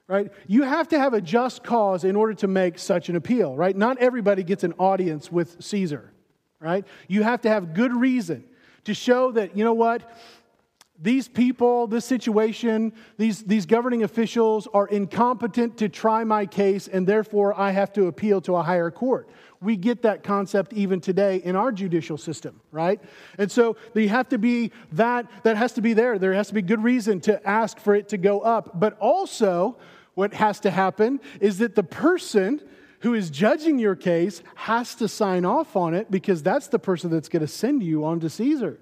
right? 0.07 0.31
You 0.47 0.63
have 0.63 0.87
to 0.89 0.99
have 0.99 1.13
a 1.13 1.21
just 1.21 1.63
cause 1.63 2.03
in 2.03 2.15
order 2.15 2.33
to 2.35 2.47
make 2.47 2.77
such 2.77 3.09
an 3.09 3.15
appeal, 3.15 3.55
right? 3.55 3.75
Not 3.75 3.97
everybody 3.99 4.43
gets 4.43 4.63
an 4.63 4.73
audience 4.73 5.31
with 5.31 5.63
Caesar, 5.63 6.11
right? 6.59 6.85
You 7.07 7.23
have 7.23 7.41
to 7.41 7.49
have 7.49 7.73
good 7.73 7.93
reason 7.93 8.43
to 8.85 8.93
show 8.93 9.31
that, 9.31 9.55
you 9.55 9.63
know 9.63 9.73
what? 9.73 10.09
These 11.01 11.27
people, 11.27 11.87
this 11.87 12.05
situation, 12.05 12.93
these, 13.17 13.43
these 13.43 13.65
governing 13.65 14.03
officials 14.03 14.67
are 14.73 14.87
incompetent 14.87 15.77
to 15.77 15.89
try 15.89 16.23
my 16.23 16.45
case, 16.45 16.87
and 16.87 17.07
therefore 17.07 17.59
I 17.59 17.71
have 17.71 17.91
to 17.93 18.07
appeal 18.07 18.41
to 18.41 18.55
a 18.55 18.61
higher 18.61 18.91
court. 18.91 19.27
We 19.59 19.75
get 19.75 20.03
that 20.03 20.23
concept 20.23 20.71
even 20.73 21.01
today 21.01 21.37
in 21.37 21.55
our 21.55 21.71
judicial 21.71 22.17
system, 22.17 22.61
right? 22.71 23.01
And 23.37 23.51
so 23.51 23.75
you 23.95 24.09
have 24.09 24.29
to 24.29 24.37
be 24.37 24.71
that, 24.93 25.29
that 25.43 25.57
has 25.57 25.73
to 25.73 25.81
be 25.81 25.93
there. 25.93 26.19
There 26.19 26.33
has 26.33 26.49
to 26.49 26.53
be 26.53 26.61
good 26.61 26.83
reason 26.83 27.19
to 27.21 27.45
ask 27.47 27.79
for 27.79 27.95
it 27.95 28.09
to 28.09 28.17
go 28.17 28.41
up. 28.41 28.79
But 28.79 28.97
also, 28.99 29.77
what 30.15 30.33
has 30.33 30.59
to 30.61 30.71
happen 30.71 31.19
is 31.39 31.57
that 31.59 31.75
the 31.75 31.83
person 31.83 32.61
who 33.01 33.13
is 33.13 33.29
judging 33.29 33.79
your 33.79 33.95
case 33.95 34.41
has 34.55 34.95
to 34.95 35.07
sign 35.07 35.43
off 35.45 35.75
on 35.75 35.93
it 35.93 36.09
because 36.09 36.41
that's 36.41 36.67
the 36.67 36.79
person 36.79 37.11
that's 37.11 37.29
going 37.29 37.41
to 37.41 37.47
send 37.47 37.83
you 37.83 38.05
on 38.05 38.19
to 38.21 38.29
Caesar. 38.29 38.79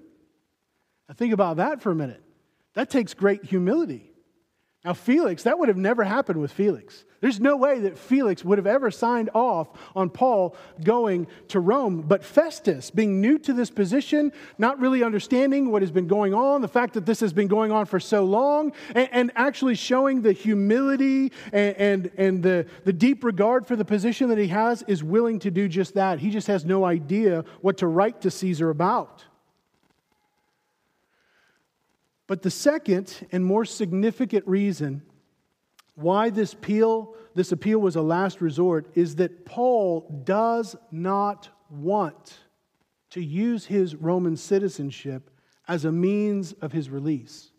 Now, 1.08 1.14
think 1.14 1.32
about 1.32 1.56
that 1.56 1.82
for 1.82 1.90
a 1.90 1.94
minute. 1.94 2.22
That 2.74 2.88
takes 2.88 3.14
great 3.14 3.44
humility. 3.44 4.10
Now, 4.84 4.94
Felix, 4.94 5.42
that 5.42 5.58
would 5.58 5.68
have 5.68 5.76
never 5.76 6.04
happened 6.04 6.40
with 6.40 6.52
Felix. 6.52 7.04
There's 7.22 7.38
no 7.38 7.56
way 7.56 7.78
that 7.78 7.96
Felix 7.96 8.44
would 8.44 8.58
have 8.58 8.66
ever 8.66 8.90
signed 8.90 9.30
off 9.32 9.68
on 9.94 10.10
Paul 10.10 10.56
going 10.82 11.28
to 11.48 11.60
Rome. 11.60 12.02
But 12.02 12.24
Festus, 12.24 12.90
being 12.90 13.20
new 13.20 13.38
to 13.38 13.52
this 13.52 13.70
position, 13.70 14.32
not 14.58 14.80
really 14.80 15.04
understanding 15.04 15.70
what 15.70 15.82
has 15.82 15.92
been 15.92 16.08
going 16.08 16.34
on, 16.34 16.62
the 16.62 16.68
fact 16.68 16.94
that 16.94 17.06
this 17.06 17.20
has 17.20 17.32
been 17.32 17.46
going 17.46 17.70
on 17.70 17.86
for 17.86 18.00
so 18.00 18.24
long, 18.24 18.72
and, 18.96 19.08
and 19.12 19.32
actually 19.36 19.76
showing 19.76 20.22
the 20.22 20.32
humility 20.32 21.30
and, 21.52 21.76
and, 21.76 22.10
and 22.16 22.42
the, 22.42 22.66
the 22.84 22.92
deep 22.92 23.22
regard 23.22 23.68
for 23.68 23.76
the 23.76 23.84
position 23.84 24.28
that 24.28 24.38
he 24.38 24.48
has, 24.48 24.82
is 24.88 25.04
willing 25.04 25.38
to 25.38 25.50
do 25.52 25.68
just 25.68 25.94
that. 25.94 26.18
He 26.18 26.28
just 26.28 26.48
has 26.48 26.64
no 26.64 26.84
idea 26.84 27.44
what 27.60 27.78
to 27.78 27.86
write 27.86 28.22
to 28.22 28.32
Caesar 28.32 28.68
about. 28.68 29.24
But 32.26 32.42
the 32.42 32.50
second 32.50 33.28
and 33.30 33.44
more 33.44 33.64
significant 33.64 34.44
reason 34.48 35.02
why 35.94 36.30
this 36.30 36.52
appeal, 36.52 37.14
this 37.34 37.52
appeal 37.52 37.78
was 37.78 37.96
a 37.96 38.02
last 38.02 38.40
resort 38.40 38.90
is 38.94 39.16
that 39.16 39.44
Paul 39.44 40.22
does 40.24 40.76
not 40.90 41.48
want 41.70 42.38
to 43.10 43.22
use 43.22 43.66
his 43.66 43.94
Roman 43.94 44.36
citizenship 44.36 45.30
as 45.68 45.84
a 45.84 45.92
means 45.92 46.52
of 46.54 46.72
his 46.72 46.88
release. 46.90 47.50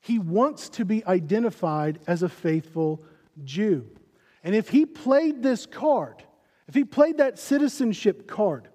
He 0.00 0.18
wants 0.18 0.68
to 0.70 0.84
be 0.84 1.04
identified 1.06 2.00
as 2.08 2.22
a 2.22 2.28
faithful 2.28 3.04
Jew. 3.44 3.88
And 4.42 4.54
if 4.54 4.68
he 4.68 4.84
played 4.84 5.42
this 5.42 5.64
card, 5.64 6.24
if 6.66 6.74
he 6.74 6.84
played 6.84 7.18
that 7.18 7.38
citizenship 7.38 8.26
card 8.26 8.68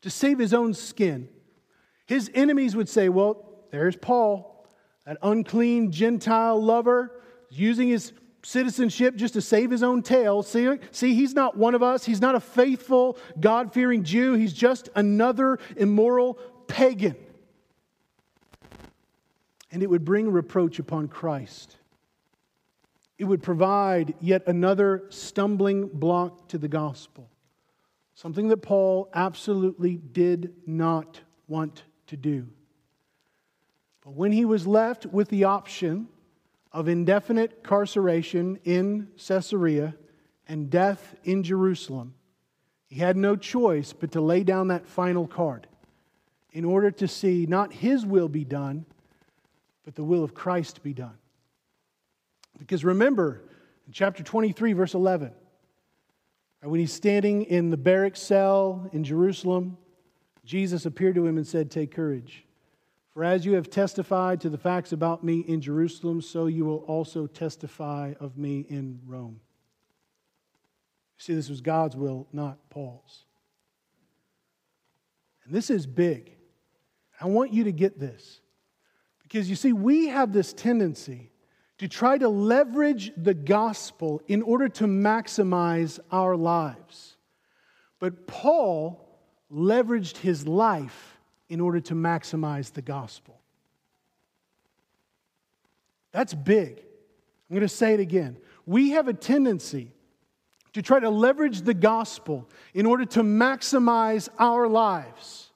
to 0.00 0.08
save 0.08 0.38
his 0.38 0.54
own 0.54 0.72
skin, 0.72 1.28
his 2.06 2.30
enemies 2.34 2.74
would 2.74 2.88
say, 2.88 3.10
Well, 3.10 3.66
there's 3.70 3.96
Paul, 3.96 4.59
that 5.06 5.18
unclean 5.22 5.92
Gentile 5.92 6.62
lover, 6.62 7.12
using 7.50 7.88
his 7.88 8.12
citizenship 8.42 9.16
just 9.16 9.34
to 9.34 9.40
save 9.40 9.70
his 9.70 9.82
own 9.82 10.02
tail. 10.02 10.42
See, 10.42 10.78
see, 10.90 11.14
he's 11.14 11.34
not 11.34 11.56
one 11.56 11.74
of 11.74 11.82
us. 11.82 12.04
He's 12.04 12.20
not 12.20 12.34
a 12.34 12.40
faithful, 12.40 13.18
God 13.38 13.72
fearing 13.72 14.04
Jew. 14.04 14.34
He's 14.34 14.52
just 14.52 14.88
another 14.94 15.58
immoral 15.76 16.34
pagan. 16.66 17.16
And 19.70 19.82
it 19.82 19.90
would 19.90 20.04
bring 20.04 20.30
reproach 20.30 20.78
upon 20.78 21.08
Christ. 21.08 21.76
It 23.18 23.24
would 23.24 23.42
provide 23.42 24.14
yet 24.20 24.44
another 24.46 25.04
stumbling 25.10 25.88
block 25.88 26.48
to 26.48 26.58
the 26.58 26.68
gospel. 26.68 27.28
Something 28.14 28.48
that 28.48 28.58
Paul 28.58 29.10
absolutely 29.14 29.96
did 29.96 30.54
not 30.66 31.20
want 31.46 31.84
to 32.08 32.16
do. 32.16 32.48
When 34.14 34.32
he 34.32 34.44
was 34.44 34.66
left 34.66 35.06
with 35.06 35.28
the 35.28 35.44
option 35.44 36.08
of 36.72 36.88
indefinite 36.88 37.58
incarceration 37.58 38.58
in 38.64 39.08
Caesarea 39.16 39.94
and 40.48 40.70
death 40.70 41.14
in 41.24 41.42
Jerusalem, 41.42 42.14
he 42.88 42.96
had 42.96 43.16
no 43.16 43.36
choice 43.36 43.92
but 43.92 44.12
to 44.12 44.20
lay 44.20 44.42
down 44.42 44.68
that 44.68 44.86
final 44.86 45.26
card 45.26 45.68
in 46.52 46.64
order 46.64 46.90
to 46.90 47.06
see 47.06 47.46
not 47.46 47.72
his 47.72 48.04
will 48.04 48.28
be 48.28 48.44
done, 48.44 48.84
but 49.84 49.94
the 49.94 50.04
will 50.04 50.24
of 50.24 50.34
Christ 50.34 50.82
be 50.82 50.92
done. 50.92 51.16
Because 52.58 52.84
remember, 52.84 53.42
in 53.86 53.92
chapter 53.92 54.22
23, 54.22 54.72
verse 54.72 54.94
11, 54.94 55.32
when 56.62 56.80
he's 56.80 56.92
standing 56.92 57.42
in 57.42 57.70
the 57.70 57.76
barrack 57.76 58.16
cell 58.16 58.88
in 58.92 59.04
Jerusalem, 59.04 59.78
Jesus 60.44 60.84
appeared 60.84 61.14
to 61.14 61.26
him 61.26 61.36
and 61.36 61.46
said, 61.46 61.70
Take 61.70 61.94
courage. 61.94 62.44
For 63.12 63.24
as 63.24 63.44
you 63.44 63.54
have 63.54 63.70
testified 63.70 64.40
to 64.42 64.48
the 64.48 64.58
facts 64.58 64.92
about 64.92 65.24
me 65.24 65.40
in 65.40 65.60
Jerusalem, 65.60 66.22
so 66.22 66.46
you 66.46 66.64
will 66.64 66.84
also 66.86 67.26
testify 67.26 68.14
of 68.20 68.38
me 68.38 68.60
in 68.68 69.00
Rome. 69.04 69.40
You 71.18 71.22
see, 71.22 71.34
this 71.34 71.50
was 71.50 71.60
God's 71.60 71.96
will, 71.96 72.28
not 72.32 72.58
Paul's. 72.70 73.24
And 75.44 75.52
this 75.52 75.70
is 75.70 75.86
big. 75.86 76.36
I 77.20 77.26
want 77.26 77.52
you 77.52 77.64
to 77.64 77.72
get 77.72 77.98
this. 77.98 78.40
Because 79.22 79.50
you 79.50 79.56
see, 79.56 79.72
we 79.72 80.08
have 80.08 80.32
this 80.32 80.52
tendency 80.52 81.30
to 81.78 81.88
try 81.88 82.16
to 82.16 82.28
leverage 82.28 83.10
the 83.16 83.34
gospel 83.34 84.22
in 84.28 84.42
order 84.42 84.68
to 84.68 84.84
maximize 84.84 85.98
our 86.12 86.36
lives. 86.36 87.16
But 87.98 88.26
Paul 88.26 89.18
leveraged 89.50 90.18
his 90.18 90.46
life 90.46 91.09
in 91.50 91.60
order 91.60 91.80
to 91.80 91.94
maximize 91.94 92.72
the 92.72 92.80
gospel. 92.80 93.38
That's 96.12 96.32
big. 96.32 96.78
I'm 96.78 97.56
going 97.56 97.60
to 97.60 97.68
say 97.68 97.92
it 97.92 98.00
again. 98.00 98.38
We 98.64 98.90
have 98.90 99.08
a 99.08 99.12
tendency 99.12 99.92
to 100.72 100.82
try 100.82 101.00
to 101.00 101.10
leverage 101.10 101.62
the 101.62 101.74
gospel 101.74 102.48
in 102.72 102.86
order 102.86 103.04
to 103.04 103.22
maximize 103.22 104.28
our 104.38 104.68
lives. 104.68 105.50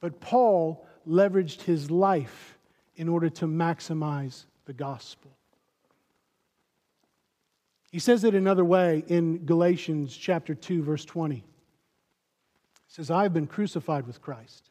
But 0.00 0.20
Paul 0.20 0.84
leveraged 1.06 1.62
his 1.62 1.90
life 1.90 2.58
in 2.96 3.08
order 3.08 3.30
to 3.30 3.46
maximize 3.46 4.44
the 4.64 4.72
gospel. 4.72 5.30
He 7.92 8.00
says 8.00 8.24
it 8.24 8.34
another 8.34 8.64
way 8.64 9.04
in 9.06 9.46
Galatians 9.46 10.16
chapter 10.16 10.54
2 10.54 10.82
verse 10.82 11.04
20. 11.04 11.36
He 11.36 11.42
says, 12.88 13.10
"I 13.10 13.22
have 13.22 13.32
been 13.32 13.46
crucified 13.46 14.06
with 14.06 14.20
Christ. 14.20 14.70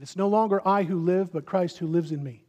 And 0.00 0.06
it's 0.06 0.16
no 0.16 0.28
longer 0.28 0.66
I 0.66 0.84
who 0.84 0.98
live, 0.98 1.30
but 1.30 1.44
Christ 1.44 1.76
who 1.76 1.86
lives 1.86 2.10
in 2.10 2.24
me. 2.24 2.42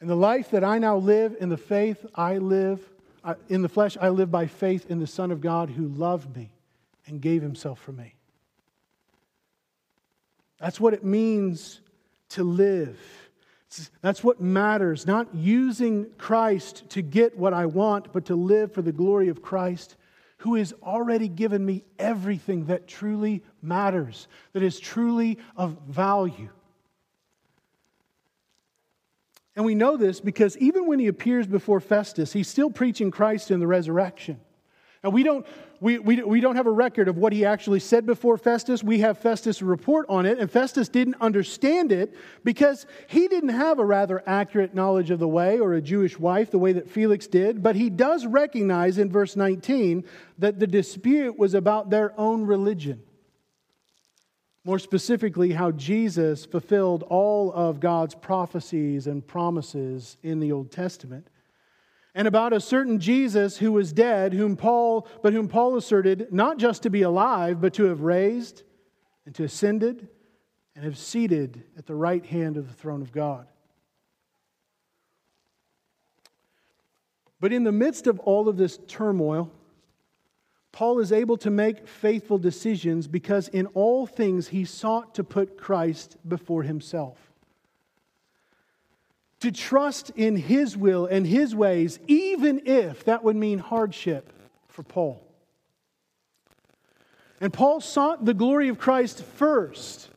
And 0.00 0.08
the 0.08 0.14
life 0.14 0.52
that 0.52 0.62
I 0.62 0.78
now 0.78 0.96
live 0.96 1.34
in 1.40 1.48
the 1.48 1.56
faith 1.56 2.06
I 2.14 2.38
live, 2.38 2.80
in 3.48 3.62
the 3.62 3.68
flesh, 3.68 3.96
I 4.00 4.10
live 4.10 4.30
by 4.30 4.46
faith 4.46 4.88
in 4.88 5.00
the 5.00 5.06
Son 5.08 5.32
of 5.32 5.40
God 5.40 5.68
who 5.68 5.88
loved 5.88 6.36
me 6.36 6.52
and 7.08 7.20
gave 7.20 7.42
himself 7.42 7.80
for 7.80 7.90
me. 7.90 8.14
That's 10.60 10.78
what 10.78 10.94
it 10.94 11.02
means 11.02 11.80
to 12.28 12.44
live. 12.44 13.00
That's 14.00 14.22
what 14.22 14.40
matters. 14.40 15.08
Not 15.08 15.34
using 15.34 16.06
Christ 16.18 16.88
to 16.90 17.02
get 17.02 17.36
what 17.36 17.52
I 17.52 17.66
want, 17.66 18.12
but 18.12 18.26
to 18.26 18.36
live 18.36 18.72
for 18.72 18.80
the 18.80 18.92
glory 18.92 19.26
of 19.26 19.42
Christ 19.42 19.96
who 20.44 20.56
has 20.56 20.74
already 20.82 21.26
given 21.26 21.64
me 21.64 21.82
everything 21.98 22.66
that 22.66 22.86
truly 22.86 23.42
matters, 23.62 24.28
that 24.52 24.62
is 24.62 24.78
truly 24.78 25.38
of 25.56 25.78
value. 25.88 26.50
And 29.56 29.64
we 29.64 29.74
know 29.74 29.96
this 29.96 30.20
because 30.20 30.58
even 30.58 30.86
when 30.86 30.98
he 30.98 31.06
appears 31.06 31.46
before 31.46 31.80
Festus, 31.80 32.34
he's 32.34 32.46
still 32.46 32.68
preaching 32.68 33.10
Christ 33.10 33.50
in 33.50 33.58
the 33.58 33.66
resurrection. 33.66 34.38
Now, 35.04 35.10
we 35.10 35.22
don't, 35.22 35.46
we, 35.80 35.98
we, 35.98 36.22
we 36.22 36.40
don't 36.40 36.56
have 36.56 36.66
a 36.66 36.70
record 36.70 37.08
of 37.08 37.18
what 37.18 37.34
he 37.34 37.44
actually 37.44 37.80
said 37.80 38.06
before 38.06 38.38
Festus. 38.38 38.82
We 38.82 39.00
have 39.00 39.18
Festus' 39.18 39.60
report 39.60 40.06
on 40.08 40.24
it, 40.24 40.38
and 40.38 40.50
Festus 40.50 40.88
didn't 40.88 41.16
understand 41.20 41.92
it 41.92 42.14
because 42.42 42.86
he 43.06 43.28
didn't 43.28 43.50
have 43.50 43.78
a 43.78 43.84
rather 43.84 44.22
accurate 44.26 44.74
knowledge 44.74 45.10
of 45.10 45.18
the 45.18 45.28
way 45.28 45.60
or 45.60 45.74
a 45.74 45.82
Jewish 45.82 46.18
wife 46.18 46.50
the 46.50 46.58
way 46.58 46.72
that 46.72 46.90
Felix 46.90 47.26
did. 47.26 47.62
But 47.62 47.76
he 47.76 47.90
does 47.90 48.24
recognize 48.24 48.96
in 48.96 49.10
verse 49.10 49.36
19 49.36 50.04
that 50.38 50.58
the 50.58 50.66
dispute 50.66 51.38
was 51.38 51.52
about 51.52 51.90
their 51.90 52.18
own 52.18 52.46
religion. 52.46 53.02
More 54.64 54.78
specifically, 54.78 55.52
how 55.52 55.70
Jesus 55.72 56.46
fulfilled 56.46 57.02
all 57.02 57.52
of 57.52 57.78
God's 57.78 58.14
prophecies 58.14 59.06
and 59.06 59.26
promises 59.26 60.16
in 60.22 60.40
the 60.40 60.50
Old 60.50 60.72
Testament 60.72 61.28
and 62.14 62.28
about 62.28 62.52
a 62.52 62.60
certain 62.60 63.00
Jesus 63.00 63.58
who 63.58 63.72
was 63.72 63.92
dead, 63.92 64.32
whom 64.32 64.56
Paul, 64.56 65.08
but 65.22 65.32
whom 65.32 65.48
Paul 65.48 65.76
asserted 65.76 66.32
not 66.32 66.58
just 66.58 66.84
to 66.84 66.90
be 66.90 67.02
alive, 67.02 67.60
but 67.60 67.74
to 67.74 67.84
have 67.84 68.02
raised 68.02 68.62
and 69.26 69.34
to 69.34 69.44
ascended 69.44 70.08
and 70.76 70.84
have 70.84 70.96
seated 70.96 71.64
at 71.76 71.86
the 71.86 71.94
right 71.94 72.24
hand 72.24 72.56
of 72.56 72.68
the 72.68 72.74
throne 72.74 73.02
of 73.02 73.12
God. 73.12 73.46
But 77.40 77.52
in 77.52 77.64
the 77.64 77.72
midst 77.72 78.06
of 78.06 78.18
all 78.20 78.48
of 78.48 78.56
this 78.56 78.78
turmoil, 78.86 79.50
Paul 80.72 81.00
is 81.00 81.12
able 81.12 81.36
to 81.38 81.50
make 81.50 81.86
faithful 81.86 82.38
decisions 82.38 83.06
because 83.06 83.48
in 83.48 83.66
all 83.66 84.06
things 84.06 84.48
he 84.48 84.64
sought 84.64 85.14
to 85.16 85.24
put 85.24 85.58
Christ 85.58 86.16
before 86.26 86.62
himself 86.62 87.33
to 89.44 89.52
trust 89.52 90.10
in 90.16 90.36
His 90.36 90.76
will 90.76 91.06
and 91.06 91.26
His 91.26 91.54
ways, 91.54 91.98
even 92.06 92.62
if 92.66 93.04
that 93.04 93.22
would 93.22 93.36
mean 93.36 93.58
hardship 93.58 94.32
for 94.68 94.82
Paul. 94.82 95.22
And 97.40 97.52
Paul 97.52 97.80
sought 97.80 98.24
the 98.24 98.34
glory 98.34 98.68
of 98.68 98.78
Christ 98.78 99.22
first 99.22 100.08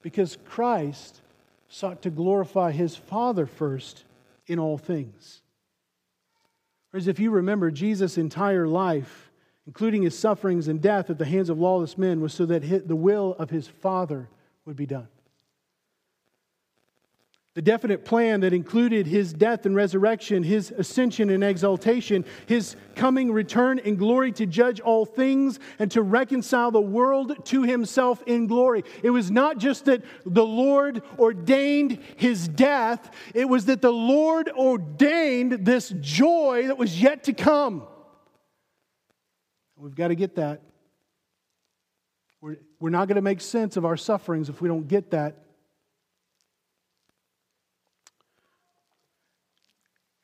because 0.00 0.38
Christ 0.44 1.20
sought 1.68 2.02
to 2.02 2.10
glorify 2.10 2.70
his 2.70 2.94
Father 2.94 3.46
first 3.46 4.04
in 4.46 4.60
all 4.60 4.78
things. 4.78 5.42
Whereas, 6.90 7.08
if 7.08 7.18
you 7.18 7.32
remember, 7.32 7.72
Jesus' 7.72 8.16
entire 8.16 8.68
life, 8.68 9.32
including 9.66 10.02
his 10.02 10.16
sufferings 10.16 10.68
and 10.68 10.80
death 10.80 11.10
at 11.10 11.18
the 11.18 11.24
hands 11.24 11.50
of 11.50 11.58
lawless 11.58 11.98
men, 11.98 12.20
was 12.20 12.32
so 12.32 12.46
that 12.46 12.86
the 12.86 12.94
will 12.94 13.34
of 13.40 13.50
his 13.50 13.66
Father 13.66 14.28
would 14.64 14.76
be 14.76 14.86
done 14.86 15.08
the 17.56 17.62
definite 17.62 18.04
plan 18.04 18.40
that 18.40 18.52
included 18.52 19.06
his 19.06 19.32
death 19.32 19.64
and 19.64 19.74
resurrection, 19.74 20.42
his 20.42 20.70
ascension 20.76 21.30
and 21.30 21.42
exaltation, 21.42 22.22
his 22.44 22.76
coming 22.94 23.32
return 23.32 23.78
in 23.78 23.96
glory 23.96 24.30
to 24.30 24.44
judge 24.44 24.78
all 24.80 25.06
things 25.06 25.58
and 25.78 25.90
to 25.90 26.02
reconcile 26.02 26.70
the 26.70 26.78
world 26.78 27.46
to 27.46 27.62
himself 27.62 28.22
in 28.26 28.46
glory. 28.46 28.84
It 29.02 29.08
was 29.08 29.30
not 29.30 29.56
just 29.56 29.86
that 29.86 30.02
the 30.26 30.44
Lord 30.44 31.00
ordained 31.18 31.98
his 32.16 32.46
death, 32.46 33.10
it 33.32 33.48
was 33.48 33.64
that 33.64 33.80
the 33.80 33.90
Lord 33.90 34.50
ordained 34.50 35.52
this 35.64 35.94
joy 36.02 36.66
that 36.66 36.76
was 36.76 37.00
yet 37.00 37.24
to 37.24 37.32
come. 37.32 37.86
We've 39.78 39.94
got 39.94 40.08
to 40.08 40.14
get 40.14 40.34
that. 40.34 40.60
We're, 42.42 42.58
we're 42.80 42.90
not 42.90 43.08
going 43.08 43.16
to 43.16 43.22
make 43.22 43.40
sense 43.40 43.78
of 43.78 43.86
our 43.86 43.96
sufferings 43.96 44.50
if 44.50 44.60
we 44.60 44.68
don't 44.68 44.86
get 44.86 45.12
that 45.12 45.45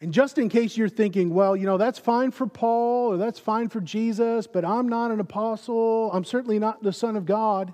And 0.03 0.13
just 0.13 0.37
in 0.37 0.49
case 0.49 0.77
you're 0.77 0.89
thinking, 0.89 1.33
well, 1.33 1.57
you 1.57 1.65
know, 1.65 1.79
that's 1.79 2.01
fine 2.01 2.33
for 2.33 2.49
Paul 2.49 3.13
or 3.13 3.17
that's 3.19 3.39
fine 3.39 3.69
for 3.69 3.81
Jesus, 3.81 4.49
but 4.49 4.65
I'm 4.65 4.89
not 4.89 5.13
an 5.13 5.21
apostle. 5.21 6.11
I'm 6.13 6.25
certainly 6.25 6.59
not 6.59 6.83
the 6.83 6.93
Son 6.93 7.17
of 7.17 7.25
God. 7.25 7.73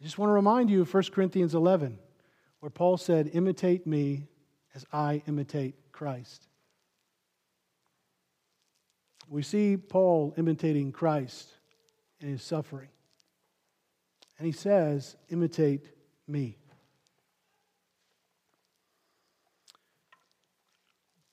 I 0.00 0.04
just 0.04 0.18
want 0.18 0.30
to 0.30 0.34
remind 0.34 0.70
you 0.70 0.82
of 0.82 0.94
1 0.94 1.02
Corinthians 1.12 1.56
11, 1.56 1.98
where 2.60 2.70
Paul 2.70 2.96
said, 2.96 3.28
Imitate 3.32 3.88
me 3.88 4.28
as 4.72 4.86
I 4.92 5.20
imitate 5.26 5.74
Christ. 5.90 6.46
We 9.28 9.42
see 9.42 9.76
Paul 9.76 10.32
imitating 10.36 10.92
Christ 10.92 11.48
in 12.20 12.28
his 12.28 12.42
suffering. 12.44 12.88
And 14.38 14.46
he 14.46 14.52
says, 14.52 15.16
Imitate 15.28 15.86
me. 16.28 16.56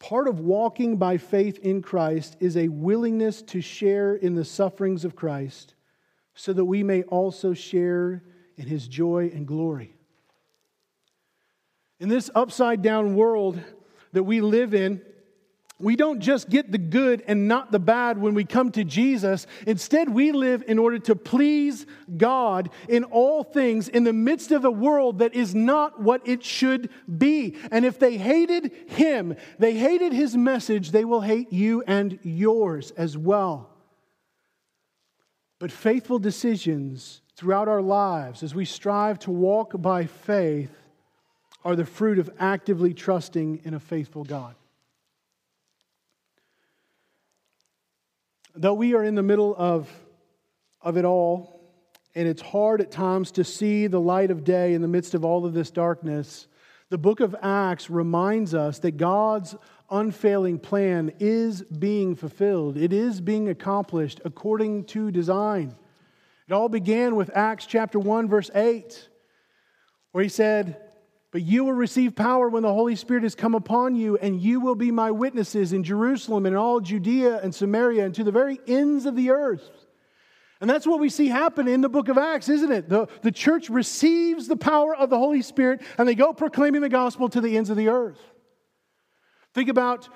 Part 0.08 0.28
of 0.28 0.40
walking 0.40 0.98
by 0.98 1.18
faith 1.18 1.58
in 1.58 1.82
Christ 1.82 2.38
is 2.40 2.56
a 2.58 2.68
willingness 2.68 3.42
to 3.42 3.60
share 3.60 4.14
in 4.14 4.36
the 4.36 4.46
sufferings 4.46 5.04
of 5.04 5.16
Christ 5.16 5.74
so 6.36 6.54
that 6.54 6.66
we 6.66 6.84
may 6.84 7.02
also 7.04 7.56
share 7.56 8.22
in 8.56 8.68
his 8.68 8.88
joy 8.88 9.32
and 9.34 9.48
glory. 9.48 9.96
In 12.00 12.08
this 12.08 12.30
upside 12.36 12.84
down 12.84 13.16
world 13.16 13.60
that 14.12 14.22
we 14.22 14.42
live 14.42 14.76
in, 14.76 15.02
we 15.78 15.98
don't 15.98 16.22
just 16.22 16.50
get 16.50 16.72
the 16.72 16.78
good 16.78 17.22
and 17.28 17.50
not 17.50 17.70
the 17.70 17.80
bad 17.80 18.18
when 18.18 18.34
we 18.34 18.46
come 18.46 18.72
to 18.72 18.86
Jesus. 18.86 19.46
Instead, 19.68 20.08
we 20.08 20.32
live 20.32 20.64
in 20.68 20.80
order 20.80 21.00
to 21.00 21.18
please 21.18 21.86
God 22.16 22.70
in 22.88 23.04
all 23.04 23.44
things 23.44 23.90
in 23.90 24.06
the 24.06 24.14
midst 24.14 24.54
of 24.54 24.64
a 24.64 24.72
world 24.72 25.20
that 25.20 25.36
is 25.36 25.54
not 25.54 26.02
what 26.02 26.26
it 26.26 26.46
should 26.46 26.90
be. 27.18 27.58
And 27.72 27.84
if 27.84 28.00
they 28.00 28.18
hated 28.18 28.72
Him, 28.88 29.36
they 29.60 29.74
hated 29.74 30.14
His 30.14 30.38
message, 30.38 30.92
they 30.92 31.04
will 31.04 31.22
hate 31.22 31.52
you 31.52 31.84
and 31.86 32.20
yours 32.24 32.92
as 32.92 33.18
well. 33.18 33.70
But 35.60 35.74
faithful 35.74 36.20
decisions 36.20 37.22
throughout 37.36 37.68
our 37.68 37.82
lives 37.82 38.44
as 38.44 38.56
we 38.56 38.64
strive 38.64 39.20
to 39.20 39.32
walk 39.32 39.74
by 39.82 40.06
faith 40.06 40.72
are 41.66 41.76
the 41.76 41.86
fruit 41.86 42.18
of 42.18 42.30
actively 42.40 42.94
trusting 42.94 43.60
in 43.66 43.74
a 43.74 43.80
faithful 43.80 44.24
God. 44.24 44.56
Though 48.58 48.74
we 48.74 48.94
are 48.94 49.04
in 49.04 49.16
the 49.16 49.24
middle 49.24 49.54
of, 49.58 49.90
of 50.82 50.96
it 50.96 51.04
all, 51.04 51.62
and 52.16 52.26
it's 52.26 52.42
hard 52.42 52.80
at 52.80 52.90
times 52.90 53.32
to 53.32 53.44
see 53.44 53.88
the 53.88 54.00
light 54.00 54.32
of 54.32 54.46
day 54.46 54.74
in 54.74 54.82
the 54.82 54.88
midst 54.88 55.14
of 55.14 55.26
all 55.26 55.46
of 55.46 55.54
this 55.54 55.72
darkness, 55.72 56.48
the 56.90 56.98
book 56.98 57.20
of 57.20 57.36
Acts 57.42 57.90
reminds 57.90 58.54
us 58.54 58.80
that 58.80 58.96
God's 58.96 59.56
unfailing 59.90 60.60
plan 60.60 61.12
is 61.20 61.64
being 61.64 62.16
fulfilled. 62.16 62.78
It 62.78 62.94
is 62.94 63.20
being 63.20 63.50
accomplished 63.50 64.22
according 64.24 64.86
to 64.86 65.12
design. 65.12 65.76
It 66.48 66.54
all 66.54 66.70
began 66.70 67.18
with 67.18 67.36
Acts 67.36 67.66
chapter 67.66 68.00
1, 68.00 68.30
verse 68.30 68.50
8, 68.56 69.10
where 70.14 70.24
he 70.24 70.30
said, 70.30 70.80
but 71.36 71.44
you 71.44 71.66
will 71.66 71.74
receive 71.74 72.16
power 72.16 72.48
when 72.48 72.64
the 72.64 72.72
Holy 72.72 72.96
Spirit 72.96 73.24
has 73.24 73.36
come 73.36 73.56
upon 73.56 73.94
you, 73.94 74.16
and 74.20 74.40
you 74.40 74.62
will 74.62 74.74
be 74.74 74.90
my 74.90 75.12
witnesses 75.12 75.74
in 75.74 75.84
Jerusalem 75.84 76.46
and 76.46 76.56
all 76.56 76.80
Judea 76.80 77.42
and 77.42 77.54
Samaria 77.54 78.06
and 78.06 78.16
to 78.16 78.24
the 78.24 78.32
very 78.32 78.58
ends 78.68 79.06
of 79.06 79.18
the 79.18 79.32
earth. 79.32 79.70
And 80.62 80.70
that's 80.70 80.88
what 80.88 81.02
we 81.02 81.10
see 81.10 81.28
happen 81.28 81.68
in 81.68 81.82
the 81.82 81.90
book 81.90 82.08
of 82.08 82.18
Acts, 82.18 82.48
isn't 82.48 82.72
it? 82.72 82.88
The, 82.88 83.10
the 83.22 83.34
church 83.34 83.70
receives 83.70 84.48
the 84.48 84.56
power 84.56 84.96
of 84.96 85.10
the 85.10 85.18
Holy 85.18 85.42
Spirit 85.42 85.82
and 85.98 86.08
they 86.08 86.16
go 86.16 86.32
proclaiming 86.32 86.80
the 86.80 86.88
gospel 86.88 87.28
to 87.28 87.42
the 87.42 87.58
ends 87.58 87.70
of 87.70 87.76
the 87.76 87.90
earth. 87.90 88.22
Think 89.54 89.68
about 89.68 90.08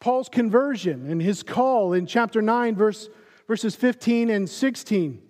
Paul's 0.00 0.28
conversion 0.28 1.08
and 1.08 1.22
his 1.22 1.44
call 1.44 1.92
in 1.92 2.04
chapter 2.04 2.42
9, 2.42 2.74
verse, 2.74 3.08
verses 3.46 3.76
15 3.76 4.30
and 4.30 4.50
16 4.50 5.22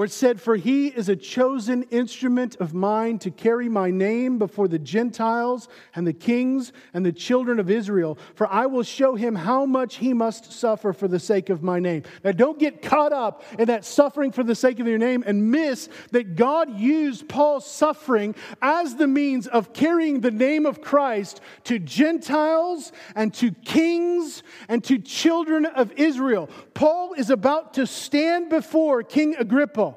where 0.00 0.06
it 0.06 0.12
said, 0.12 0.40
For 0.40 0.56
he 0.56 0.86
is 0.86 1.10
a 1.10 1.14
chosen 1.14 1.82
instrument 1.90 2.56
of 2.56 2.72
mine 2.72 3.18
to 3.18 3.30
carry 3.30 3.68
my 3.68 3.90
name 3.90 4.38
before 4.38 4.66
the 4.66 4.78
Gentiles 4.78 5.68
and 5.94 6.06
the 6.06 6.14
kings 6.14 6.72
and 6.94 7.04
the 7.04 7.12
children 7.12 7.60
of 7.60 7.68
Israel. 7.68 8.16
For 8.34 8.46
I 8.46 8.64
will 8.64 8.82
show 8.82 9.14
him 9.14 9.34
how 9.34 9.66
much 9.66 9.96
he 9.96 10.14
must 10.14 10.54
suffer 10.54 10.94
for 10.94 11.06
the 11.06 11.18
sake 11.18 11.50
of 11.50 11.62
my 11.62 11.80
name. 11.80 12.04
Now, 12.24 12.32
don't 12.32 12.58
get 12.58 12.80
caught 12.80 13.12
up 13.12 13.44
in 13.58 13.66
that 13.66 13.84
suffering 13.84 14.32
for 14.32 14.42
the 14.42 14.54
sake 14.54 14.80
of 14.80 14.86
your 14.86 14.96
name 14.96 15.22
and 15.26 15.50
miss 15.50 15.90
that 16.12 16.34
God 16.34 16.80
used 16.80 17.28
Paul's 17.28 17.70
suffering 17.70 18.34
as 18.62 18.96
the 18.96 19.06
means 19.06 19.48
of 19.48 19.74
carrying 19.74 20.22
the 20.22 20.30
name 20.30 20.64
of 20.64 20.80
Christ 20.80 21.42
to 21.64 21.78
Gentiles 21.78 22.90
and 23.14 23.34
to 23.34 23.50
kings 23.50 24.44
and 24.66 24.82
to 24.84 24.96
children 24.96 25.66
of 25.66 25.92
Israel. 25.92 26.48
Paul 26.72 27.12
is 27.12 27.28
about 27.28 27.74
to 27.74 27.86
stand 27.86 28.48
before 28.48 29.02
King 29.02 29.36
Agrippa 29.38 29.89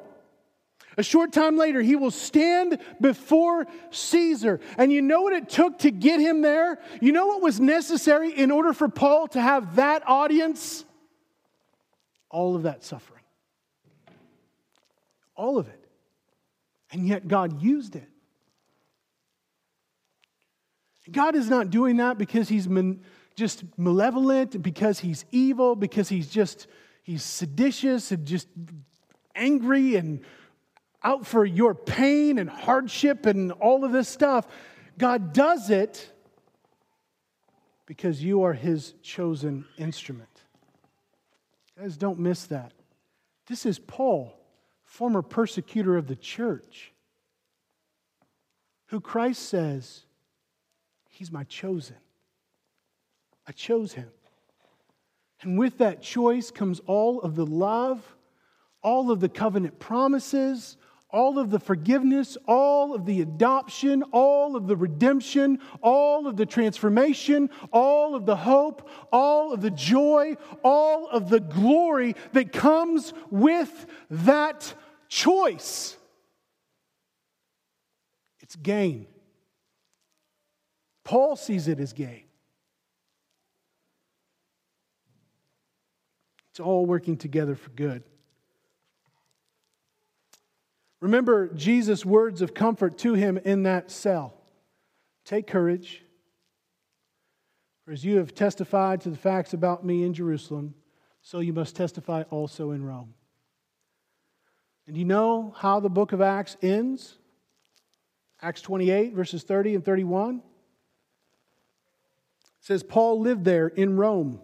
a 0.97 1.03
short 1.03 1.31
time 1.31 1.57
later, 1.57 1.81
he 1.81 1.95
will 1.95 2.11
stand 2.11 2.79
before 3.01 3.67
Caesar. 3.91 4.59
And 4.77 4.91
you 4.91 5.01
know 5.01 5.21
what 5.21 5.33
it 5.33 5.49
took 5.49 5.79
to 5.79 5.91
get 5.91 6.19
him 6.19 6.41
there? 6.41 6.79
You 7.01 7.11
know 7.11 7.27
what 7.27 7.41
was 7.41 7.59
necessary 7.59 8.31
in 8.31 8.51
order 8.51 8.73
for 8.73 8.87
Paul 8.87 9.27
to 9.29 9.41
have 9.41 9.77
that 9.77 10.03
audience? 10.07 10.85
All 12.29 12.55
of 12.55 12.63
that 12.63 12.83
suffering. 12.83 13.23
All 15.35 15.57
of 15.57 15.67
it. 15.67 15.89
And 16.91 17.07
yet 17.07 17.27
God 17.27 17.61
used 17.61 17.95
it. 17.95 18.07
God 21.11 21.35
is 21.35 21.49
not 21.49 21.69
doing 21.69 21.97
that 21.97 22.17
because 22.17 22.47
he's 22.47 22.67
just 23.35 23.63
malevolent, 23.77 24.61
because 24.61 24.99
he's 24.99 25.25
evil, 25.31 25.75
because 25.75 26.07
he's 26.07 26.29
just 26.29 26.67
he's 27.01 27.23
seditious 27.23 28.11
and 28.11 28.25
just 28.25 28.47
angry 29.35 29.95
and 29.95 30.23
out 31.03 31.25
for 31.25 31.45
your 31.45 31.75
pain 31.75 32.37
and 32.39 32.49
hardship 32.49 33.25
and 33.25 33.51
all 33.53 33.83
of 33.83 33.91
this 33.91 34.07
stuff. 34.07 34.47
God 34.97 35.33
does 35.33 35.69
it 35.69 36.11
because 37.85 38.23
you 38.23 38.43
are 38.43 38.53
his 38.53 38.93
chosen 39.01 39.65
instrument. 39.77 40.29
Guys, 41.77 41.97
don't 41.97 42.19
miss 42.19 42.45
that. 42.45 42.71
This 43.47 43.65
is 43.65 43.79
Paul, 43.79 44.33
former 44.83 45.21
persecutor 45.21 45.97
of 45.97 46.07
the 46.07 46.15
church, 46.15 46.93
who 48.87 49.01
Christ 49.01 49.49
says, 49.49 50.03
He's 51.09 51.31
my 51.31 51.43
chosen. 51.43 51.97
I 53.47 53.51
chose 53.51 53.93
him. 53.93 54.09
And 55.41 55.59
with 55.59 55.77
that 55.79 56.01
choice 56.01 56.49
comes 56.49 56.79
all 56.87 57.21
of 57.21 57.35
the 57.35 57.45
love, 57.45 58.15
all 58.81 59.11
of 59.11 59.19
the 59.19 59.29
covenant 59.29 59.79
promises, 59.79 60.77
all 61.13 61.37
of 61.37 61.51
the 61.51 61.59
forgiveness, 61.59 62.37
all 62.47 62.95
of 62.95 63.05
the 63.05 63.21
adoption, 63.21 64.01
all 64.11 64.55
of 64.55 64.65
the 64.65 64.75
redemption, 64.75 65.59
all 65.81 66.25
of 66.25 66.35
the 66.35 66.45
transformation, 66.45 67.51
all 67.71 68.15
of 68.15 68.25
the 68.25 68.35
hope, 68.35 68.89
all 69.11 69.53
of 69.53 69.61
the 69.61 69.69
joy, 69.69 70.35
all 70.63 71.07
of 71.07 71.29
the 71.29 71.39
glory 71.39 72.15
that 72.33 72.51
comes 72.51 73.13
with 73.29 73.85
that 74.09 74.73
choice. 75.07 75.95
It's 78.41 78.55
gain. 78.55 79.05
Paul 81.03 81.35
sees 81.35 81.67
it 81.67 81.79
as 81.79 81.93
gain. 81.93 82.23
It's 86.49 86.59
all 86.59 86.87
working 86.87 87.17
together 87.17 87.53
for 87.53 87.69
good. 87.69 88.03
Remember 91.03 91.49
Jesus' 91.49 92.05
words 92.05 92.41
of 92.41 92.53
comfort 92.53 92.97
to 92.99 93.13
him 93.13 93.37
in 93.37 93.63
that 93.63 93.91
cell 93.91 94.35
Take 95.25 95.47
courage, 95.47 96.01
for 97.83 97.91
as 97.91 98.05
you 98.05 98.19
have 98.19 98.33
testified 98.33 99.01
to 99.01 99.09
the 99.09 99.17
facts 99.17 99.53
about 99.53 99.85
me 99.85 100.03
in 100.03 100.13
Jerusalem, 100.13 100.75
so 101.21 101.39
you 101.39 101.51
must 101.51 101.75
testify 101.75 102.23
also 102.29 102.71
in 102.71 102.85
Rome. 102.85 103.13
And 104.87 104.95
you 104.95 105.03
know 105.03 105.53
how 105.57 105.81
the 105.81 105.89
book 105.89 106.13
of 106.13 106.21
Acts 106.21 106.55
ends? 106.61 107.17
Acts 108.41 108.61
28, 108.61 109.13
verses 109.13 109.43
30 109.43 109.75
and 109.75 109.83
31. 109.83 110.37
It 110.37 110.41
says, 112.61 112.81
Paul 112.81 113.19
lived 113.19 113.43
there 113.43 113.67
in 113.67 113.97
Rome 113.97 114.39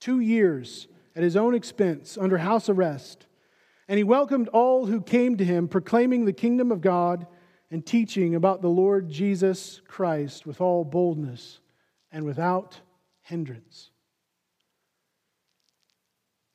two 0.00 0.18
years 0.18 0.88
at 1.14 1.22
his 1.22 1.36
own 1.36 1.54
expense 1.54 2.18
under 2.18 2.38
house 2.38 2.68
arrest. 2.68 3.25
And 3.88 3.98
he 3.98 4.04
welcomed 4.04 4.48
all 4.48 4.86
who 4.86 5.00
came 5.00 5.36
to 5.36 5.44
him, 5.44 5.68
proclaiming 5.68 6.24
the 6.24 6.32
kingdom 6.32 6.72
of 6.72 6.80
God 6.80 7.26
and 7.70 7.84
teaching 7.84 8.34
about 8.34 8.62
the 8.62 8.68
Lord 8.68 9.08
Jesus 9.08 9.80
Christ 9.86 10.46
with 10.46 10.60
all 10.60 10.84
boldness 10.84 11.60
and 12.10 12.24
without 12.24 12.80
hindrance. 13.22 13.90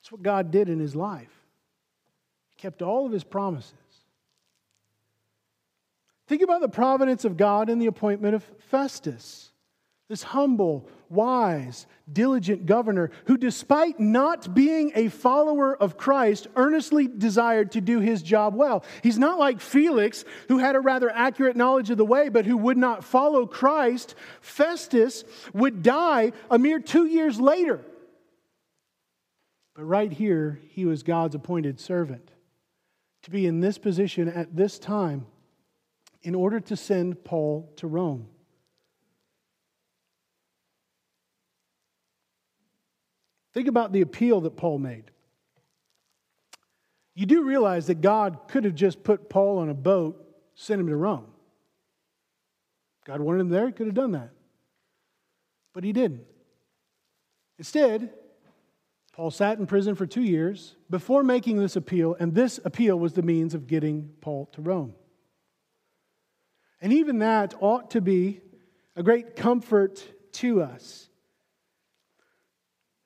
That's 0.00 0.12
what 0.12 0.22
God 0.22 0.50
did 0.50 0.68
in 0.68 0.78
his 0.78 0.96
life. 0.96 1.32
He 2.48 2.56
kept 2.56 2.82
all 2.82 3.06
of 3.06 3.12
his 3.12 3.24
promises. 3.24 3.72
Think 6.26 6.42
about 6.42 6.60
the 6.60 6.68
providence 6.68 7.24
of 7.24 7.36
God 7.36 7.70
in 7.70 7.78
the 7.78 7.86
appointment 7.86 8.34
of 8.34 8.44
Festus. 8.70 9.51
This 10.12 10.24
humble, 10.24 10.86
wise, 11.08 11.86
diligent 12.12 12.66
governor 12.66 13.10
who, 13.24 13.38
despite 13.38 13.98
not 13.98 14.54
being 14.54 14.92
a 14.94 15.08
follower 15.08 15.74
of 15.74 15.96
Christ, 15.96 16.48
earnestly 16.54 17.08
desired 17.08 17.72
to 17.72 17.80
do 17.80 17.98
his 17.98 18.22
job 18.22 18.54
well. 18.54 18.84
He's 19.02 19.16
not 19.16 19.38
like 19.38 19.58
Felix, 19.58 20.26
who 20.48 20.58
had 20.58 20.76
a 20.76 20.80
rather 20.80 21.08
accurate 21.08 21.56
knowledge 21.56 21.88
of 21.88 21.96
the 21.96 22.04
way, 22.04 22.28
but 22.28 22.44
who 22.44 22.58
would 22.58 22.76
not 22.76 23.04
follow 23.04 23.46
Christ. 23.46 24.14
Festus 24.42 25.24
would 25.54 25.82
die 25.82 26.32
a 26.50 26.58
mere 26.58 26.78
two 26.78 27.06
years 27.06 27.40
later. 27.40 27.80
But 29.74 29.84
right 29.84 30.12
here, 30.12 30.60
he 30.72 30.84
was 30.84 31.02
God's 31.02 31.36
appointed 31.36 31.80
servant 31.80 32.32
to 33.22 33.30
be 33.30 33.46
in 33.46 33.60
this 33.60 33.78
position 33.78 34.28
at 34.28 34.54
this 34.54 34.78
time 34.78 35.24
in 36.20 36.34
order 36.34 36.60
to 36.60 36.76
send 36.76 37.24
Paul 37.24 37.72
to 37.76 37.86
Rome. 37.86 38.28
Think 43.52 43.68
about 43.68 43.92
the 43.92 44.00
appeal 44.00 44.40
that 44.42 44.56
Paul 44.56 44.78
made. 44.78 45.10
You 47.14 47.26
do 47.26 47.42
realize 47.44 47.86
that 47.86 48.00
God 48.00 48.48
could 48.48 48.64
have 48.64 48.74
just 48.74 49.04
put 49.04 49.28
Paul 49.28 49.58
on 49.58 49.68
a 49.68 49.74
boat, 49.74 50.24
sent 50.54 50.80
him 50.80 50.86
to 50.88 50.96
Rome. 50.96 51.26
God 53.04 53.20
wanted 53.20 53.40
him 53.40 53.48
there, 53.50 53.66
he 53.66 53.72
could 53.72 53.86
have 53.86 53.94
done 53.94 54.12
that. 54.12 54.30
But 55.74 55.84
he 55.84 55.92
didn't. 55.92 56.24
Instead, 57.58 58.10
Paul 59.12 59.30
sat 59.30 59.58
in 59.58 59.66
prison 59.66 59.94
for 59.94 60.06
two 60.06 60.22
years 60.22 60.74
before 60.88 61.22
making 61.22 61.58
this 61.58 61.76
appeal, 61.76 62.16
and 62.18 62.34
this 62.34 62.58
appeal 62.64 62.98
was 62.98 63.12
the 63.12 63.22
means 63.22 63.54
of 63.54 63.66
getting 63.66 64.10
Paul 64.22 64.46
to 64.52 64.62
Rome. 64.62 64.94
And 66.80 66.92
even 66.92 67.18
that 67.18 67.54
ought 67.60 67.90
to 67.90 68.00
be 68.00 68.40
a 68.96 69.02
great 69.02 69.36
comfort 69.36 70.02
to 70.32 70.62
us. 70.62 71.08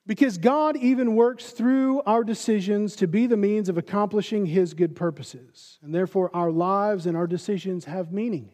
Because 0.07 0.39
God 0.39 0.77
even 0.77 1.17
works 1.17 1.51
through 1.51 2.01
our 2.03 2.23
decisions 2.23 2.95
to 2.97 3.09
be 3.09 3.27
the 3.27 3.37
means 3.37 3.69
of 3.69 3.77
accomplishing 3.77 4.47
His 4.47 4.73
good 4.73 4.95
purposes. 4.95 5.79
And 5.83 5.93
therefore, 5.93 6.31
our 6.33 6.53
lives 6.53 7.07
and 7.07 7.17
our 7.17 7.27
decisions 7.27 7.87
have 7.87 8.13
meaning. 8.13 8.51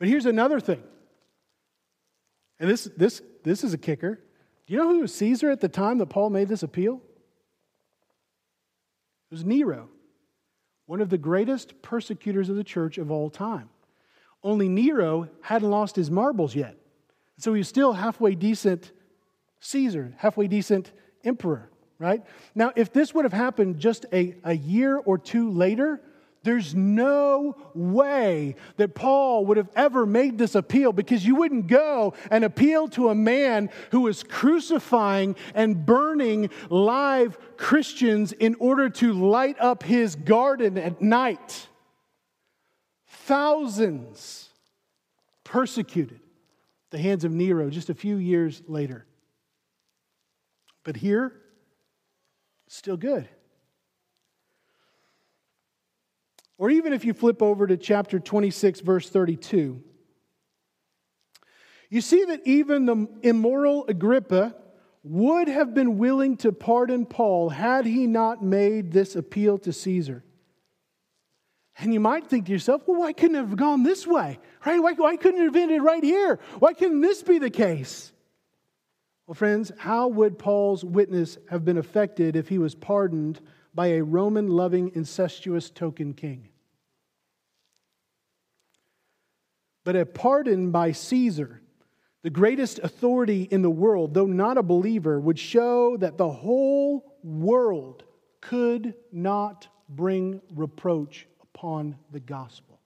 But 0.00 0.08
here's 0.08 0.26
another 0.26 0.58
thing. 0.58 0.82
And 2.58 2.68
this, 2.68 2.88
this, 2.96 3.22
this 3.44 3.62
is 3.62 3.72
a 3.72 3.78
kicker. 3.78 4.16
Do 4.66 4.74
you 4.74 4.78
know 4.78 4.88
who 4.88 5.00
was 5.00 5.14
Caesar 5.14 5.50
at 5.50 5.60
the 5.60 5.68
time 5.68 5.98
that 5.98 6.06
Paul 6.06 6.30
made 6.30 6.48
this 6.48 6.62
appeal? 6.62 7.00
It 9.30 9.34
was 9.34 9.44
Nero, 9.44 9.88
one 10.86 11.00
of 11.00 11.08
the 11.08 11.18
greatest 11.18 11.82
persecutors 11.82 12.48
of 12.48 12.56
the 12.56 12.64
church 12.64 12.98
of 12.98 13.12
all 13.12 13.30
time. 13.30 13.68
Only 14.42 14.68
Nero 14.68 15.28
hadn't 15.42 15.70
lost 15.70 15.94
his 15.94 16.10
marbles 16.10 16.56
yet. 16.56 16.79
So 17.40 17.54
he 17.54 17.58
was 17.58 17.68
still 17.68 17.94
halfway 17.94 18.34
decent 18.34 18.92
Caesar, 19.60 20.12
halfway 20.18 20.46
decent 20.46 20.92
emperor, 21.24 21.70
right? 21.98 22.22
Now, 22.54 22.72
if 22.76 22.92
this 22.92 23.14
would 23.14 23.24
have 23.24 23.32
happened 23.32 23.78
just 23.78 24.04
a, 24.12 24.36
a 24.44 24.52
year 24.52 24.98
or 24.98 25.16
two 25.16 25.50
later, 25.50 26.02
there's 26.42 26.74
no 26.74 27.56
way 27.74 28.56
that 28.76 28.94
Paul 28.94 29.46
would 29.46 29.56
have 29.56 29.70
ever 29.74 30.04
made 30.04 30.36
this 30.36 30.54
appeal 30.54 30.92
because 30.92 31.24
you 31.24 31.34
wouldn't 31.34 31.66
go 31.66 32.12
and 32.30 32.44
appeal 32.44 32.88
to 32.88 33.08
a 33.08 33.14
man 33.14 33.70
who 33.90 34.06
is 34.08 34.22
crucifying 34.22 35.34
and 35.54 35.86
burning 35.86 36.50
live 36.68 37.38
Christians 37.56 38.32
in 38.32 38.54
order 38.56 38.90
to 38.90 39.14
light 39.14 39.56
up 39.60 39.82
his 39.82 40.14
garden 40.14 40.76
at 40.76 41.00
night. 41.00 41.68
Thousands 43.06 44.50
persecuted 45.42 46.20
the 46.90 46.98
hands 46.98 47.24
of 47.24 47.32
Nero 47.32 47.70
just 47.70 47.90
a 47.90 47.94
few 47.94 48.16
years 48.16 48.62
later. 48.66 49.06
But 50.84 50.96
here, 50.96 51.32
still 52.68 52.96
good. 52.96 53.28
Or 56.58 56.70
even 56.70 56.92
if 56.92 57.04
you 57.04 57.14
flip 57.14 57.40
over 57.42 57.66
to 57.66 57.76
chapter 57.76 58.18
26, 58.18 58.80
verse 58.80 59.08
32, 59.08 59.82
you 61.88 62.00
see 62.00 62.24
that 62.26 62.40
even 62.44 62.86
the 62.86 63.08
immoral 63.22 63.86
Agrippa 63.88 64.54
would 65.02 65.48
have 65.48 65.74
been 65.74 65.96
willing 65.96 66.36
to 66.36 66.52
pardon 66.52 67.06
Paul 67.06 67.48
had 67.48 67.86
he 67.86 68.06
not 68.06 68.44
made 68.44 68.92
this 68.92 69.16
appeal 69.16 69.58
to 69.58 69.72
Caesar. 69.72 70.22
And 71.78 71.94
you 71.94 72.00
might 72.00 72.26
think 72.26 72.46
to 72.46 72.52
yourself, 72.52 72.82
well, 72.86 73.00
why 73.00 73.12
couldn't 73.12 73.36
it 73.36 73.40
have 73.40 73.56
gone 73.56 73.82
this 73.82 74.06
way? 74.06 74.38
Right? 74.66 74.82
Why, 74.82 74.92
why 74.92 75.16
couldn't 75.16 75.40
it 75.40 75.44
have 75.44 75.56
ended 75.56 75.82
right 75.82 76.02
here? 76.02 76.38
Why 76.58 76.74
couldn't 76.74 77.00
this 77.00 77.22
be 77.22 77.38
the 77.38 77.50
case? 77.50 78.12
Well, 79.26 79.34
friends, 79.34 79.70
how 79.78 80.08
would 80.08 80.38
Paul's 80.38 80.84
witness 80.84 81.38
have 81.48 81.64
been 81.64 81.78
affected 81.78 82.36
if 82.36 82.48
he 82.48 82.58
was 82.58 82.74
pardoned 82.74 83.40
by 83.74 83.88
a 83.88 84.02
Roman 84.02 84.48
loving, 84.48 84.92
incestuous 84.94 85.70
token 85.70 86.14
king? 86.14 86.48
But 89.84 89.96
a 89.96 90.04
pardon 90.04 90.70
by 90.70 90.92
Caesar, 90.92 91.62
the 92.22 92.30
greatest 92.30 92.80
authority 92.80 93.44
in 93.44 93.62
the 93.62 93.70
world, 93.70 94.12
though 94.12 94.26
not 94.26 94.58
a 94.58 94.62
believer, 94.62 95.18
would 95.18 95.38
show 95.38 95.96
that 95.96 96.18
the 96.18 96.28
whole 96.28 97.16
world 97.22 98.04
could 98.40 98.94
not 99.12 99.68
bring 99.88 100.42
reproach 100.54 101.26
upon 101.54 101.96
the 102.12 102.20
gospel. 102.20 102.78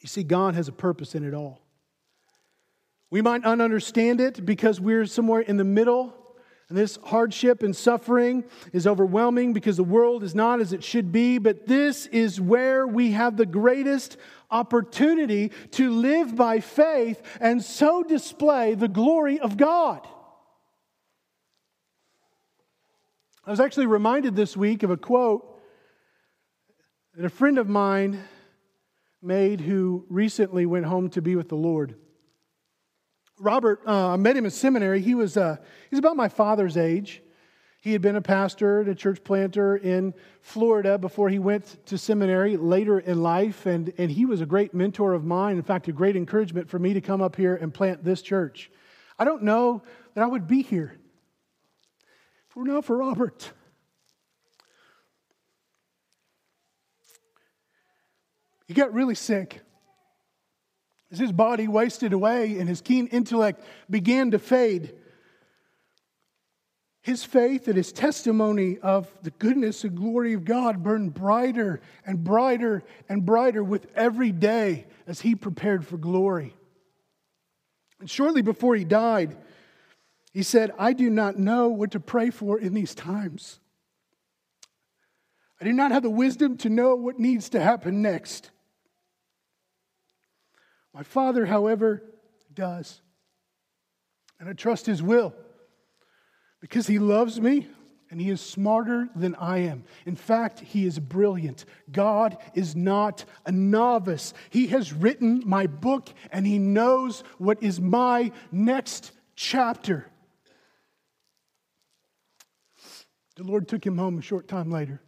You 0.00 0.08
see, 0.08 0.22
God 0.22 0.54
has 0.54 0.68
a 0.68 0.72
purpose 0.72 1.14
in 1.14 1.24
it 1.24 1.32
all. 1.32 1.60
We 3.10 3.22
might 3.22 3.42
not 3.42 3.60
understand 3.60 4.20
it 4.20 4.44
because 4.44 4.80
we're 4.80 5.06
somewhere 5.06 5.40
in 5.40 5.56
the 5.56 5.64
middle, 5.64 6.14
and 6.68 6.76
this 6.76 6.98
hardship 7.04 7.62
and 7.62 7.74
suffering 7.74 8.44
is 8.72 8.86
overwhelming 8.86 9.52
because 9.52 9.76
the 9.76 9.84
world 9.84 10.24
is 10.24 10.34
not 10.34 10.60
as 10.60 10.72
it 10.72 10.82
should 10.82 11.12
be. 11.12 11.38
But 11.38 11.66
this 11.66 12.06
is 12.06 12.40
where 12.40 12.86
we 12.86 13.12
have 13.12 13.36
the 13.36 13.46
greatest 13.46 14.16
opportunity 14.50 15.52
to 15.72 15.90
live 15.90 16.34
by 16.34 16.60
faith 16.60 17.22
and 17.40 17.62
so 17.62 18.02
display 18.02 18.74
the 18.74 18.88
glory 18.88 19.38
of 19.38 19.56
God. 19.56 20.06
I 23.46 23.50
was 23.50 23.60
actually 23.60 23.86
reminded 23.86 24.34
this 24.34 24.56
week 24.56 24.84
of 24.84 24.90
a 24.90 24.96
quote 24.96 25.60
that 27.14 27.26
a 27.26 27.28
friend 27.28 27.58
of 27.58 27.68
mine 27.68 28.24
made 29.20 29.60
who 29.60 30.06
recently 30.08 30.64
went 30.64 30.86
home 30.86 31.10
to 31.10 31.20
be 31.20 31.36
with 31.36 31.50
the 31.50 31.56
Lord. 31.56 31.94
Robert, 33.38 33.82
uh, 33.86 34.12
I 34.12 34.16
met 34.16 34.34
him 34.34 34.46
in 34.46 34.50
seminary. 34.50 35.02
He 35.02 35.14
was 35.14 35.36
uh, 35.36 35.58
he's 35.90 35.98
about 35.98 36.16
my 36.16 36.28
father's 36.28 36.78
age. 36.78 37.22
He 37.82 37.92
had 37.92 38.00
been 38.00 38.16
a 38.16 38.22
pastor 38.22 38.80
and 38.80 38.88
a 38.88 38.94
church 38.94 39.22
planter 39.22 39.76
in 39.76 40.14
Florida 40.40 40.96
before 40.96 41.28
he 41.28 41.38
went 41.38 41.84
to 41.84 41.98
seminary 41.98 42.56
later 42.56 42.98
in 42.98 43.22
life, 43.22 43.66
and, 43.66 43.92
and 43.98 44.10
he 44.10 44.24
was 44.24 44.40
a 44.40 44.46
great 44.46 44.72
mentor 44.72 45.12
of 45.12 45.22
mine. 45.22 45.58
In 45.58 45.62
fact, 45.62 45.86
a 45.88 45.92
great 45.92 46.16
encouragement 46.16 46.70
for 46.70 46.78
me 46.78 46.94
to 46.94 47.02
come 47.02 47.20
up 47.20 47.36
here 47.36 47.56
and 47.56 47.74
plant 47.74 48.02
this 48.02 48.22
church. 48.22 48.70
I 49.18 49.26
don't 49.26 49.42
know 49.42 49.82
that 50.14 50.24
I 50.24 50.26
would 50.26 50.46
be 50.46 50.62
here 50.62 50.96
were 52.54 52.64
not 52.64 52.84
for 52.84 52.96
Robert. 52.96 53.52
He 58.66 58.74
got 58.74 58.94
really 58.94 59.14
sick. 59.14 59.60
As 61.12 61.18
his 61.18 61.32
body 61.32 61.68
wasted 61.68 62.12
away 62.12 62.58
and 62.58 62.68
his 62.68 62.80
keen 62.80 63.06
intellect 63.08 63.62
began 63.88 64.30
to 64.32 64.38
fade, 64.38 64.94
his 67.02 67.22
faith 67.22 67.68
and 67.68 67.76
his 67.76 67.92
testimony 67.92 68.78
of 68.78 69.06
the 69.22 69.30
goodness 69.30 69.84
and 69.84 69.94
glory 69.94 70.32
of 70.32 70.46
God 70.46 70.82
burned 70.82 71.12
brighter 71.12 71.82
and 72.06 72.24
brighter 72.24 72.82
and 73.10 73.26
brighter 73.26 73.62
with 73.62 73.86
every 73.94 74.32
day 74.32 74.86
as 75.06 75.20
he 75.20 75.34
prepared 75.34 75.86
for 75.86 75.98
glory. 75.98 76.56
And 78.00 78.08
shortly 78.08 78.40
before 78.40 78.74
he 78.74 78.84
died, 78.84 79.36
he 80.34 80.42
said, 80.42 80.72
I 80.76 80.92
do 80.92 81.08
not 81.08 81.38
know 81.38 81.68
what 81.68 81.92
to 81.92 82.00
pray 82.00 82.30
for 82.30 82.58
in 82.58 82.74
these 82.74 82.92
times. 82.92 83.60
I 85.60 85.64
do 85.64 85.72
not 85.72 85.92
have 85.92 86.02
the 86.02 86.10
wisdom 86.10 86.56
to 86.58 86.68
know 86.68 86.96
what 86.96 87.20
needs 87.20 87.50
to 87.50 87.60
happen 87.60 88.02
next. 88.02 88.50
My 90.92 91.04
Father, 91.04 91.46
however, 91.46 92.02
does. 92.52 93.00
And 94.40 94.48
I 94.48 94.54
trust 94.54 94.86
His 94.86 95.00
will 95.00 95.32
because 96.60 96.88
He 96.88 96.98
loves 96.98 97.40
me 97.40 97.68
and 98.10 98.20
He 98.20 98.28
is 98.28 98.40
smarter 98.40 99.08
than 99.14 99.36
I 99.36 99.58
am. 99.58 99.84
In 100.04 100.16
fact, 100.16 100.58
He 100.58 100.84
is 100.84 100.98
brilliant. 100.98 101.64
God 101.92 102.38
is 102.54 102.74
not 102.74 103.24
a 103.46 103.52
novice. 103.52 104.34
He 104.50 104.66
has 104.66 104.92
written 104.92 105.44
my 105.46 105.68
book 105.68 106.08
and 106.32 106.44
He 106.44 106.58
knows 106.58 107.22
what 107.38 107.62
is 107.62 107.80
my 107.80 108.32
next 108.50 109.12
chapter. 109.36 110.08
The 113.36 113.42
Lord 113.42 113.68
took 113.68 113.84
him 113.84 113.98
home 113.98 114.18
a 114.18 114.22
short 114.22 114.48
time 114.48 114.70
later. 114.70 115.00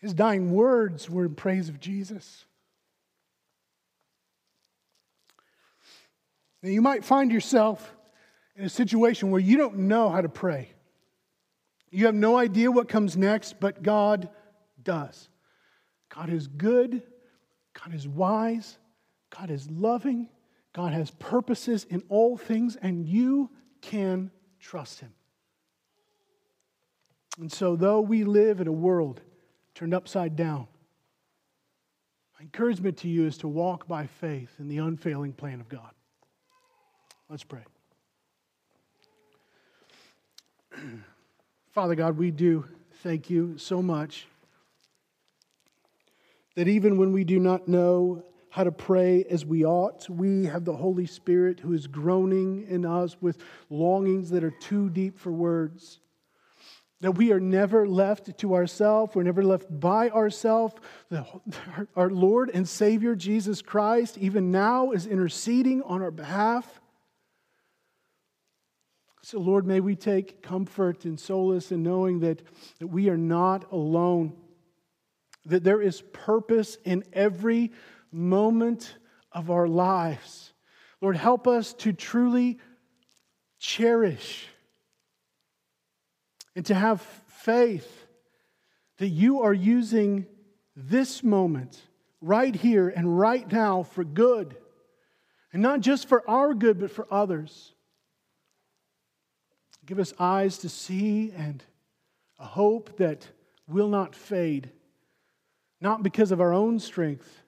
His 0.00 0.14
dying 0.14 0.52
words 0.52 1.10
were 1.10 1.24
in 1.24 1.34
praise 1.34 1.68
of 1.68 1.80
Jesus. 1.80 2.44
Now, 6.62 6.70
you 6.70 6.82
might 6.82 7.04
find 7.04 7.32
yourself 7.32 7.94
in 8.56 8.64
a 8.64 8.68
situation 8.68 9.30
where 9.30 9.40
you 9.40 9.56
don't 9.56 9.76
know 9.78 10.08
how 10.08 10.20
to 10.20 10.28
pray. 10.28 10.70
You 11.90 12.06
have 12.06 12.14
no 12.14 12.36
idea 12.36 12.70
what 12.70 12.88
comes 12.88 13.16
next, 13.16 13.60
but 13.60 13.82
God 13.82 14.28
does. 14.82 15.28
God 16.08 16.30
is 16.30 16.46
good, 16.46 17.02
God 17.74 17.94
is 17.94 18.06
wise, 18.06 18.78
God 19.30 19.50
is 19.50 19.70
loving, 19.70 20.28
God 20.72 20.92
has 20.92 21.10
purposes 21.12 21.84
in 21.88 22.02
all 22.08 22.36
things, 22.36 22.76
and 22.76 23.06
you 23.06 23.50
can 23.80 24.30
trust 24.60 25.00
Him. 25.00 25.12
And 27.38 27.52
so, 27.52 27.76
though 27.76 28.00
we 28.00 28.24
live 28.24 28.60
in 28.60 28.66
a 28.66 28.72
world 28.72 29.20
turned 29.74 29.94
upside 29.94 30.34
down, 30.34 30.66
My 32.38 32.42
encouragement 32.42 32.96
to 32.98 33.08
you 33.08 33.26
is 33.26 33.38
to 33.38 33.48
walk 33.48 33.86
by 33.86 34.06
faith 34.06 34.50
in 34.58 34.68
the 34.68 34.78
unfailing 34.78 35.32
plan 35.32 35.60
of 35.60 35.68
God. 35.68 35.90
Let's 37.28 37.44
pray. 37.44 37.62
Father 41.72 41.94
God, 41.94 42.16
we 42.16 42.30
do 42.30 42.64
thank 43.02 43.30
you 43.30 43.56
so 43.58 43.80
much 43.80 44.26
that 46.56 46.66
even 46.66 46.96
when 46.96 47.12
we 47.12 47.22
do 47.22 47.38
not 47.38 47.68
know 47.68 48.24
how 48.50 48.64
to 48.64 48.72
pray 48.72 49.24
as 49.28 49.44
we 49.44 49.64
ought, 49.64 50.08
we 50.08 50.46
have 50.46 50.64
the 50.64 50.76
Holy 50.76 51.06
Spirit 51.06 51.60
who 51.60 51.72
is 51.72 51.86
groaning 51.86 52.66
in 52.68 52.84
us 52.84 53.16
with 53.20 53.38
longings 53.70 54.30
that 54.30 54.44
are 54.44 54.54
too 54.60 54.88
deep 54.90 55.18
for 55.18 55.30
words. 55.30 56.00
That 57.00 57.12
we 57.12 57.30
are 57.32 57.38
never 57.38 57.86
left 57.86 58.38
to 58.38 58.54
ourselves, 58.54 59.14
we're 59.14 59.22
never 59.22 59.44
left 59.44 59.66
by 59.68 60.08
ourselves. 60.10 60.74
Our 61.96 62.10
Lord 62.10 62.50
and 62.52 62.68
Savior 62.68 63.14
Jesus 63.14 63.62
Christ, 63.62 64.18
even 64.18 64.50
now, 64.50 64.90
is 64.90 65.06
interceding 65.06 65.82
on 65.82 66.02
our 66.02 66.10
behalf. 66.10 66.80
So, 69.22 69.38
Lord, 69.38 69.66
may 69.66 69.80
we 69.80 69.94
take 69.94 70.42
comfort 70.42 71.04
and 71.04 71.20
solace 71.20 71.70
in 71.70 71.82
knowing 71.82 72.20
that, 72.20 72.42
that 72.78 72.86
we 72.86 73.10
are 73.10 73.16
not 73.18 73.70
alone, 73.70 74.32
that 75.44 75.62
there 75.62 75.82
is 75.82 76.00
purpose 76.00 76.78
in 76.84 77.04
every 77.12 77.70
moment 78.10 78.96
of 79.32 79.50
our 79.50 79.68
lives. 79.68 80.52
Lord, 81.00 81.16
help 81.16 81.46
us 81.46 81.74
to 81.74 81.92
truly 81.92 82.58
cherish 83.58 84.48
and 86.56 86.66
to 86.66 86.74
have 86.74 87.00
faith 87.00 88.06
that 88.98 89.08
you 89.08 89.42
are 89.42 89.54
using 89.54 90.26
this 90.74 91.22
moment 91.22 91.80
right 92.20 92.54
here 92.54 92.88
and 92.88 93.18
right 93.18 93.50
now 93.50 93.82
for 93.82 94.04
good. 94.04 94.56
And 95.52 95.62
not 95.62 95.80
just 95.80 96.08
for 96.08 96.28
our 96.28 96.54
good, 96.54 96.78
but 96.78 96.90
for 96.90 97.06
others. 97.10 97.72
Give 99.86 99.98
us 99.98 100.12
eyes 100.18 100.58
to 100.58 100.68
see 100.68 101.32
and 101.36 101.62
a 102.38 102.44
hope 102.44 102.98
that 102.98 103.26
will 103.66 103.88
not 103.88 104.14
fade, 104.14 104.70
not 105.80 106.02
because 106.02 106.30
of 106.32 106.40
our 106.40 106.52
own 106.52 106.78
strength, 106.78 107.42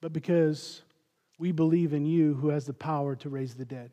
but 0.00 0.12
because 0.12 0.82
we 1.38 1.52
believe 1.52 1.92
in 1.92 2.06
you 2.06 2.34
who 2.34 2.48
has 2.48 2.64
the 2.64 2.72
power 2.72 3.14
to 3.16 3.28
raise 3.28 3.54
the 3.54 3.64
dead. 3.64 3.90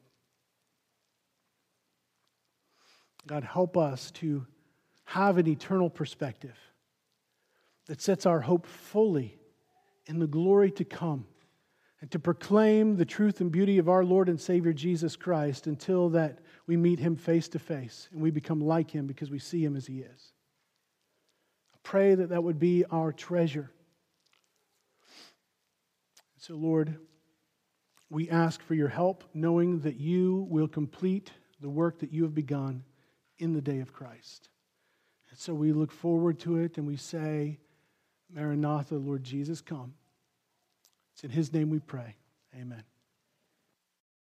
God, 3.28 3.43
help 3.43 3.78
us 3.78 4.12
to 4.12 4.45
have 5.06 5.38
an 5.38 5.47
eternal 5.47 5.89
perspective 5.89 6.58
that 7.88 8.01
sets 8.01 8.26
our 8.26 8.39
hope 8.39 8.66
fully 8.66 9.38
in 10.06 10.20
the 10.20 10.28
glory 10.28 10.72
to 10.72 10.86
come 10.86 11.26
and 12.01 12.12
to 12.12 12.20
proclaim 12.20 12.97
the 12.97 13.06
truth 13.06 13.39
and 13.39 13.51
beauty 13.51 13.78
of 13.78 13.88
our 13.88 14.04
Lord 14.04 14.28
and 14.28 14.39
Savior 14.39 14.74
Jesus 14.74 15.16
Christ 15.16 15.68
until 15.68 16.10
that 16.10 16.39
we 16.68 16.76
meet 16.76 16.99
him 16.99 17.16
face 17.16 17.47
to 17.49 17.60
face 17.60 18.10
and 18.12 18.22
we 18.22 18.32
become 18.32 18.60
like 18.60 18.91
him 18.91 19.08
because 19.08 19.32
we 19.32 19.39
see 19.39 19.64
him 19.64 19.76
as 19.76 19.88
he 19.88 19.99
is. 19.99 20.34
I 21.74 21.78
pray 21.84 22.16
that 22.16 22.30
that 22.30 22.43
would 22.43 22.60
be 22.60 22.84
our 22.91 23.12
treasure. 23.12 23.72
So, 26.46 26.56
Lord, 26.56 26.98
we 28.10 28.30
ask 28.30 28.62
for 28.62 28.74
your 28.74 28.89
help, 28.89 29.24
knowing 29.34 29.80
that 29.80 29.96
you 29.96 30.46
will 30.50 30.68
complete 30.68 31.32
the 31.62 31.70
work 31.70 32.00
that 32.00 32.12
you 32.12 32.24
have 32.24 32.36
begun 32.36 32.84
in 33.38 33.54
the 33.54 33.62
day 33.62 33.80
of 33.80 33.94
Christ. 33.94 34.50
And 35.30 35.39
so 35.39 35.54
we 35.54 35.72
look 35.72 35.89
forward 35.89 36.39
to 36.39 36.58
it 36.58 36.78
and 36.78 36.86
we 36.86 36.98
say, 36.98 37.60
Maranatha, 38.30 38.96
Lord 38.96 39.24
Jesus, 39.24 39.62
come. 39.62 39.94
It's 41.14 41.24
in 41.24 41.30
his 41.30 41.54
name 41.54 41.70
we 41.70 41.80
pray. 41.80 42.18
Amen. 42.54 42.84